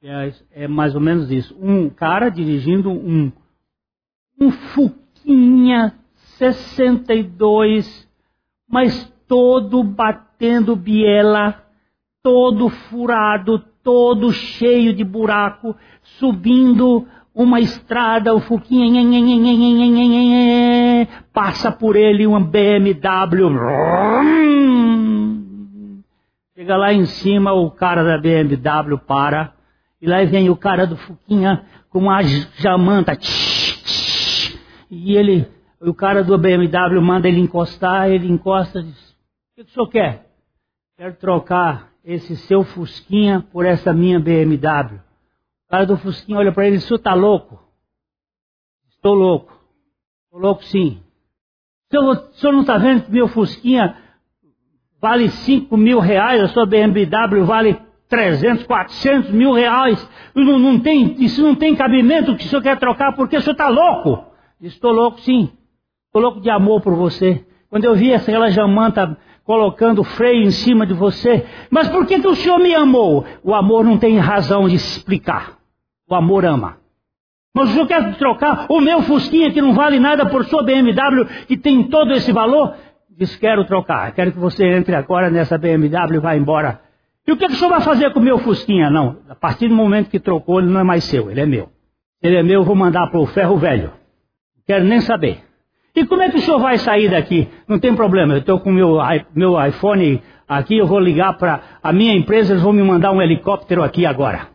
É, 0.01 0.33
é, 0.53 0.69
mais 0.69 0.95
ou 0.95 1.01
menos 1.01 1.33
isso. 1.33 1.57
Um 1.61 1.91
cara 1.91 2.29
dirigindo 2.29 2.91
um, 2.91 3.33
um 4.41 4.51
Fuquinha 4.53 5.99
62, 6.39 8.09
mas 8.69 9.13
todo 9.27 9.83
batendo 9.83 10.77
biela, 10.77 11.65
todo 12.23 12.69
furado, 12.69 13.59
todo 13.83 14.33
cheio 14.33 14.93
de 14.93 15.03
buraco, 15.03 15.75
subindo 16.03 17.09
uma 17.35 17.61
estrada, 17.61 18.35
o 18.35 18.41
Fuquinha 18.41 19.03
passa 21.33 21.73
por 21.73 21.97
ele 21.97 22.27
uma 22.27 22.41
BMW. 22.41 23.49
Chega 26.55 26.77
lá 26.77 26.93
em 26.93 27.07
cima, 27.07 27.53
o 27.53 27.71
cara 27.71 28.05
da 28.05 28.19
BMW 28.19 28.99
para, 28.99 29.55
e 30.01 30.07
lá 30.07 30.23
vem 30.25 30.51
o 30.51 30.57
cara 30.57 30.87
do 30.87 30.97
Fuquinha 30.97 31.65
com 31.89 32.01
uma 32.01 32.23
jamanta. 32.23 33.19
E 34.91 35.17
ele, 35.17 35.49
o 35.81 35.95
cara 35.95 36.23
do 36.23 36.37
BMW 36.37 37.01
manda 37.01 37.29
ele 37.29 37.41
encostar, 37.41 38.11
ele 38.11 38.31
encosta 38.31 38.81
e 38.81 38.85
diz, 38.85 39.11
o 39.11 39.15
que, 39.57 39.63
o 39.63 39.69
senhor 39.69 39.89
quer? 39.89 40.27
Quero 40.99 41.15
trocar 41.15 41.89
esse 42.05 42.37
seu 42.37 42.63
Fusquinha 42.63 43.41
por 43.41 43.65
essa 43.65 43.93
minha 43.95 44.21
BMW 44.21 45.01
cara 45.73 45.87
do 45.87 45.97
Fusquinha 45.97 46.39
olha 46.39 46.53
para 46.53 46.67
ele 46.67 46.77
e 46.77 46.81
senhor 46.83 46.99
está 46.99 47.15
louco? 47.15 47.59
Estou 48.91 49.15
louco. 49.15 49.59
Estou 50.27 50.39
louco 50.39 50.63
sim. 50.65 51.03
O 51.89 51.97
senhor, 51.97 52.13
o 52.13 52.35
senhor 52.35 52.53
não 52.53 52.61
está 52.61 52.77
vendo 52.77 53.05
que 53.05 53.11
meu 53.11 53.27
Fusquinha 53.27 53.97
vale 55.01 55.31
5 55.31 55.75
mil 55.79 55.99
reais, 55.99 56.43
a 56.43 56.49
sua 56.49 56.67
BMW 56.67 57.43
vale 57.47 57.81
300, 58.07 58.67
400 58.67 59.31
mil 59.31 59.55
reais. 59.55 60.07
Não, 60.35 60.59
não 60.59 60.79
tem, 60.79 61.15
isso 61.25 61.43
não 61.43 61.55
tem 61.55 61.75
cabimento 61.75 62.37
que 62.37 62.45
o 62.45 62.49
senhor 62.49 62.61
quer 62.61 62.79
trocar 62.79 63.15
porque 63.17 63.39
o 63.39 63.41
senhor 63.41 63.53
está 63.53 63.71
louco. 63.71 64.27
Estou 64.61 64.93
louco 64.93 65.21
sim. 65.21 65.51
Estou 66.09 66.21
louco 66.21 66.39
de 66.43 66.51
amor 66.51 66.83
por 66.83 66.95
você. 66.95 67.47
Quando 67.71 67.85
eu 67.85 67.95
vi 67.95 68.13
aquela 68.13 68.51
jamanta 68.51 69.17
colocando 69.43 70.05
freio 70.05 70.43
em 70.43 70.51
cima 70.51 70.87
de 70.87 70.93
você, 70.93 71.47
mas 71.71 71.89
por 71.89 72.07
que, 72.07 72.21
que 72.21 72.29
o 72.29 72.37
senhor 72.37 72.59
me 72.59 72.75
amou? 72.75 73.25
O 73.43 73.55
amor 73.55 73.85
não 73.85 73.97
tem 73.97 74.19
razão 74.19 74.69
de 74.69 74.75
explicar. 74.75 75.62
O 76.13 76.15
amor 76.15 76.45
ama. 76.45 76.77
Mas 77.57 77.71
o 77.71 77.73
senhor 77.73 77.87
quer 77.87 78.17
trocar 78.17 78.67
o 78.69 78.83
meu 78.83 79.01
Fusquinha 79.01 79.51
que 79.51 79.63
não 79.63 79.73
vale 79.73 79.99
nada 79.99 80.27
por 80.27 80.45
sua 80.45 80.63
BMW 80.63 81.25
que 81.47 81.57
tem 81.57 81.85
todo 81.85 82.13
esse 82.13 82.31
valor? 82.31 82.75
Diz, 83.09 83.35
quero 83.37 83.65
trocar. 83.65 84.13
Quero 84.13 84.31
que 84.31 84.39
você 84.39 84.63
entre 84.77 84.95
agora 84.95 85.31
nessa 85.31 85.57
BMW 85.57 86.17
e 86.17 86.19
vá 86.19 86.37
embora. 86.37 86.83
E 87.27 87.33
o 87.33 87.37
que, 87.39 87.47
que 87.47 87.55
o 87.55 87.57
senhor 87.57 87.71
vai 87.71 87.81
fazer 87.81 88.13
com 88.13 88.21
o 88.21 88.23
meu 88.23 88.39
Fusquinha? 88.41 88.91
Não, 88.91 89.21
a 89.27 89.35
partir 89.35 89.69
do 89.69 89.75
momento 89.75 90.11
que 90.11 90.21
trocou, 90.21 90.61
ele 90.61 90.69
não 90.69 90.81
é 90.81 90.85
mais 90.85 91.05
seu, 91.05 91.31
ele 91.31 91.41
é 91.41 91.47
meu. 91.47 91.71
Ele 92.23 92.37
é 92.37 92.43
meu, 92.43 92.61
eu 92.61 92.65
vou 92.65 92.77
mandar 92.77 93.07
para 93.07 93.19
o 93.19 93.27
ferro 93.27 93.57
velho. 93.57 93.89
Não 94.55 94.65
quero 94.67 94.85
nem 94.85 95.01
saber. 95.01 95.39
E 95.97 96.05
como 96.05 96.21
é 96.21 96.29
que 96.29 96.37
o 96.37 96.41
senhor 96.43 96.59
vai 96.59 96.77
sair 96.77 97.11
daqui? 97.11 97.49
Não 97.67 97.79
tem 97.79 97.95
problema, 97.95 98.35
eu 98.35 98.41
estou 98.41 98.61
com 98.61 98.71
meu, 98.71 98.99
meu 99.35 99.67
iPhone 99.67 100.23
aqui, 100.47 100.77
eu 100.77 100.87
vou 100.87 101.01
ligar 101.01 101.39
para 101.39 101.63
a 101.83 101.91
minha 101.91 102.15
empresa, 102.15 102.53
eles 102.53 102.63
vão 102.63 102.75
me 102.75 102.83
mandar 102.83 103.13
um 103.13 103.23
helicóptero 103.23 103.83
aqui 103.83 104.05
agora. 104.05 104.52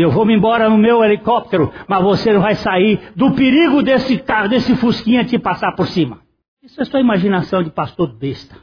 Eu 0.00 0.12
vou 0.12 0.24
me 0.24 0.32
embora 0.32 0.70
no 0.70 0.78
meu 0.78 1.02
helicóptero, 1.02 1.72
mas 1.88 2.04
você 2.04 2.32
não 2.32 2.40
vai 2.40 2.54
sair 2.54 3.00
do 3.16 3.32
perigo 3.32 3.82
desse 3.82 4.16
carro, 4.18 4.48
desse 4.48 4.76
fusquinha 4.76 5.24
te 5.24 5.36
passar 5.40 5.74
por 5.74 5.88
cima. 5.88 6.20
Isso 6.62 6.80
é 6.80 6.84
só 6.84 7.00
imaginação 7.00 7.64
de 7.64 7.70
pastor 7.70 8.16
besta. 8.16 8.56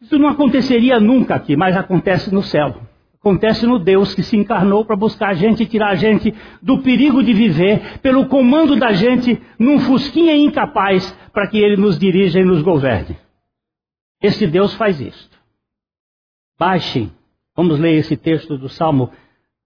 Isso 0.00 0.18
não 0.18 0.28
aconteceria 0.28 0.98
nunca 0.98 1.36
aqui, 1.36 1.54
mas 1.54 1.76
acontece 1.76 2.34
no 2.34 2.42
céu. 2.42 2.74
Acontece 3.20 3.68
no 3.68 3.78
Deus 3.78 4.16
que 4.16 4.22
se 4.24 4.36
encarnou 4.36 4.84
para 4.84 4.96
buscar 4.96 5.28
a 5.28 5.34
gente 5.34 5.62
e 5.62 5.66
tirar 5.66 5.90
a 5.90 5.94
gente 5.94 6.34
do 6.60 6.82
perigo 6.82 7.22
de 7.22 7.32
viver 7.32 8.00
pelo 8.00 8.26
comando 8.26 8.74
da 8.74 8.90
gente 8.92 9.40
num 9.60 9.78
fusquinha 9.78 10.36
incapaz 10.36 11.16
para 11.32 11.46
que 11.46 11.58
ele 11.58 11.76
nos 11.76 11.96
dirija 11.96 12.40
e 12.40 12.44
nos 12.44 12.62
governe. 12.62 13.16
Esse 14.20 14.44
Deus 14.44 14.74
faz 14.74 15.00
isto. 15.00 15.38
Baixem, 16.58 17.12
vamos 17.56 17.78
ler 17.78 17.94
esse 17.94 18.16
texto 18.16 18.58
do 18.58 18.68
Salmo 18.68 19.12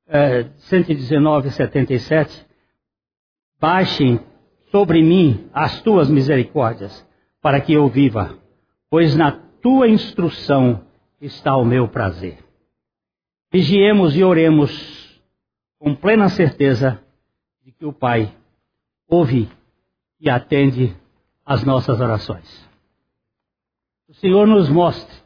é, 0.08 0.44
119, 0.58 1.50
77, 1.50 2.46
baixem 3.60 4.20
sobre 4.70 5.02
mim 5.02 5.48
as 5.52 5.80
tuas 5.82 6.10
misericórdias, 6.10 7.06
para 7.40 7.60
que 7.60 7.72
eu 7.72 7.88
viva, 7.88 8.38
pois 8.90 9.16
na 9.16 9.32
tua 9.32 9.88
instrução 9.88 10.84
está 11.20 11.56
o 11.56 11.64
meu 11.64 11.88
prazer. 11.88 12.38
Vigiemos 13.52 14.16
e 14.16 14.24
oremos 14.24 15.20
com 15.78 15.94
plena 15.94 16.28
certeza 16.28 17.02
de 17.64 17.72
que 17.72 17.84
o 17.84 17.92
Pai 17.92 18.34
ouve 19.08 19.48
e 20.20 20.30
atende 20.30 20.96
às 21.44 21.64
nossas 21.64 22.00
orações. 22.00 22.68
O 24.08 24.14
Senhor 24.14 24.46
nos 24.46 24.68
mostre. 24.68 25.22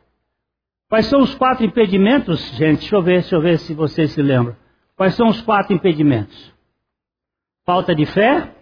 Quais 0.88 1.06
são 1.06 1.20
os 1.20 1.34
quatro 1.34 1.64
impedimentos, 1.64 2.40
gente? 2.56 2.80
Deixa 2.80 2.96
eu 2.96 3.02
ver, 3.02 3.20
deixa 3.20 3.36
eu 3.36 3.42
ver 3.42 3.58
se 3.58 3.74
vocês 3.74 4.12
se 4.12 4.22
lembram. 4.22 4.56
Quais 4.96 5.14
são 5.14 5.28
os 5.28 5.42
quatro 5.42 5.74
impedimentos? 5.74 6.54
Falta 7.66 7.94
de 7.94 8.06
fé, 8.06 8.54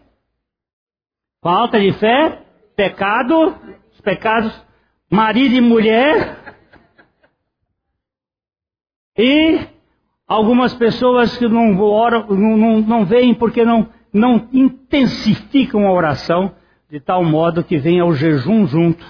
falta 1.41 1.79
de 1.79 1.93
fé, 1.93 2.43
pecado, 2.75 3.57
os 3.93 4.01
pecados, 4.01 4.53
marido 5.09 5.55
e 5.55 5.61
mulher, 5.61 6.57
e 9.17 9.69
algumas 10.27 10.75
pessoas 10.75 11.37
que 11.39 11.47
não 11.47 11.79
oram, 11.81 12.27
não, 12.27 12.57
não, 12.57 12.81
não 12.81 13.05
veem 13.05 13.33
porque 13.33 13.65
não, 13.65 13.89
não 14.13 14.49
intensificam 14.53 15.87
a 15.87 15.93
oração 15.93 16.57
de 16.91 16.99
tal 16.99 17.23
modo 17.23 17.63
que 17.63 17.79
venha 17.79 18.05
o 18.05 18.15
jejum 18.15 18.67
junto. 18.67 19.07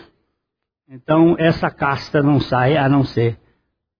Então 0.86 1.36
essa 1.38 1.70
casta 1.70 2.22
não 2.22 2.38
sai 2.38 2.76
a 2.76 2.86
não 2.86 3.02
ser 3.02 3.38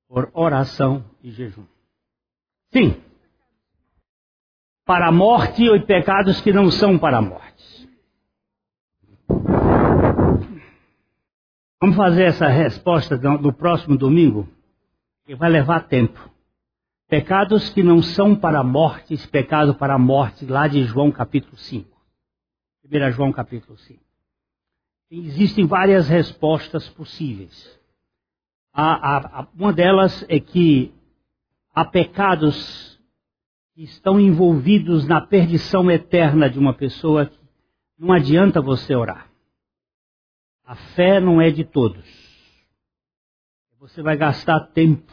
por 0.08 0.30
oração 0.34 1.02
e 1.22 1.30
jejum. 1.30 1.64
Sim 2.70 3.00
para 4.84 5.08
a 5.08 5.12
morte 5.12 5.64
e 5.64 5.80
pecados 5.80 6.40
que 6.40 6.52
não 6.52 6.70
são 6.70 6.98
para 6.98 7.18
a 7.18 7.22
morte. 7.22 7.88
Vamos 11.80 11.96
fazer 11.96 12.24
essa 12.24 12.48
resposta 12.48 13.16
no 13.16 13.52
próximo 13.52 13.96
domingo, 13.96 14.48
que 15.26 15.34
vai 15.34 15.50
levar 15.50 15.86
tempo. 15.86 16.30
Pecados 17.08 17.70
que 17.70 17.82
não 17.82 18.02
são 18.02 18.34
para 18.34 18.60
a 18.60 18.64
morte, 18.64 19.16
pecado 19.28 19.74
para 19.74 19.94
a 19.94 19.98
morte, 19.98 20.46
lá 20.46 20.66
de 20.66 20.82
João 20.84 21.10
capítulo 21.10 21.56
5. 21.56 21.88
1 22.90 23.12
João 23.12 23.32
capítulo 23.32 23.78
5. 23.78 24.00
Existem 25.10 25.66
várias 25.66 26.08
respostas 26.08 26.88
possíveis. 26.88 27.78
A, 28.72 29.40
a, 29.40 29.46
uma 29.54 29.72
delas 29.72 30.24
é 30.28 30.40
que 30.40 30.92
há 31.74 31.84
pecados 31.84 32.93
que 33.74 33.82
estão 33.82 34.20
envolvidos 34.20 35.06
na 35.06 35.20
perdição 35.20 35.90
eterna 35.90 36.48
de 36.48 36.58
uma 36.58 36.72
pessoa, 36.72 37.30
não 37.98 38.12
adianta 38.12 38.62
você 38.62 38.94
orar. 38.94 39.28
A 40.64 40.76
fé 40.76 41.20
não 41.20 41.40
é 41.40 41.50
de 41.50 41.64
todos. 41.64 42.04
Você 43.78 44.00
vai 44.00 44.16
gastar 44.16 44.60
tempo 44.68 45.12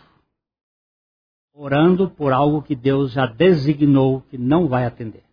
orando 1.54 2.10
por 2.10 2.32
algo 2.32 2.62
que 2.62 2.76
Deus 2.76 3.12
já 3.12 3.26
designou 3.26 4.22
que 4.22 4.38
não 4.38 4.68
vai 4.68 4.86
atender. 4.86 5.24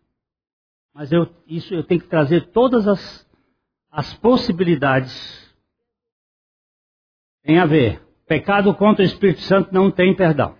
Mas 0.92 1.12
eu, 1.12 1.32
isso 1.46 1.72
eu 1.72 1.84
tenho 1.84 2.00
que 2.00 2.08
trazer 2.08 2.50
todas 2.50 2.88
as, 2.88 3.28
as 3.90 4.12
possibilidades. 4.14 5.54
Tem 7.42 7.58
a 7.58 7.66
ver. 7.66 8.02
Pecado 8.26 8.74
contra 8.74 9.02
o 9.02 9.06
Espírito 9.06 9.40
Santo 9.42 9.72
não 9.72 9.90
tem 9.90 10.14
perdão. 10.14 10.56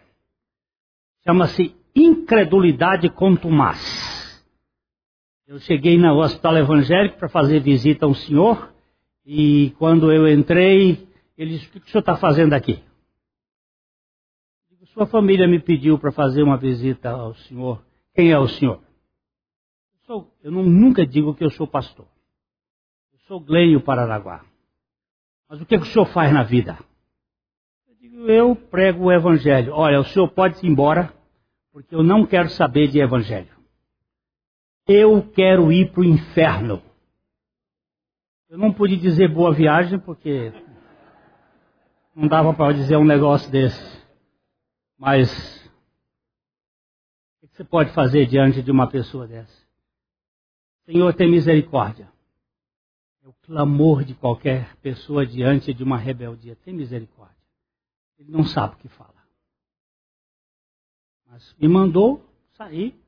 Chama-se 1.25 1.78
incredulidade 1.95 3.09
contumaz. 3.09 4.45
Eu 5.47 5.59
cheguei 5.61 5.97
no 5.97 6.18
hospital 6.18 6.57
evangélico 6.59 7.18
para 7.18 7.28
fazer 7.28 7.61
visita 7.61 8.07
a 8.07 8.09
um 8.09 8.14
senhor 8.14 8.72
e 9.24 9.70
quando 9.78 10.12
eu 10.12 10.28
entrei, 10.28 11.09
ele 11.36 11.59
disse: 11.59 11.68
O 11.68 11.70
que 11.70 11.78
o 11.78 11.91
senhor 11.91 12.01
está 12.01 12.16
fazendo 12.16 12.53
aqui? 12.53 12.82
Sua 14.99 15.07
família 15.07 15.47
me 15.47 15.61
pediu 15.61 15.97
para 15.97 16.11
fazer 16.11 16.43
uma 16.43 16.57
visita 16.57 17.11
ao 17.11 17.32
senhor. 17.32 17.80
Quem 18.14 18.32
é 18.32 18.39
o 18.39 18.49
senhor? 18.49 18.82
Eu, 19.95 20.01
sou, 20.07 20.34
eu 20.43 20.51
não, 20.51 20.64
nunca 20.64 21.07
digo 21.07 21.36
que 21.36 21.45
eu 21.45 21.51
sou 21.51 21.68
pastor. 21.68 22.05
Eu 23.12 23.18
sou 23.20 23.39
Glênio 23.39 23.80
Paranaguá. 23.80 24.45
Mas 25.49 25.61
o 25.61 25.66
que, 25.66 25.78
que 25.78 25.84
o 25.84 25.86
senhor 25.86 26.07
faz 26.07 26.32
na 26.32 26.43
vida? 26.43 26.76
Eu 27.86 27.95
digo, 27.95 28.16
eu 28.28 28.57
prego 28.57 29.05
o 29.05 29.12
evangelho. 29.12 29.72
Olha, 29.72 30.01
o 30.01 30.05
senhor 30.05 30.26
pode 30.30 30.59
ir 30.66 30.68
embora 30.68 31.14
porque 31.79 31.95
eu 31.95 32.03
não 32.03 32.26
quero 32.26 32.51
saber 32.51 32.89
de 32.89 32.99
evangelho. 32.99 33.57
Eu 34.85 35.31
quero 35.31 35.70
ir 35.70 35.93
para 35.93 36.01
o 36.01 36.05
inferno. 36.05 36.83
Eu 38.49 38.59
não 38.59 38.74
pude 38.74 38.97
dizer 38.97 39.33
boa 39.33 39.55
viagem 39.55 39.97
porque 40.01 40.53
não 42.16 42.26
dava 42.26 42.53
para 42.53 42.72
dizer 42.72 42.97
um 42.97 43.05
negócio 43.05 43.49
desse. 43.53 44.05
Mas 44.99 45.31
o 47.41 47.47
que 47.47 47.57
você 47.57 47.62
pode 47.62 47.93
fazer 47.93 48.26
diante 48.26 48.61
de 48.61 48.72
uma 48.72 48.89
pessoa 48.89 49.29
dessa? 49.29 49.68
Senhor, 50.85 51.14
tem 51.14 51.31
misericórdia. 51.31 52.11
É 53.22 53.29
o 53.29 53.35
clamor 53.45 54.03
de 54.03 54.16
qualquer 54.16 54.74
pessoa 54.79 55.24
diante 55.24 55.72
de 55.72 55.85
uma 55.85 55.97
rebeldia. 55.97 56.57
Tem 56.57 56.74
misericórdia. 56.74 57.39
Ele 58.18 58.33
não 58.33 58.43
sabe 58.43 58.74
o 58.74 58.79
que 58.79 58.89
fala. 58.89 59.18
Mas 61.29 61.55
me 61.59 61.68
mandou 61.68 62.26
sair. 62.53 62.99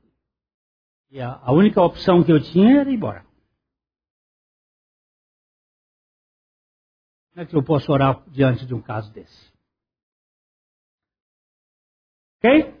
E 1.09 1.19
a, 1.19 1.35
a 1.41 1.51
única 1.51 1.81
opção 1.81 2.23
que 2.23 2.31
eu 2.31 2.41
tinha 2.41 2.81
era 2.81 2.89
ir 2.89 2.95
embora. 2.95 3.25
Como 7.31 7.41
é 7.41 7.45
que 7.45 7.55
eu 7.55 7.63
posso 7.63 7.91
orar 7.91 8.23
diante 8.29 8.65
de 8.65 8.73
um 8.73 8.81
caso 8.81 9.11
desse? 9.11 9.51
Ok? 12.37 12.80